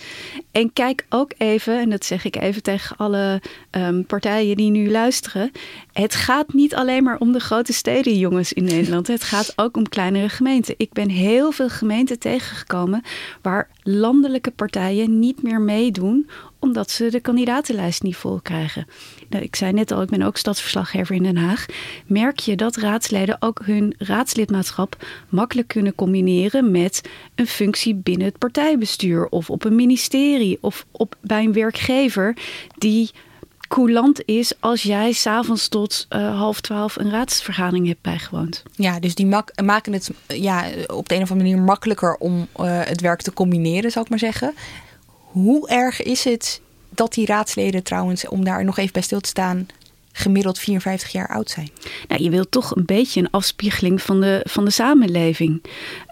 En 0.51 0.73
kijk 0.73 1.05
ook 1.09 1.31
even, 1.37 1.79
en 1.79 1.89
dat 1.89 2.05
zeg 2.05 2.25
ik 2.25 2.35
even 2.35 2.63
tegen 2.63 2.97
alle 2.97 3.41
ehm, 3.69 4.03
partijen 4.03 4.57
die 4.57 4.71
nu 4.71 4.91
luisteren, 4.91 5.51
het 5.93 6.15
gaat 6.15 6.53
niet 6.53 6.75
alleen 6.75 7.03
maar 7.03 7.17
om 7.19 7.31
de 7.31 7.39
grote 7.39 7.73
steden, 7.73 8.17
jongens, 8.17 8.53
in 8.53 8.63
Nederland. 8.63 9.07
Het 9.07 9.23
gaat 9.23 9.53
ook 9.55 9.77
om 9.77 9.89
kleinere 9.89 10.29
gemeenten. 10.29 10.75
Ik 10.77 10.93
ben 10.93 11.09
heel 11.09 11.51
veel 11.51 11.69
gemeenten 11.69 12.19
tegengekomen 12.19 13.03
waar 13.41 13.69
landelijke 13.83 14.51
partijen 14.51 15.19
niet 15.19 15.43
meer 15.43 15.61
meedoen 15.61 16.29
omdat 16.63 16.91
ze 16.91 17.09
de 17.09 17.19
kandidatenlijst 17.19 18.03
niet 18.03 18.15
vol 18.15 18.39
krijgen. 18.41 18.87
Nou, 19.29 19.43
ik 19.43 19.55
zei 19.55 19.71
net 19.71 19.91
al, 19.91 20.01
ik 20.01 20.09
ben 20.09 20.21
ook 20.21 20.37
stadsverslaggever 20.37 21.15
in 21.15 21.23
Den 21.23 21.37
Haag. 21.37 21.65
Merk 22.05 22.39
je 22.39 22.55
dat 22.55 22.75
raadsleden 22.75 23.37
ook 23.39 23.61
hun 23.65 23.95
raadslidmaatschap 23.97 25.05
makkelijk 25.29 25.67
kunnen 25.67 25.95
combineren 25.95 26.71
met 26.71 27.01
een 27.35 27.47
functie 27.47 27.95
binnen 27.95 28.27
het 28.27 28.37
partijbestuur 28.37 29.27
of 29.27 29.49
op 29.49 29.63
een 29.63 29.75
ministerie 29.75 30.57
of 30.61 30.85
op, 30.91 31.15
bij 31.21 31.43
een 31.43 31.53
werkgever 31.53 32.37
die 32.77 33.11
coulant 33.67 34.25
is 34.25 34.53
als 34.59 34.83
jij 34.83 35.11
s'avonds 35.11 35.67
tot 35.67 36.07
uh, 36.09 36.37
half 36.37 36.61
twaalf 36.61 36.95
een 36.95 37.09
raadsvergadering 37.09 37.87
hebt 37.87 38.01
bijgewoond. 38.01 38.63
Ja, 38.75 38.99
dus 38.99 39.15
die 39.15 39.25
mak 39.25 39.61
maken 39.61 39.93
het 39.93 40.11
ja, 40.27 40.65
op 40.87 41.09
de 41.09 41.15
een 41.15 41.21
of 41.21 41.31
andere 41.31 41.49
manier 41.49 41.65
makkelijker 41.65 42.15
om 42.15 42.47
uh, 42.59 42.81
het 42.83 43.01
werk 43.01 43.21
te 43.21 43.33
combineren, 43.33 43.91
zou 43.91 44.03
ik 44.03 44.09
maar 44.09 44.19
zeggen. 44.19 44.53
Hoe 45.31 45.69
erg 45.69 46.01
is 46.01 46.23
het 46.23 46.61
dat 46.95 47.13
die 47.13 47.25
raadsleden 47.25 47.83
trouwens, 47.83 48.27
om 48.27 48.43
daar 48.43 48.65
nog 48.65 48.77
even 48.77 48.93
bij 48.93 49.01
stil 49.01 49.19
te 49.19 49.29
staan, 49.29 49.67
gemiddeld 50.13 50.59
54 50.59 51.11
jaar 51.11 51.27
oud 51.27 51.49
zijn. 51.49 51.69
Nou, 52.07 52.23
je 52.23 52.29
wilt 52.29 52.51
toch 52.51 52.75
een 52.75 52.85
beetje 52.85 53.19
een 53.19 53.29
afspiegeling 53.31 54.01
van 54.01 54.21
de, 54.21 54.41
van 54.43 54.65
de 54.65 54.71
samenleving. 54.71 55.63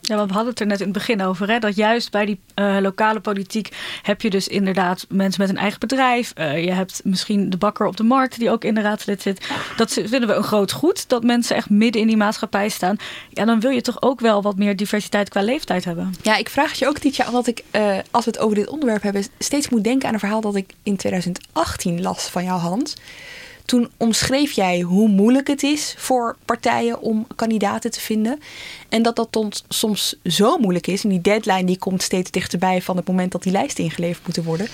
Ja, 0.01 0.25
we 0.25 0.33
hadden 0.33 0.49
het 0.49 0.59
er 0.59 0.65
net 0.65 0.79
in 0.79 0.85
het 0.85 0.93
begin 0.93 1.21
over. 1.21 1.49
Hè, 1.49 1.59
dat 1.59 1.75
juist 1.75 2.11
bij 2.11 2.25
die 2.25 2.39
uh, 2.55 2.77
lokale 2.79 3.19
politiek 3.19 3.69
heb 4.01 4.21
je 4.21 4.29
dus 4.29 4.47
inderdaad 4.47 5.05
mensen 5.09 5.41
met 5.41 5.49
een 5.49 5.57
eigen 5.57 5.79
bedrijf. 5.79 6.33
Uh, 6.37 6.63
je 6.63 6.71
hebt 6.71 7.01
misschien 7.03 7.49
de 7.49 7.57
bakker 7.57 7.85
op 7.85 7.97
de 7.97 8.03
markt 8.03 8.39
die 8.39 8.49
ook 8.49 8.63
in 8.63 8.73
de 8.73 8.81
raadslid 8.81 9.21
zit. 9.21 9.47
Dat 9.77 9.93
vinden 9.93 10.27
we 10.27 10.33
een 10.33 10.43
groot 10.43 10.71
goed. 10.71 11.09
Dat 11.09 11.23
mensen 11.23 11.55
echt 11.55 11.69
midden 11.69 12.01
in 12.01 12.07
die 12.07 12.17
maatschappij 12.17 12.69
staan. 12.69 12.95
Ja, 13.29 13.45
dan 13.45 13.59
wil 13.59 13.71
je 13.71 13.81
toch 13.81 14.01
ook 14.01 14.19
wel 14.19 14.41
wat 14.41 14.57
meer 14.57 14.75
diversiteit 14.75 15.29
qua 15.29 15.41
leeftijd 15.41 15.85
hebben. 15.85 16.13
Ja, 16.21 16.35
ik 16.35 16.49
vraag 16.49 16.69
het 16.69 16.79
je 16.79 16.87
ook, 16.87 16.99
Tietje, 16.99 17.27
omdat 17.27 17.47
ik, 17.47 17.63
uh, 17.71 17.97
als 18.11 18.25
we 18.25 18.31
het 18.31 18.39
over 18.39 18.55
dit 18.55 18.69
onderwerp 18.69 19.01
hebben, 19.01 19.25
steeds 19.39 19.69
moet 19.69 19.83
denken 19.83 20.07
aan 20.07 20.13
een 20.13 20.19
verhaal 20.19 20.41
dat 20.41 20.55
ik 20.55 20.73
in 20.83 20.95
2018 20.95 22.01
las 22.01 22.23
van 22.23 22.43
jouw 22.43 22.57
hand. 22.57 22.95
Toen 23.71 23.89
omschreef 23.97 24.51
jij 24.51 24.81
hoe 24.81 25.07
moeilijk 25.07 25.47
het 25.47 25.63
is 25.63 25.95
voor 25.97 26.37
partijen 26.45 27.01
om 27.01 27.27
kandidaten 27.35 27.91
te 27.91 27.99
vinden. 27.99 28.39
En 28.89 29.01
dat 29.01 29.15
dat 29.15 29.63
soms 29.67 30.15
zo 30.23 30.57
moeilijk 30.57 30.87
is. 30.87 31.03
En 31.03 31.09
die 31.09 31.21
deadline 31.21 31.63
die 31.63 31.77
komt 31.77 32.01
steeds 32.01 32.31
dichterbij 32.31 32.81
van 32.81 32.95
het 32.97 33.07
moment 33.07 33.31
dat 33.31 33.43
die 33.43 33.51
lijsten 33.51 33.83
ingeleverd 33.83 34.23
moeten 34.23 34.43
worden. 34.43 34.67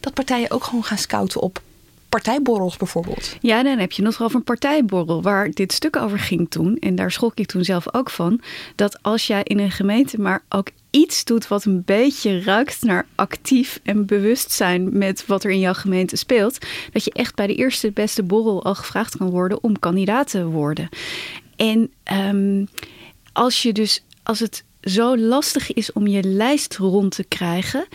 Dat 0.00 0.14
partijen 0.14 0.50
ook 0.50 0.64
gewoon 0.64 0.84
gaan 0.84 0.98
scouten 0.98 1.40
op 1.40 1.62
partijborrels 2.08 2.76
bijvoorbeeld. 2.76 3.36
Ja, 3.40 3.62
dan 3.62 3.78
heb 3.78 3.92
je 3.92 4.02
nog 4.02 4.18
wel 4.18 4.30
een 4.34 4.44
partijborrel 4.44 5.22
waar 5.22 5.50
dit 5.50 5.72
stuk 5.72 5.96
over 5.96 6.18
ging 6.18 6.50
toen. 6.50 6.76
En 6.78 6.94
daar 6.94 7.12
schrok 7.12 7.38
ik 7.38 7.46
toen 7.46 7.64
zelf 7.64 7.94
ook 7.94 8.10
van. 8.10 8.40
Dat 8.74 9.02
als 9.02 9.26
jij 9.26 9.40
in 9.44 9.58
een 9.58 9.70
gemeente 9.70 10.20
maar 10.20 10.42
ook 10.48 10.68
iets 10.90 11.24
doet 11.24 11.48
wat 11.48 11.64
een 11.64 11.82
beetje 11.84 12.42
ruikt 12.42 12.82
naar 12.82 13.06
actief 13.14 13.80
en 13.82 14.06
bewustzijn 14.06 14.98
met 14.98 15.26
wat 15.26 15.44
er 15.44 15.50
in 15.50 15.58
jouw 15.58 15.74
gemeente 15.74 16.16
speelt, 16.16 16.58
dat 16.92 17.04
je 17.04 17.12
echt 17.12 17.34
bij 17.34 17.46
de 17.46 17.54
eerste 17.54 17.90
beste 17.92 18.22
borrel 18.22 18.64
al 18.64 18.74
gevraagd 18.74 19.16
kan 19.16 19.30
worden 19.30 19.62
om 19.62 19.78
kandidaat 19.78 20.30
te 20.30 20.44
worden. 20.44 20.88
En 21.56 21.92
um, 22.12 22.68
als 23.32 23.62
je 23.62 23.72
dus, 23.72 24.04
als 24.22 24.40
het 24.40 24.64
zo 24.80 25.16
lastig 25.16 25.72
is 25.72 25.92
om 25.92 26.06
je 26.06 26.22
lijst 26.22 26.76
rond 26.76 27.14
te 27.14 27.24
krijgen, 27.24 27.86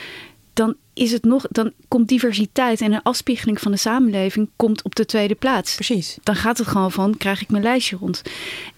dan 0.54 0.76
is 0.96 1.12
het 1.12 1.24
nog, 1.24 1.46
dan 1.50 1.72
komt 1.88 2.08
diversiteit 2.08 2.82
en 2.82 2.94
een 2.94 3.04
afspiegeling 3.04 3.62
van 3.62 3.72
de 3.72 3.78
samenleving 3.78 4.50
komt 4.56 4.84
op 4.84 4.96
de 4.96 5.06
tweede 5.06 5.36
plaats. 5.36 5.76
Precies. 5.76 6.18
Dan 6.24 6.36
gaat 6.36 6.58
het 6.58 6.68
gewoon 6.68 6.92
van, 6.92 7.18
krijg 7.18 7.42
ik 7.42 7.50
mijn 7.50 7.64
lijstje 7.64 7.98
rond. 7.98 8.22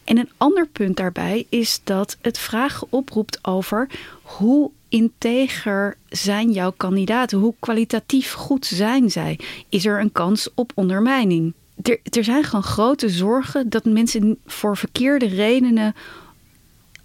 En 0.03 0.18
een 0.18 0.30
ander 0.38 0.68
punt 0.68 0.97
daarbij 0.97 1.45
is 1.49 1.82
dat 1.84 2.18
het 2.22 2.38
vragen 2.38 2.88
oproept 2.89 3.39
over 3.41 3.89
hoe 4.22 4.72
integer 4.89 5.97
zijn 6.09 6.51
jouw 6.51 6.74
kandidaten? 6.78 7.38
Hoe 7.38 7.53
kwalitatief 7.59 8.34
goed 8.34 8.65
zijn 8.65 9.11
zij? 9.11 9.39
Is 9.70 9.86
er 9.86 9.99
een 9.99 10.11
kans 10.11 10.49
op 10.55 10.72
ondermijning? 10.76 11.53
Er, 11.82 11.99
er 12.03 12.24
zijn 12.24 12.43
gewoon 12.43 12.63
grote 12.63 13.09
zorgen 13.09 13.70
dat 13.70 13.86
mensen 13.86 14.38
voor 14.45 14.78
verkeerde 14.78 15.28
redenen 15.28 15.95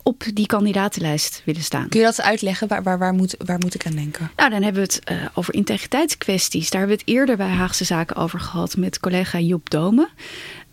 op 0.02 0.24
die 0.34 0.46
kandidatenlijst 0.46 1.42
willen 1.44 1.62
staan. 1.62 1.88
Kun 1.88 2.00
je 2.00 2.06
dat 2.06 2.20
uitleggen? 2.22 2.68
Waar, 2.68 2.82
waar, 2.82 2.98
waar, 2.98 3.14
moet, 3.14 3.34
waar 3.44 3.58
moet 3.58 3.74
ik 3.74 3.86
aan 3.86 3.94
denken? 3.94 4.30
Nou, 4.36 4.50
dan 4.50 4.62
hebben 4.62 4.82
we 4.82 4.92
het 4.94 5.10
uh, 5.10 5.26
over 5.34 5.54
integriteitskwesties. 5.54 6.70
Daar 6.70 6.80
hebben 6.80 6.98
we 6.98 7.02
het 7.04 7.14
eerder 7.16 7.36
bij 7.36 7.48
Haagse 7.48 7.84
Zaken 7.84 8.16
over 8.16 8.40
gehad 8.40 8.76
met 8.76 9.00
collega 9.00 9.38
Job 9.38 9.70
Domen. 9.70 10.08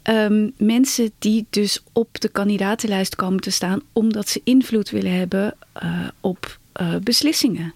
Um, 0.04 0.54
mensen 0.58 1.12
die 1.20 1.46
dus 1.50 1.84
op 1.94 2.22
de 2.22 2.28
kandidatenlijst 2.28 3.16
komen 3.16 3.40
te 3.40 3.52
staan 3.52 3.82
omdat 3.94 4.30
ze 4.30 4.42
invloed 4.44 4.90
willen 4.90 5.14
hebben 5.14 5.56
uh, 5.84 6.08
op 6.20 6.60
uh, 6.82 6.96
beslissingen. 6.96 7.74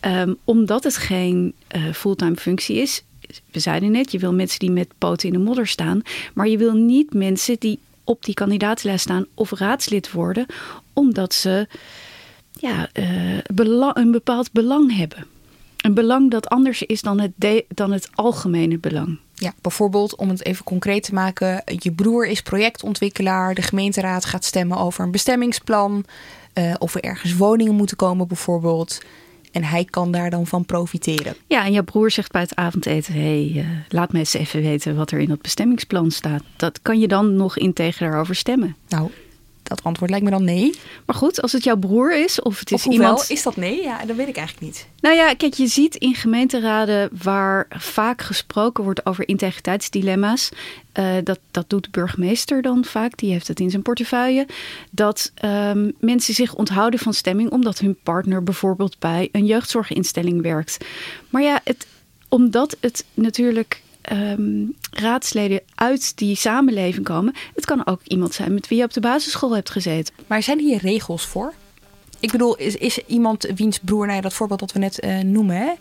Um, 0.00 0.36
omdat 0.44 0.84
het 0.84 0.96
geen 0.96 1.54
fulltime 1.92 2.36
functie 2.36 2.76
is. 2.76 3.02
We 3.50 3.60
zeiden 3.60 3.90
net, 3.90 4.12
je 4.12 4.18
wil 4.18 4.32
mensen 4.32 4.58
die 4.58 4.70
met 4.70 4.88
poten 4.98 5.28
in 5.28 5.34
de 5.34 5.44
modder 5.44 5.66
staan. 5.66 6.02
Maar 6.34 6.48
je 6.48 6.58
wil 6.58 6.72
niet 6.72 7.14
mensen 7.14 7.56
die 7.58 7.78
op 8.06 8.24
die 8.24 8.34
kandidatenlijst 8.34 9.04
staan 9.04 9.26
of 9.34 9.50
raadslid 9.50 10.12
worden, 10.12 10.46
omdat 10.92 11.34
ze 11.34 11.68
ja, 12.52 12.88
uh, 12.92 13.92
een 13.94 14.10
bepaald 14.10 14.52
belang 14.52 14.96
hebben. 14.96 15.26
Een 15.76 15.94
belang 15.94 16.30
dat 16.30 16.48
anders 16.48 16.82
is 16.82 17.00
dan 17.00 17.20
het, 17.20 17.64
dan 17.68 17.92
het 17.92 18.08
algemene 18.14 18.78
belang. 18.78 19.18
Ja, 19.34 19.54
bijvoorbeeld 19.60 20.16
om 20.16 20.28
het 20.28 20.44
even 20.44 20.64
concreet 20.64 21.02
te 21.02 21.14
maken: 21.14 21.62
je 21.78 21.92
broer 21.92 22.26
is 22.26 22.42
projectontwikkelaar, 22.42 23.54
de 23.54 23.62
gemeenteraad 23.62 24.24
gaat 24.24 24.44
stemmen 24.44 24.78
over 24.78 25.04
een 25.04 25.10
bestemmingsplan, 25.10 26.04
uh, 26.54 26.74
of 26.78 26.94
er 26.94 27.04
ergens 27.04 27.36
woningen 27.36 27.74
moeten 27.74 27.96
komen, 27.96 28.28
bijvoorbeeld. 28.28 29.00
En 29.56 29.64
hij 29.64 29.84
kan 29.84 30.10
daar 30.10 30.30
dan 30.30 30.46
van 30.46 30.64
profiteren. 30.64 31.34
Ja, 31.46 31.64
en 31.64 31.72
jouw 31.72 31.82
broer 31.82 32.10
zegt 32.10 32.32
bij 32.32 32.40
het 32.40 32.54
avondeten: 32.54 33.12
hé, 33.12 33.20
hey, 33.20 33.64
uh, 33.64 33.68
laat 33.88 34.12
me 34.12 34.18
eens 34.18 34.34
even 34.34 34.62
weten 34.62 34.96
wat 34.96 35.10
er 35.10 35.18
in 35.18 35.28
dat 35.28 35.42
bestemmingsplan 35.42 36.10
staat. 36.10 36.42
Dat 36.56 36.82
kan 36.82 36.98
je 36.98 37.08
dan 37.08 37.36
nog 37.36 37.58
integer 37.58 38.08
daarover 38.08 38.34
stemmen. 38.34 38.76
Nou, 38.88 39.10
dat 39.68 39.82
antwoord 39.84 40.10
lijkt 40.10 40.24
me 40.24 40.30
dan 40.30 40.44
nee. 40.44 40.74
Maar 41.06 41.16
goed, 41.16 41.42
als 41.42 41.52
het 41.52 41.64
jouw 41.64 41.76
broer 41.76 42.22
is 42.22 42.42
of 42.42 42.58
het 42.58 42.70
is 42.70 42.76
of 42.76 42.84
hoewel, 42.84 43.08
iemand... 43.08 43.30
is 43.30 43.42
dat 43.42 43.56
nee? 43.56 43.82
Ja, 43.82 44.04
dat 44.04 44.16
weet 44.16 44.28
ik 44.28 44.36
eigenlijk 44.36 44.66
niet. 44.66 44.86
Nou 45.00 45.16
ja, 45.16 45.34
kijk, 45.34 45.54
je 45.54 45.66
ziet 45.66 45.94
in 45.94 46.14
gemeenteraden 46.14 47.08
waar 47.22 47.66
vaak 47.68 48.22
gesproken 48.22 48.84
wordt 48.84 49.06
over 49.06 49.28
integriteitsdilemma's. 49.28 50.50
Uh, 50.98 51.14
dat, 51.24 51.38
dat 51.50 51.70
doet 51.70 51.84
de 51.84 51.90
burgemeester 51.90 52.62
dan 52.62 52.84
vaak, 52.84 53.16
die 53.16 53.32
heeft 53.32 53.48
het 53.48 53.60
in 53.60 53.70
zijn 53.70 53.82
portefeuille. 53.82 54.46
Dat 54.90 55.32
um, 55.44 55.92
mensen 56.00 56.34
zich 56.34 56.54
onthouden 56.54 57.00
van 57.00 57.14
stemming 57.14 57.50
omdat 57.50 57.78
hun 57.78 57.96
partner 58.02 58.42
bijvoorbeeld 58.42 58.98
bij 58.98 59.28
een 59.32 59.46
jeugdzorginstelling 59.46 60.42
werkt. 60.42 60.76
Maar 61.30 61.42
ja, 61.42 61.60
het, 61.64 61.86
omdat 62.28 62.76
het 62.80 63.04
natuurlijk 63.14 63.82
um, 64.12 64.76
raadsleden 64.90 65.60
uit 65.74 66.18
die 66.18 66.36
samenleving 66.36 67.04
komen. 67.04 67.34
Het 67.54 67.64
kan 67.64 67.86
ook 67.86 68.00
iemand 68.04 68.34
zijn 68.34 68.54
met 68.54 68.68
wie 68.68 68.78
je 68.78 68.84
op 68.84 68.92
de 68.92 69.00
basisschool 69.00 69.54
hebt 69.54 69.70
gezeten. 69.70 70.14
Maar 70.26 70.42
zijn 70.42 70.58
hier 70.58 70.78
regels 70.78 71.26
voor? 71.26 71.52
Ik 72.20 72.32
bedoel, 72.32 72.56
is, 72.56 72.76
is 72.76 72.98
iemand 73.06 73.52
wiens 73.54 73.78
broer, 73.78 74.04
nou 74.04 74.16
ja, 74.16 74.22
dat 74.22 74.32
voorbeeld 74.32 74.60
dat 74.60 74.72
we 74.72 74.78
net 74.78 75.04
uh, 75.04 75.18
noemen, 75.18 75.56
hè? 75.56 75.72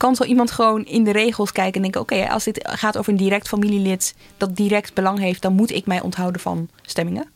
kan 0.00 0.16
zo 0.16 0.24
iemand 0.24 0.50
gewoon 0.50 0.84
in 0.84 1.04
de 1.04 1.12
regels 1.12 1.52
kijken 1.52 1.74
en 1.74 1.82
denken: 1.82 2.00
oké, 2.00 2.28
als 2.28 2.44
dit 2.44 2.68
gaat 2.68 2.98
over 2.98 3.12
een 3.12 3.18
direct 3.18 3.48
familielid 3.48 4.14
dat 4.36 4.56
direct 4.56 4.94
belang 4.94 5.18
heeft, 5.18 5.42
dan 5.42 5.52
moet 5.52 5.70
ik 5.70 5.86
mij 5.86 6.00
onthouden 6.00 6.40
van 6.40 6.68
stemmingen? 6.82 7.28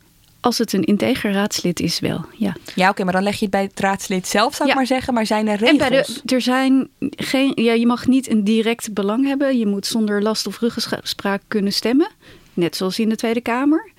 Als 0.45 0.59
het 0.59 0.73
een 0.73 0.85
integer 0.85 1.33
raadslid 1.33 1.81
is, 1.81 2.01
wel, 2.01 2.25
ja. 2.37 2.57
Ja, 2.75 2.89
oké, 2.89 3.05
maar 3.05 3.13
dan 3.13 3.23
leg 3.23 3.35
je 3.35 3.41
het 3.41 3.51
bij 3.51 3.63
het 3.63 3.81
raadslid 3.81 4.27
zelf, 4.27 4.55
zou 4.55 4.69
ik 4.69 4.75
maar 4.75 4.87
zeggen. 4.87 5.15
Maar 5.15 5.27
zijn 5.27 5.49
er 5.49 5.57
regels? 5.57 5.71
En 5.71 5.89
bij 5.89 6.03
de, 6.03 6.35
er 6.35 6.41
zijn 6.41 6.89
geen... 7.01 7.53
Ja, 7.55 7.73
je 7.73 7.87
mag 7.87 8.07
niet 8.07 8.31
een 8.31 8.45
direct 8.45 8.93
belang 8.93 9.27
hebben. 9.27 9.59
Je 9.59 9.67
moet 9.67 9.87
zonder 9.87 10.23
last 10.23 10.47
of 10.47 10.59
ruggespraak 10.59 11.43
kunnen 11.49 11.73
stemmen. 11.73 12.11
Net 12.55 12.77
zoals 12.77 12.99
in 12.99 13.09
de 13.09 13.17
Tweede 13.17 13.41
Kamer. 13.41 13.91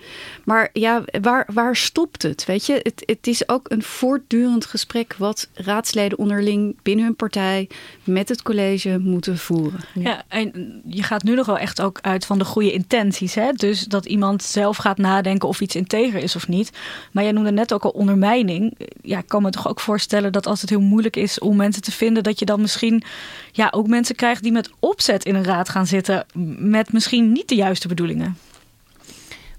Maar 0.45 0.69
ja, 0.73 1.03
waar, 1.21 1.47
waar 1.53 1.75
stopt 1.75 2.21
het? 2.21 2.45
Weet 2.45 2.65
je, 2.65 2.79
het, 2.83 3.03
het 3.05 3.27
is 3.27 3.49
ook 3.49 3.71
een 3.71 3.83
voortdurend 3.83 4.65
gesprek 4.65 5.15
wat 5.17 5.49
raadsleden 5.53 6.17
onderling 6.17 6.77
binnen 6.83 7.05
hun 7.05 7.15
partij 7.15 7.69
met 8.03 8.29
het 8.29 8.41
college 8.41 8.99
moeten 8.99 9.37
voeren. 9.37 9.79
Ja, 9.93 10.23
en 10.27 10.81
je 10.87 11.03
gaat 11.03 11.23
nu 11.23 11.35
nog 11.35 11.45
wel 11.45 11.57
echt 11.57 11.81
ook 11.81 11.99
uit 12.01 12.25
van 12.25 12.37
de 12.37 12.45
goede 12.45 12.71
intenties. 12.71 13.35
Hè? 13.35 13.51
Dus 13.51 13.83
dat 13.83 14.05
iemand 14.05 14.43
zelf 14.43 14.77
gaat 14.77 14.97
nadenken 14.97 15.47
of 15.47 15.61
iets 15.61 15.75
integer 15.75 16.23
is 16.23 16.35
of 16.35 16.47
niet. 16.47 16.71
Maar 17.11 17.23
jij 17.23 17.31
noemde 17.31 17.51
net 17.51 17.73
ook 17.73 17.83
al 17.83 17.89
ondermijning. 17.89 18.77
Ja, 19.01 19.17
ik 19.17 19.27
kan 19.27 19.41
me 19.41 19.49
toch 19.49 19.67
ook 19.67 19.79
voorstellen 19.79 20.31
dat 20.31 20.47
als 20.47 20.61
het 20.61 20.69
heel 20.69 20.81
moeilijk 20.81 21.15
is 21.15 21.39
om 21.39 21.55
mensen 21.55 21.81
te 21.81 21.91
vinden, 21.91 22.23
dat 22.23 22.39
je 22.39 22.45
dan 22.45 22.61
misschien 22.61 23.03
ja, 23.51 23.67
ook 23.71 23.87
mensen 23.87 24.15
krijgt 24.15 24.43
die 24.43 24.51
met 24.51 24.69
opzet 24.79 25.25
in 25.25 25.35
een 25.35 25.43
raad 25.43 25.69
gaan 25.69 25.87
zitten 25.87 26.25
met 26.57 26.93
misschien 26.93 27.31
niet 27.31 27.49
de 27.49 27.55
juiste 27.55 27.87
bedoelingen. 27.87 28.37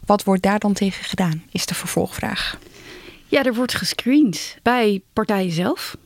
Wat 0.06 0.24
wordt 0.24 0.42
daar 0.42 0.58
dan 0.58 0.72
tegen 0.72 1.04
gedaan, 1.04 1.42
is 1.50 1.66
de 1.66 1.74
vervolgvraag. 1.74 2.58
Ja, 3.26 3.44
er 3.44 3.54
wordt 3.54 3.74
gescreend 3.74 4.56
bij 4.62 5.02
partijen 5.12 5.52
zelf. 5.52 5.96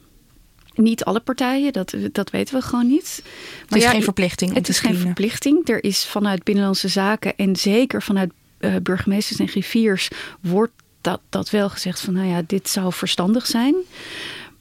Niet 0.74 1.05
alle 1.05 1.20
partijen, 1.20 1.72
dat, 1.72 1.94
dat 2.12 2.30
weten 2.30 2.55
we 2.55 2.62
gewoon 2.62 2.86
niet. 2.86 3.22
Maar 3.24 3.64
het 3.68 3.82
is 3.82 3.86
geen 3.86 4.03
verplichting. 4.03 4.55
het 4.55 4.68
is 4.68 4.78
geen 4.78 4.96
verplichting. 4.96 5.68
Er 5.68 5.84
is 5.84 6.05
vanuit 6.05 6.44
Binnenlandse 6.44 6.88
Zaken 6.88 7.36
en 7.36 7.57
zeker 7.57 8.03
vanuit 8.03 8.32
uh, 8.61 8.76
burgemeesters 8.82 9.38
en 9.38 9.48
griffiers 9.48 10.09
wordt 10.40 10.72
dat, 11.01 11.20
dat 11.28 11.51
wel 11.51 11.68
gezegd 11.68 12.01
van 12.01 12.14
nou 12.14 12.26
ja, 12.26 12.42
dit 12.46 12.68
zou 12.68 12.92
verstandig 12.92 13.46
zijn. 13.46 13.74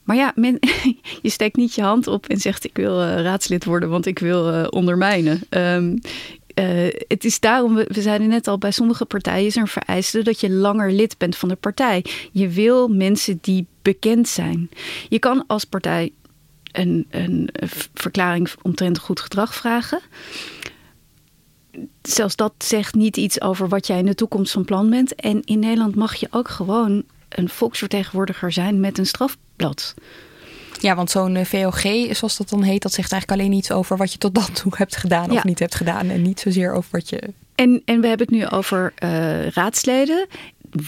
Maar 0.04 0.16
ja, 0.16 0.32
men, 0.36 0.60
je 1.22 1.30
steekt 1.30 1.56
niet 1.56 1.76
je 1.76 1.82
hand 1.82 2.08
op 2.08 2.28
en 2.28 2.38
zegt 2.38 2.64
ik 2.64 2.76
wil 2.76 3.02
uh, 3.02 3.22
raadslid 3.22 3.66
worden, 3.66 3.90
want 3.90 4.06
ik 4.06 4.20
wil 4.20 4.54
uh, 4.54 4.68
ondermijnen. 4.70 5.42
Um, 5.50 6.00
uh, 6.60 6.88
het 7.08 7.26
is 7.26 7.40
daarom, 7.40 7.76
we 7.76 8.02
zeiden 8.02 8.28
net 8.28 8.48
al, 8.48 8.58
bij 8.58 8.72
sommige 8.72 9.06
partijen 9.06 9.46
is 9.46 9.56
er 9.56 9.62
een 9.62 9.68
vereiste 9.68 10.22
dat 10.22 10.40
je 10.40 10.50
langer 10.50 10.92
lid 10.92 11.18
bent 11.18 11.38
van 11.38 11.50
de 11.50 11.56
partij. 11.56 12.06
Je 12.32 12.48
wil 12.48 12.88
mensen 12.88 13.38
die 13.42 13.68
bekend 13.82 14.28
zijn. 14.28 14.70
Je 15.10 15.20
kan 15.20 15.44
als 15.48 15.66
partij 15.66 16.12
een, 16.72 17.08
een 17.10 17.50
verklaring 17.94 18.50
omtrent 18.62 19.00
goed 19.00 19.20
gedrag 19.20 19.56
vragen. 19.56 20.02
Zelfs 22.02 22.36
dat 22.36 22.54
zegt 22.58 22.96
niet 22.96 23.18
iets 23.18 23.42
over 23.42 23.68
wat 23.68 23.88
jij 23.88 24.00
in 24.00 24.06
de 24.06 24.16
toekomst 24.16 24.52
van 24.52 24.66
plan 24.66 24.90
bent. 24.90 25.16
En 25.16 25.42
in 25.44 25.60
Nederland 25.60 25.96
mag 25.96 26.16
je 26.16 26.28
ook 26.32 26.48
gewoon 26.48 27.04
een 27.30 27.50
volksvertegenwoordiger 27.50 28.52
zijn 28.52 28.80
met 28.80 28.98
een 28.98 29.06
strafblad. 29.06 29.94
Ja, 30.82 30.96
want 30.96 31.12
zo'n 31.12 31.36
eh, 31.36 31.46
VOG, 31.46 32.16
zoals 32.16 32.38
dat 32.38 32.50
dan 32.50 32.64
heet, 32.64 32.82
dat 32.82 32.94
zegt 32.94 33.12
eigenlijk 33.12 33.42
alleen 33.42 33.58
iets 33.58 33.72
over 33.72 33.98
wat 33.98 34.12
je 34.12 34.18
tot 34.18 34.36
dan 34.36 34.52
toe 34.52 34.72
hebt 34.76 34.96
gedaan 34.96 35.32
of 35.32 35.44
niet 35.44 35.60
hebt 35.60 35.76
gedaan. 35.76 36.10
En 36.10 36.22
niet 36.22 36.40
zozeer 36.40 36.74
over 36.74 36.90
wat 36.92 37.10
je. 37.10 37.22
En, 37.56 37.82
en 37.86 38.02
we 38.02 38.08
hebben 38.08 38.28
het 38.28 38.36
nu 38.36 38.48
over 38.48 38.94
uh, 39.04 39.48
raadsleden. 39.48 40.28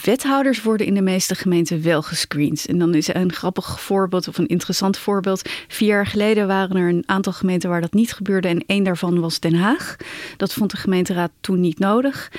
Wethouders 0.04 0.62
worden 0.62 0.88
in 0.88 0.94
de 0.94 1.02
meeste 1.02 1.36
gemeenten 1.36 1.84
wel 1.84 2.02
gescreend. 2.02 2.66
En 2.66 2.80
dan 2.80 2.96
is 2.96 3.14
een 3.14 3.34
grappig 3.34 3.82
voorbeeld 3.82 4.28
of 4.28 4.38
een 4.38 4.48
interessant 4.48 4.98
voorbeeld. 4.98 5.50
Vier 5.68 5.88
jaar 5.88 6.06
geleden 6.06 6.48
waren 6.48 6.78
er 6.78 6.90
een 6.90 7.04
aantal 7.06 7.34
gemeenten 7.34 7.70
waar 7.70 7.82
dat 7.82 7.94
niet 7.94 8.14
gebeurde. 8.14 8.48
En 8.48 8.64
één 8.66 8.84
daarvan 8.84 9.20
was 9.20 9.40
Den 9.40 9.56
Haag. 9.56 9.96
Dat 10.38 10.54
vond 10.54 10.72
de 10.72 10.78
gemeenteraad 10.78 11.32
toen 11.42 11.60
niet 11.60 11.80
nodig 11.80 12.32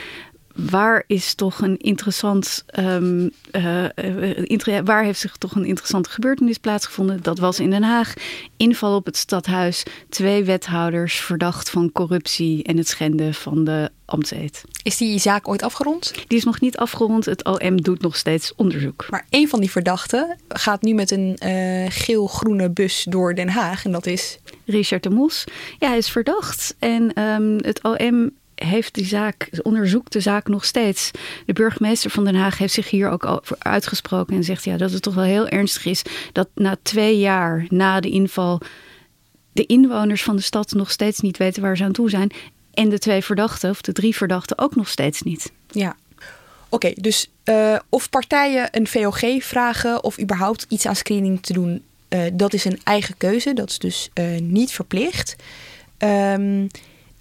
waar 0.55 1.05
is 1.07 1.35
toch 1.35 1.61
een 1.61 1.77
interessant. 1.77 2.65
Um, 2.79 3.31
uh, 3.53 4.81
waar 4.85 5.05
heeft 5.05 5.21
zich 5.21 5.37
toch 5.37 5.55
een 5.55 5.65
interessante 5.65 6.11
gebeurtenis 6.11 6.59
plaatsgevonden? 6.59 7.23
Dat 7.23 7.39
was 7.39 7.61
in 7.61 7.71
Den 7.71 7.83
Haag. 7.83 8.15
Inval 8.57 8.97
op 8.97 9.07
het 9.07 9.17
stadhuis. 9.17 9.83
Twee 10.09 10.45
wethouders 10.45 11.21
verdacht 11.21 11.71
van 11.71 11.93
corruptie 11.93 12.63
en 12.63 12.77
het 12.77 12.89
schenden 12.89 13.35
van 13.35 13.65
de 13.65 13.91
ambtseed. 14.05 14.65
Is 14.83 14.97
die 14.97 15.19
zaak 15.19 15.49
ooit 15.49 15.63
afgerond? 15.63 16.15
Die 16.27 16.39
is 16.39 16.45
nog 16.45 16.61
niet 16.61 16.77
afgerond. 16.77 17.25
Het 17.25 17.45
OM 17.45 17.83
doet 17.83 18.03
nog 18.03 18.17
steeds 18.17 18.55
onderzoek. 18.55 19.07
Maar 19.11 19.27
een 19.31 19.49
van 19.49 19.61
die 19.61 19.71
verdachten 19.71 20.39
gaat 20.49 20.83
nu 20.83 20.95
met 20.95 21.11
een 21.11 21.39
uh, 21.45 21.87
geel-groene 21.89 22.71
bus 22.71 23.07
door 23.09 23.35
Den 23.35 23.49
Haag. 23.49 23.85
En 23.85 23.93
dat 23.93 24.07
is. 24.07 24.39
Richard 24.67 25.03
de 25.03 25.11
Mos. 25.11 25.45
Ja, 25.79 25.89
hij 25.89 25.99
is 25.99 26.11
verdacht. 26.11 26.75
En 26.79 27.23
um, 27.23 27.57
het 27.61 27.83
OM 27.83 28.31
heeft 28.65 28.95
die 28.95 29.07
zaak, 29.07 29.49
onderzoekt 29.63 30.13
de 30.13 30.21
zaak 30.21 30.49
nog 30.49 30.65
steeds. 30.65 31.11
De 31.47 31.53
burgemeester 31.53 32.11
van 32.11 32.25
Den 32.25 32.35
Haag 32.35 32.59
heeft 32.59 32.75
zich 32.75 32.91
hier 32.91 33.11
ook 33.11 33.27
over 33.27 33.57
uitgesproken 33.59 34.37
en 34.37 34.45
zegt 34.45 34.65
ja, 34.65 34.77
dat 34.77 34.93
het 34.93 35.03
toch 35.03 35.15
wel 35.15 35.25
heel 35.25 35.49
ernstig 35.49 35.85
is 35.85 36.03
dat 36.33 36.49
na 36.55 36.77
twee 36.83 37.19
jaar 37.19 37.67
na 37.69 38.01
de 38.01 38.11
inval 38.11 38.61
de 39.53 39.67
inwoners 39.67 40.23
van 40.23 40.37
de 40.37 40.43
stad 40.43 40.73
nog 40.73 40.91
steeds 40.91 41.21
niet 41.21 41.37
weten 41.37 41.63
waar 41.63 41.77
ze 41.77 41.85
aan 41.85 41.93
toe 41.93 42.11
zijn. 42.11 42.33
En 42.75 42.89
de 42.89 42.99
twee 42.99 43.23
verdachten, 43.23 43.71
of 43.71 43.81
de 43.81 43.93
drie 43.93 44.17
verdachten, 44.17 44.59
ook 44.59 44.77
nog 44.77 44.89
steeds 44.89 45.23
niet. 45.23 45.53
Ja. 45.71 45.97
Oké, 46.69 46.93
dus 46.95 47.31
uh, 47.45 47.79
of 47.89 48.11
partijen 48.11 48.69
een 48.71 48.87
VOG 48.87 49.21
vragen 49.39 50.05
of 50.05 50.21
überhaupt 50.21 50.67
iets 50.69 50.87
aan 50.87 50.97
screening 50.97 51.43
te 51.43 51.53
doen, 51.53 51.83
uh, 52.09 52.23
dat 52.33 52.53
is 52.53 52.65
een 52.65 52.81
eigen 52.85 53.17
keuze. 53.17 53.53
Dat 53.53 53.71
is 53.71 53.79
dus 53.79 54.11
uh, 54.15 54.41
niet 54.41 54.73
verplicht. 54.73 55.37
Um, 55.99 56.67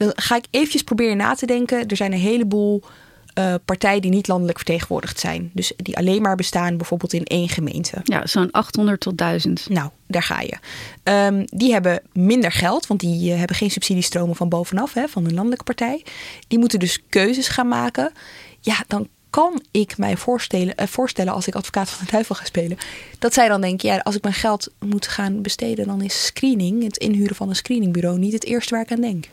dan 0.05 0.13
ga 0.15 0.35
ik 0.35 0.45
eventjes 0.49 0.83
proberen 0.83 1.17
na 1.17 1.33
te 1.33 1.45
denken. 1.45 1.87
Er 1.87 1.95
zijn 1.95 2.13
een 2.13 2.19
heleboel 2.19 2.83
uh, 3.39 3.53
partijen 3.65 4.01
die 4.01 4.11
niet 4.11 4.27
landelijk 4.27 4.57
vertegenwoordigd 4.57 5.19
zijn. 5.19 5.51
Dus 5.53 5.73
die 5.75 5.97
alleen 5.97 6.21
maar 6.21 6.35
bestaan 6.35 6.77
bijvoorbeeld 6.77 7.13
in 7.13 7.25
één 7.25 7.49
gemeente. 7.49 7.99
Ja, 8.03 8.27
zo'n 8.27 8.51
800 8.51 8.99
tot 8.99 9.17
1000. 9.17 9.69
Nou, 9.69 9.89
daar 10.07 10.23
ga 10.23 10.41
je. 10.41 10.57
Um, 11.03 11.45
die 11.45 11.71
hebben 11.71 12.01
minder 12.13 12.51
geld, 12.51 12.87
want 12.87 12.99
die 12.99 13.31
uh, 13.31 13.37
hebben 13.37 13.55
geen 13.55 13.71
subsidiestromen 13.71 14.35
van 14.35 14.49
bovenaf, 14.49 14.93
hè, 14.93 15.07
van 15.07 15.25
een 15.25 15.33
landelijke 15.33 15.63
partij. 15.63 16.05
Die 16.47 16.59
moeten 16.59 16.79
dus 16.79 17.01
keuzes 17.09 17.47
gaan 17.47 17.67
maken. 17.67 18.11
Ja, 18.59 18.83
dan 18.87 19.07
kan 19.29 19.61
ik 19.71 19.97
mij 19.97 20.17
voorstellen, 20.17 20.73
uh, 20.79 20.87
voorstellen 20.87 21.33
als 21.33 21.47
ik 21.47 21.55
advocaat 21.55 21.89
van 21.89 22.05
de 22.05 22.11
duivel 22.11 22.35
ga 22.35 22.45
spelen, 22.45 22.77
dat 23.19 23.33
zij 23.33 23.47
dan 23.47 23.61
denken, 23.61 23.89
ja, 23.89 23.97
als 23.97 24.15
ik 24.15 24.23
mijn 24.23 24.35
geld 24.35 24.71
moet 24.79 25.07
gaan 25.07 25.41
besteden, 25.41 25.87
dan 25.87 26.01
is 26.01 26.25
screening, 26.25 26.83
het 26.83 26.97
inhuren 26.97 27.35
van 27.35 27.49
een 27.49 27.55
screeningbureau, 27.55 28.17
niet 28.17 28.33
het 28.33 28.45
eerste 28.45 28.73
waar 28.73 28.83
ik 28.83 28.91
aan 28.91 29.01
denk. 29.01 29.25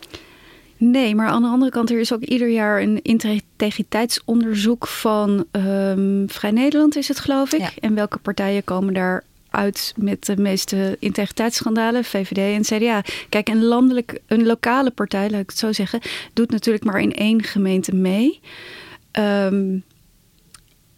Nee, 0.79 1.14
maar 1.14 1.29
aan 1.29 1.43
de 1.43 1.49
andere 1.49 1.70
kant, 1.70 1.91
er 1.91 2.01
is 2.01 2.12
ook 2.12 2.22
ieder 2.22 2.49
jaar 2.49 2.83
een 2.83 3.03
integriteitsonderzoek 3.03 4.87
van 4.87 5.45
um, 5.53 6.24
Vrij 6.31 6.51
Nederland, 6.51 6.97
is 6.97 7.09
het 7.09 7.18
geloof 7.18 7.53
ik. 7.53 7.72
En 7.81 7.95
welke 7.95 8.18
partijen 8.18 8.64
komen 8.64 8.95
daar 8.95 9.24
uit 9.51 9.95
met 9.97 10.26
de 10.26 10.37
meeste 10.37 10.97
integriteitsschandalen, 10.99 12.05
VVD 12.05 12.39
en 12.39 12.79
CDA. 12.79 13.03
Kijk, 13.29 13.49
een 13.49 13.64
landelijk, 13.64 14.20
een 14.26 14.47
lokale 14.47 14.91
partij, 14.91 15.31
laat 15.31 15.41
ik 15.41 15.51
het 15.51 15.59
zo 15.59 15.72
zeggen, 15.72 16.01
doet 16.33 16.51
natuurlijk 16.51 16.85
maar 16.85 17.01
in 17.01 17.14
één 17.14 17.43
gemeente 17.43 17.95
mee. 17.95 18.41
Um, 19.18 19.85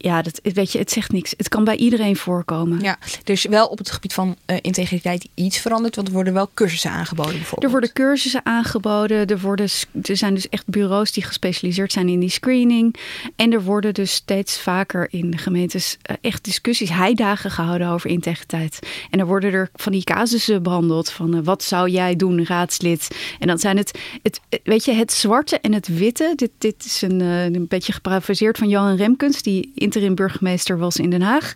ja, 0.02 0.22
dat, 0.22 0.40
weet 0.42 0.72
je, 0.72 0.78
het 0.78 0.90
zegt 0.90 1.12
niks. 1.12 1.34
Het 1.36 1.48
kan 1.48 1.64
bij 1.64 1.76
iedereen 1.76 2.16
voorkomen. 2.16 2.80
Ja, 2.80 2.98
is 3.24 3.44
wel 3.44 3.66
op 3.66 3.78
het 3.78 3.90
gebied 3.90 4.14
van 4.14 4.36
uh, 4.46 4.56
integriteit 4.60 5.28
iets 5.34 5.58
veranderd. 5.58 5.96
Want 5.96 6.08
er 6.08 6.14
worden 6.14 6.32
wel 6.32 6.50
cursussen 6.54 6.90
aangeboden 6.90 7.32
bijvoorbeeld. 7.32 7.62
Er 7.62 7.70
worden 7.70 7.92
cursussen 7.92 8.46
aangeboden. 8.46 9.26
Er, 9.26 9.40
worden, 9.40 9.68
er 10.02 10.16
zijn 10.16 10.34
dus 10.34 10.48
echt 10.48 10.66
bureaus 10.66 11.12
die 11.12 11.24
gespecialiseerd 11.24 11.92
zijn 11.92 12.08
in 12.08 12.20
die 12.20 12.30
screening. 12.30 12.96
En 13.36 13.52
er 13.52 13.62
worden 13.62 13.94
dus 13.94 14.12
steeds 14.12 14.60
vaker 14.60 15.08
in 15.10 15.30
de 15.30 15.38
gemeentes 15.38 15.96
uh, 16.10 16.16
echt 16.20 16.44
discussies, 16.44 16.90
heidagen 16.90 17.50
gehouden 17.50 17.88
over 17.88 18.10
integriteit. 18.10 18.78
En 19.10 19.18
er 19.18 19.26
worden 19.26 19.52
er 19.52 19.70
van 19.74 19.92
die 19.92 20.04
casussen 20.04 20.62
behandeld. 20.62 21.10
Van 21.10 21.36
uh, 21.36 21.40
wat 21.44 21.62
zou 21.62 21.88
jij 21.88 22.16
doen, 22.16 22.46
raadslid? 22.46 23.08
En 23.38 23.46
dan 23.46 23.58
zijn 23.58 23.76
het, 23.76 23.98
het 24.22 24.40
weet 24.64 24.84
je, 24.84 24.92
het 24.92 25.12
zwarte 25.12 25.58
en 25.58 25.72
het 25.72 25.88
witte. 25.88 26.32
Dit, 26.36 26.50
dit 26.58 26.84
is 26.84 27.02
een, 27.02 27.20
een 27.20 27.66
beetje 27.68 27.92
geparafraseerd 27.92 28.58
van 28.58 28.68
Johan 28.68 28.96
Remkens, 28.96 29.42
die 29.42 29.70
interim 29.94 30.14
burgemeester 30.14 30.78
was 30.78 30.96
in 30.96 31.10
Den 31.10 31.22
Haag. 31.22 31.54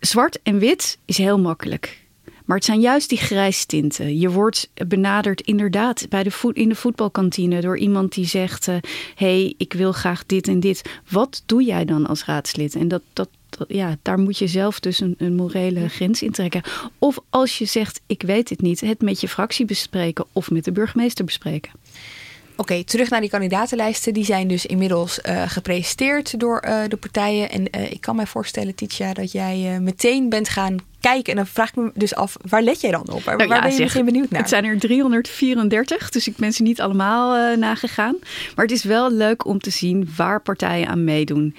Zwart 0.00 0.38
en 0.42 0.58
wit 0.58 0.98
is 1.04 1.18
heel 1.18 1.38
makkelijk. 1.38 2.06
Maar 2.44 2.56
het 2.56 2.66
zijn 2.66 2.80
juist 2.80 3.08
die 3.08 3.18
grijstinten. 3.18 4.18
Je 4.18 4.30
wordt 4.30 4.70
benaderd 4.86 5.40
inderdaad 5.40 6.06
bij 6.08 6.22
de 6.22 6.50
in 6.52 6.68
de 6.68 6.74
voetbalkantine 6.74 7.60
door 7.60 7.78
iemand 7.78 8.14
die 8.14 8.26
zegt: 8.26 8.66
hé, 8.66 8.78
hey, 9.14 9.54
ik 9.56 9.72
wil 9.72 9.92
graag 9.92 10.26
dit 10.26 10.48
en 10.48 10.60
dit. 10.60 10.82
Wat 11.10 11.42
doe 11.46 11.62
jij 11.64 11.84
dan 11.84 12.06
als 12.06 12.24
raadslid? 12.24 12.74
En 12.74 12.88
dat, 12.88 13.02
dat, 13.12 13.28
ja, 13.68 13.96
daar 14.02 14.18
moet 14.18 14.38
je 14.38 14.46
zelf 14.46 14.80
dus 14.80 15.00
een, 15.00 15.14
een 15.18 15.34
morele 15.34 15.88
grens 15.88 16.22
in 16.22 16.30
trekken. 16.30 16.62
Of 16.98 17.18
als 17.30 17.58
je 17.58 17.64
zegt: 17.64 18.00
ik 18.06 18.22
weet 18.22 18.48
het 18.48 18.60
niet, 18.60 18.80
het 18.80 19.02
met 19.02 19.20
je 19.20 19.28
fractie 19.28 19.64
bespreken 19.64 20.24
of 20.32 20.50
met 20.50 20.64
de 20.64 20.72
burgemeester 20.72 21.24
bespreken. 21.24 21.72
Oké, 22.60 22.84
terug 22.84 23.10
naar 23.10 23.20
die 23.20 23.30
kandidatenlijsten. 23.30 24.14
Die 24.14 24.24
zijn 24.24 24.48
dus 24.48 24.66
inmiddels 24.66 25.20
uh, 25.28 25.42
gepresenteerd 25.46 26.40
door 26.40 26.64
uh, 26.68 26.82
de 26.88 26.96
partijen. 26.96 27.50
En 27.50 27.68
uh, 27.76 27.90
ik 27.90 28.00
kan 28.00 28.16
mij 28.16 28.26
voorstellen, 28.26 28.74
Titia, 28.74 29.12
dat 29.12 29.32
jij 29.32 29.80
meteen 29.80 30.28
bent 30.28 30.48
gaan 30.48 30.76
kijken. 31.00 31.32
En 31.32 31.36
dan 31.36 31.46
vraag 31.46 31.68
ik 31.68 31.76
me 31.76 31.90
dus 31.94 32.14
af, 32.14 32.36
waar 32.48 32.62
let 32.62 32.80
jij 32.80 32.90
dan 32.90 33.10
op? 33.10 33.22
Waar, 33.22 33.36
nou, 33.36 33.48
waar 33.48 33.62
ben 33.62 33.72
je 33.72 33.78
meteen 33.78 34.04
benieuwd 34.04 34.30
naar? 34.30 34.40
Het 34.40 34.48
zijn 34.48 34.64
er 34.64 34.78
334, 34.78 36.10
dus 36.10 36.28
ik 36.28 36.36
ben 36.36 36.52
ze 36.52 36.62
niet 36.62 36.80
allemaal 36.80 37.56
nagegaan. 37.56 38.16
Maar 38.54 38.64
het 38.64 38.74
is 38.74 38.84
wel 38.84 39.12
leuk 39.12 39.46
om 39.46 39.58
te 39.58 39.70
zien 39.70 40.08
waar 40.16 40.42
partijen 40.42 40.88
aan 40.88 41.04
meedoen. 41.04 41.54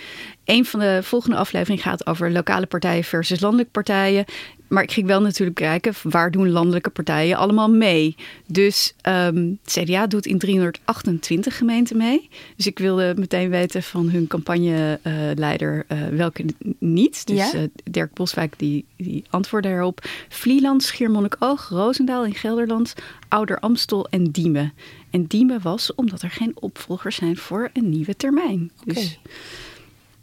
Een 0.50 0.66
van 0.66 0.80
de 0.80 1.00
volgende 1.04 1.38
afleveringen 1.38 1.84
gaat 1.84 2.08
over 2.08 2.32
lokale 2.32 2.66
partijen 2.66 3.04
versus 3.04 3.40
landelijke 3.40 3.72
partijen. 3.72 4.26
Maar 4.68 4.84
ik 4.84 4.92
ging 4.92 5.08
wel 5.08 5.22
natuurlijk 5.22 5.58
kijken 5.58 5.94
waar 6.04 6.32
doen 6.32 6.50
landelijke 6.50 6.90
partijen 6.90 7.38
allemaal 7.38 7.70
mee. 7.70 8.16
Dus 8.48 8.94
um, 9.08 9.60
CDA 9.66 10.08
doet 10.08 10.26
in 10.26 10.38
328 10.38 11.58
gemeenten 11.58 11.98
mee. 11.98 12.30
Dus 12.56 12.68
ik 12.68 12.80
wilde 12.80 13.14
meteen 13.18 13.50
weten 13.50 13.84
van 13.84 14.10
hun 14.10 14.28
campagneleider 14.28 15.86
uh, 15.88 16.08
welke 16.08 16.46
niet. 16.80 17.28
Dus 17.28 17.54
uh, 17.54 17.62
Dirk 17.84 18.14
Boswijk 18.14 18.54
die, 18.58 18.86
die 18.98 19.24
antwoordde 19.30 19.70
erop. 19.70 20.08
Vlieland, 20.30 20.84
Schiermonnikoog, 20.84 21.70
Roosendaal 21.70 22.26
in 22.26 22.36
Gelderland, 22.36 22.94
Ouder 23.28 23.60
Amstel 23.60 24.08
en 24.10 24.32
Diemen. 24.32 24.74
En 25.10 25.26
Diemen 25.26 25.62
was 25.62 25.96
omdat 25.96 26.22
er 26.22 26.32
geen 26.32 26.52
opvolgers 26.60 27.16
zijn 27.16 27.38
voor 27.38 27.70
een 27.74 27.90
nieuwe 27.90 28.16
termijn. 28.16 28.72
Okay. 28.88 29.18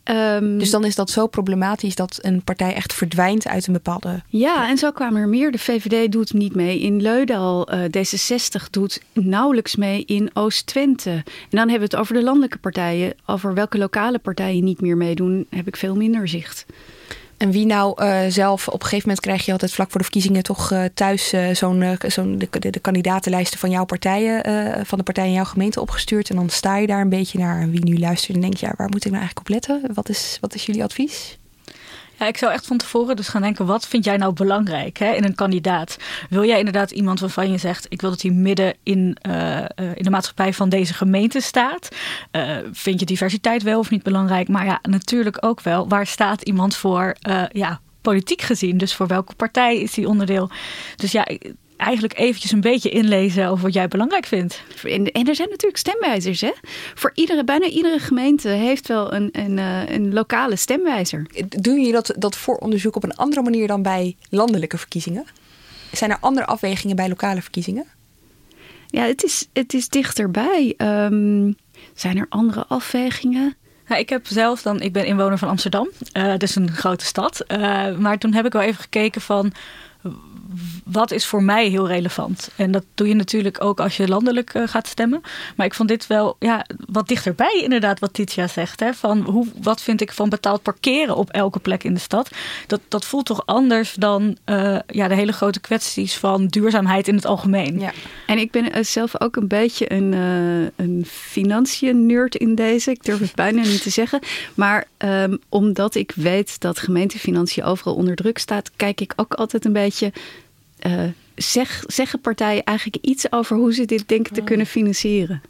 Dus 0.07 0.15
Um, 0.17 0.59
dus 0.59 0.71
dan 0.71 0.85
is 0.85 0.95
dat 0.95 1.11
zo 1.11 1.27
problematisch 1.27 1.95
dat 1.95 2.19
een 2.23 2.43
partij 2.43 2.75
echt 2.75 2.95
verdwijnt 2.95 3.49
uit 3.49 3.67
een 3.67 3.73
bepaalde. 3.73 4.23
Ja, 4.29 4.69
en 4.69 4.79
zo 4.79 4.91
kwamen 4.91 5.21
er 5.21 5.29
meer. 5.29 5.51
De 5.51 5.59
VVD 5.59 6.13
doet 6.13 6.33
niet 6.33 6.55
mee 6.55 6.81
in 6.81 7.03
Leudal. 7.03 7.75
Uh, 7.75 7.81
D66 7.81 8.71
doet 8.71 9.03
nauwelijks 9.13 9.77
mee 9.77 10.05
in 10.05 10.31
Oost-Twente. 10.33 11.11
En 11.11 11.25
dan 11.51 11.69
hebben 11.69 11.89
we 11.89 11.97
het 11.97 11.97
over 11.97 12.15
de 12.15 12.23
landelijke 12.23 12.59
partijen. 12.59 13.15
Over 13.27 13.55
welke 13.55 13.79
lokale 13.79 14.19
partijen 14.19 14.65
niet 14.65 14.81
meer 14.81 14.97
meedoen, 14.97 15.47
heb 15.51 15.67
ik 15.67 15.77
veel 15.77 15.97
minder 15.97 16.29
zicht. 16.29 16.67
En 17.37 17.51
wie 17.51 17.67
nou 17.67 18.03
uh, 18.03 18.21
zelf, 18.29 18.69
op 18.69 18.75
een 18.75 18.81
gegeven 18.81 19.09
moment 19.09 19.21
krijg 19.21 19.45
je 19.45 19.53
altijd 19.53 19.73
vlak 19.73 19.91
voor 19.91 19.99
de 19.99 20.05
verkiezingen 20.05 20.43
toch 20.43 20.73
uh, 20.73 20.85
thuis 20.95 21.33
uh, 21.33 21.55
zo'n 21.55 21.97
zo'n 22.07 22.39
de, 22.39 22.49
de, 22.51 22.71
de, 22.71 22.79
kandidatenlijsten 22.79 23.59
van 23.59 23.71
jouw 23.71 23.85
partijen, 23.85 24.43
van 24.87 24.99
de 24.99 25.05
partijen 25.05 25.31
in 25.31 25.37
jouw 25.37 25.45
gemeente 25.45 25.81
opgestuurd. 25.81 26.31
En 26.31 26.37
dan 26.37 26.49
sta 26.49 26.77
je 26.77 26.87
daar 26.87 27.01
een 27.01 27.09
beetje 27.09 27.39
naar. 27.39 27.61
En 27.61 27.71
wie 27.71 27.85
nu 27.85 27.99
luistert 27.99 28.35
en 28.35 28.41
denkt, 28.41 28.61
ja, 28.61 28.75
waar 28.77 28.89
moet 28.89 29.05
ik 29.05 29.11
nou 29.11 29.23
eigenlijk 29.23 29.49
op 29.49 29.55
letten? 29.55 29.95
Wat 29.95 30.09
is, 30.09 30.39
wat 30.41 30.55
is 30.55 30.67
jullie 30.67 30.83
advies? 30.83 31.39
Ja, 32.19 32.27
ik 32.27 32.37
zou 32.37 32.53
echt 32.53 32.67
van 32.67 32.77
tevoren 32.77 33.17
dus 33.17 33.29
gaan 33.29 33.43
denken, 33.43 33.67
wat 33.67 33.87
vind 33.87 34.05
jij 34.05 34.17
nou 34.17 34.33
belangrijk 34.33 34.99
hè, 34.99 35.13
in 35.13 35.25
een 35.25 35.35
kandidaat? 35.35 35.97
Wil 36.31 36.45
jij 36.45 36.59
inderdaad 36.59 36.91
iemand 36.91 37.21
waarvan 37.21 37.51
je 37.51 37.59
zegt, 37.59 37.87
ik 37.89 38.01
wil 38.01 38.11
dat 38.11 38.23
hij 38.23 38.31
midden 38.31 38.75
in, 38.83 39.17
uh, 39.29 39.59
in 39.95 40.03
de 40.03 40.11
maatschappij 40.11 40.53
van 40.53 40.69
deze 40.69 40.95
gemeente 40.95 41.41
staat? 41.41 41.89
Uh, 42.33 42.57
vind 42.73 43.01
je 43.01 43.07
diversiteit 43.07 43.63
wel 43.63 43.79
of 43.79 43.91
niet 43.91 44.03
belangrijk? 44.03 44.49
Maar 44.49 44.65
ja, 44.65 44.79
natuurlijk 44.83 45.37
ook 45.41 45.61
wel, 45.61 45.89
waar 45.89 46.07
staat 46.07 46.43
iemand 46.43 46.77
voor, 46.77 47.17
ja, 47.53 47.81
politiek 48.01 48.43
gezien? 48.43 48.79
Dus 48.79 48.95
voor 48.95 49.07
welke 49.07 49.35
partij 49.35 49.81
is 49.81 49.97
hij 49.97 50.05
onderdeel? 50.05 50.51
Dus 50.97 51.13
ja, 51.13 51.27
eigenlijk 51.77 52.19
eventjes 52.19 52.53
een 52.53 52.61
beetje 52.61 52.91
inlezen 52.91 53.49
over 53.49 53.65
wat 53.65 53.75
jij 53.75 53.89
belangrijk 53.89 54.27
vindt. 54.27 54.63
En, 54.85 55.13
en 55.13 55.29
er 55.29 55.35
zijn 55.35 55.49
natuurlijk 55.49 55.77
stemwijzers. 55.77 56.41
Hè? 56.41 56.53
Voor 56.95 57.11
iedere, 57.15 57.45
bijna 57.45 57.67
iedere 57.67 57.99
gemeente 57.99 58.49
heeft 58.49 58.89
wel 58.89 59.15
een, 59.15 59.29
een, 59.33 59.59
eh, 59.59 59.89
een 59.89 60.13
lokale 60.13 60.57
stemwijzer. 60.57 61.27
Doen 61.49 61.77
jullie 61.77 61.93
dat, 61.93 62.15
dat 62.19 62.37
vooronderzoek 62.37 62.97
op 62.97 63.05
een 63.05 63.17
andere 63.17 63.43
manier 63.43 63.67
dan 63.67 63.83
bij 63.83 64.17
landelijke 64.31 64.79
verkiezingen? 64.79 65.25
Zijn 65.93 66.11
er 66.11 66.19
andere 66.21 66.47
afwegingen 66.47 66.97
bij 66.97 67.09
lokale 67.09 67.43
verkiezingen? 67.43 67.85
Ja, 68.87 69.03
het 69.03 69.25
is, 69.25 69.49
het 69.53 69.75
is 69.75 69.89
dichterbij. 69.89 70.75
Um, 70.79 71.57
zijn 71.95 72.17
er 72.17 72.27
andere 72.29 72.67
afwegingen? 72.67 73.57
Nou, 73.89 74.01
ik 74.01 74.09
heb 74.09 74.27
zelf 74.27 74.63
dan, 74.63 74.81
ik 74.81 74.93
ben 74.93 75.07
inwoner 75.07 75.39
van 75.39 75.49
Amsterdam, 75.49 75.91
uh, 76.13 76.37
dus 76.37 76.57
een 76.57 76.71
grote 76.71 77.05
stad. 77.05 77.45
Uh, 77.49 77.97
maar 77.97 78.19
toen 78.19 78.33
heb 78.33 78.47
ik 78.47 78.53
wel 78.53 78.63
even 78.63 78.81
gekeken 78.81 79.21
van 79.21 79.53
wat 80.87 81.11
is 81.11 81.27
voor 81.27 81.43
mij 81.43 81.69
heel 81.69 81.89
relevant? 81.89 82.51
En 82.57 82.71
dat 82.71 82.85
doe 82.95 83.09
je 83.09 83.15
natuurlijk 83.15 83.65
ook 83.65 83.81
als 83.81 83.97
je 83.97 84.09
landelijk 84.09 84.55
uh, 84.55 84.69
gaat 84.69 84.87
stemmen. 84.87 85.21
Maar 85.57 85.67
ik 85.67 85.75
vond 85.75 85.89
dit 85.89 86.07
wel 86.07 86.37
ja, 86.39 86.67
wat 86.87 87.09
dichterbij, 87.09 87.61
inderdaad, 87.63 87.99
wat 87.99 88.13
Titia 88.13 88.47
zegt. 88.47 88.81
Hè? 88.81 88.95
Van 88.95 89.21
hoe, 89.21 89.47
wat 89.63 89.83
vind 89.83 90.01
ik 90.01 90.13
van 90.13 90.29
betaald 90.29 90.63
parkeren 90.63 91.17
op 91.17 91.31
elke 91.31 91.59
plek 91.59 91.85
in 91.85 91.95
de 91.95 92.01
stad? 92.01 92.31
Dat, 92.67 92.81
dat 92.89 93.05
voelt 93.05 93.27
toch 93.27 93.47
anders 93.47 93.95
dan 93.95 94.37
uh, 94.47 94.79
ja, 94.87 95.09
de 95.09 95.15
hele 95.15 95.33
grote 95.33 95.61
kwesties 95.61 96.17
van 96.17 96.47
duurzaamheid 96.47 97.09
in 97.09 97.15
het 97.15 97.27
algemeen. 97.27 97.81
Ja. 97.81 97.93
En 98.27 98.39
ik 98.39 98.51
ben 98.51 98.85
zelf 98.85 99.21
ook 99.21 99.37
een 99.37 99.49
beetje 99.49 99.93
een, 99.93 100.13
uh, 100.13 100.69
een 100.77 101.05
financiën-nerd 101.07 102.35
in 102.35 102.55
deze. 102.55 102.91
Ik 102.91 103.05
durf 103.05 103.19
het 103.19 103.35
bijna 103.45 103.63
niet 103.63 103.83
te 103.83 103.91
zeggen. 103.91 104.21
Maar 104.55 104.87
um, 104.99 105.39
omdat 105.49 105.95
ik 105.95 106.13
weet 106.15 106.61
dat 106.61 106.79
gemeentefinanciën 106.79 107.65
overal 107.65 107.95
onder 107.95 108.17
druk 108.17 108.39
staat, 108.39 108.71
kijk 108.77 109.01
ik 109.01 109.13
ook 109.17 109.35
altijd 109.35 109.65
een 109.65 109.73
beetje 109.73 110.13
uh, 110.87 111.03
zeg, 111.35 111.85
zeggen 111.87 112.21
partijen 112.21 112.65
eigenlijk 112.65 113.05
iets 113.05 113.33
over 113.33 113.57
hoe 113.57 113.75
ze 113.75 113.85
dit 113.85 114.09
denken 114.09 114.33
te 114.33 114.43
kunnen 114.43 114.67
financieren? 114.67 115.43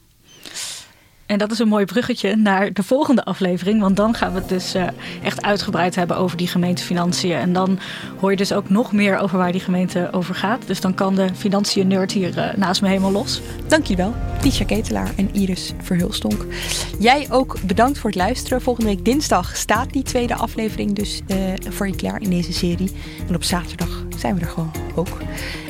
En 1.27 1.39
dat 1.39 1.51
is 1.51 1.59
een 1.59 1.69
mooi 1.69 1.85
bruggetje 1.85 2.37
naar 2.37 2.73
de 2.73 2.83
volgende 2.83 3.25
aflevering. 3.25 3.81
Want 3.81 3.97
dan 3.97 4.15
gaan 4.15 4.33
we 4.33 4.39
het 4.39 4.49
dus 4.49 4.75
uh, 4.75 4.87
echt 5.23 5.43
uitgebreid 5.43 5.95
hebben 5.95 6.17
over 6.17 6.37
die 6.37 6.47
gemeentefinanciën. 6.49 7.37
En 7.37 7.53
dan 7.53 7.79
hoor 8.21 8.31
je 8.31 8.37
dus 8.37 8.53
ook 8.53 8.71
nog 8.71 8.93
meer 8.93 9.19
over 9.19 9.39
waar 9.39 9.53
die 9.53 9.61
gemeente 9.61 10.09
over 10.13 10.35
gaat. 10.35 10.67
Dus 10.67 10.81
dan 10.81 10.95
kan 10.95 11.15
de 11.15 11.29
financiën-nerd 11.35 12.13
hier 12.13 12.39
uh, 12.39 12.55
naast 12.55 12.83
me 12.83 12.89
helemaal 12.89 13.13
los. 13.13 13.41
Dankjewel, 13.67 14.15
Tisha 14.41 14.65
Ketelaar 14.65 15.11
en 15.17 15.35
Iris 15.35 15.73
Verhulstonk. 15.83 16.47
Jij 16.99 17.27
ook 17.31 17.57
bedankt 17.63 17.99
voor 17.99 18.11
het 18.11 18.19
luisteren. 18.19 18.63
Volgende 18.63 18.91
week 18.91 19.05
dinsdag 19.05 19.57
staat 19.57 19.93
die 19.93 20.03
tweede 20.03 20.35
aflevering 20.35 20.95
dus 20.95 21.21
uh, 21.27 21.37
voor 21.69 21.87
je 21.87 21.97
klaar 21.97 22.21
in 22.21 22.31
deze 22.31 22.53
serie. 22.53 22.93
En 23.29 23.35
op 23.35 23.45
zaterdag 23.45 24.05
zijn 24.17 24.35
we 24.35 24.41
er 24.41 24.47
gewoon 24.47 24.73
ook. 24.95 25.19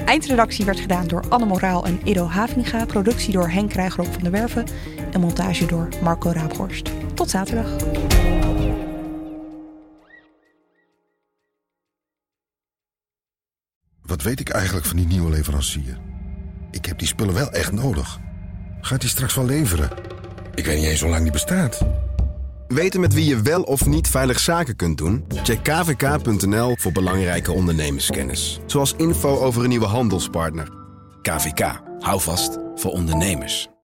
Eindredactie 0.07 0.65
werd 0.65 0.81
gedaan 0.81 1.09
door 1.09 1.25
Anne 1.29 1.47
Moraal 1.47 1.85
en 1.85 2.01
Ido 2.05 2.27
Havinga. 2.27 2.85
Productie 2.85 3.33
door 3.33 3.49
Henk 3.49 3.71
Krijgerop 3.71 4.13
van 4.13 4.23
de 4.23 4.31
Werven. 4.31 4.67
En 5.13 5.21
montage 5.21 5.67
door 5.67 5.89
Marco 6.03 6.31
Raaphorst. 6.31 6.91
Tot 7.15 7.31
zaterdag. 7.31 7.77
Wat 14.03 14.23
weet 14.23 14.41
ik 14.41 14.49
eigenlijk 14.49 14.87
van 14.87 14.97
die 14.97 15.07
nieuwe 15.07 15.31
leverancier? 15.31 15.99
Ik 16.71 16.87
heb 16.87 16.99
die 16.99 17.09
spullen 17.09 17.35
wel 17.35 17.53
echt 17.53 17.73
nodig. 17.73 18.19
Gaat 18.81 19.01
hij 19.01 19.11
straks 19.11 19.35
wel 19.35 19.47
leveren? 19.47 19.91
Ik 20.55 20.67
weet 20.67 20.77
niet 20.77 20.87
eens 20.87 21.01
hoe 21.01 21.11
lang 21.11 21.23
die 21.23 21.33
bestaat. 21.33 21.87
Weten 22.69 23.01
met 23.01 23.15
wie 23.15 23.25
je 23.25 23.43
wel 23.43 23.63
of 23.63 23.87
niet 23.87 24.09
veilig 24.09 24.39
zaken 24.39 24.77
kunt 24.77 24.99
doen? 24.99 25.25
Check 25.43 25.65
kvk.nl 25.65 26.77
voor 26.79 26.93
belangrijke 26.93 27.53
ondernemerskennis. 27.53 28.61
Zoals 28.67 28.95
info 28.97 29.39
over 29.39 29.63
een 29.63 29.69
nieuwe 29.69 29.87
handelspartner. 29.87 30.69
KVK, 31.23 31.81
hou 31.99 32.21
vast 32.21 32.59
voor 32.75 32.91
ondernemers. 32.91 33.69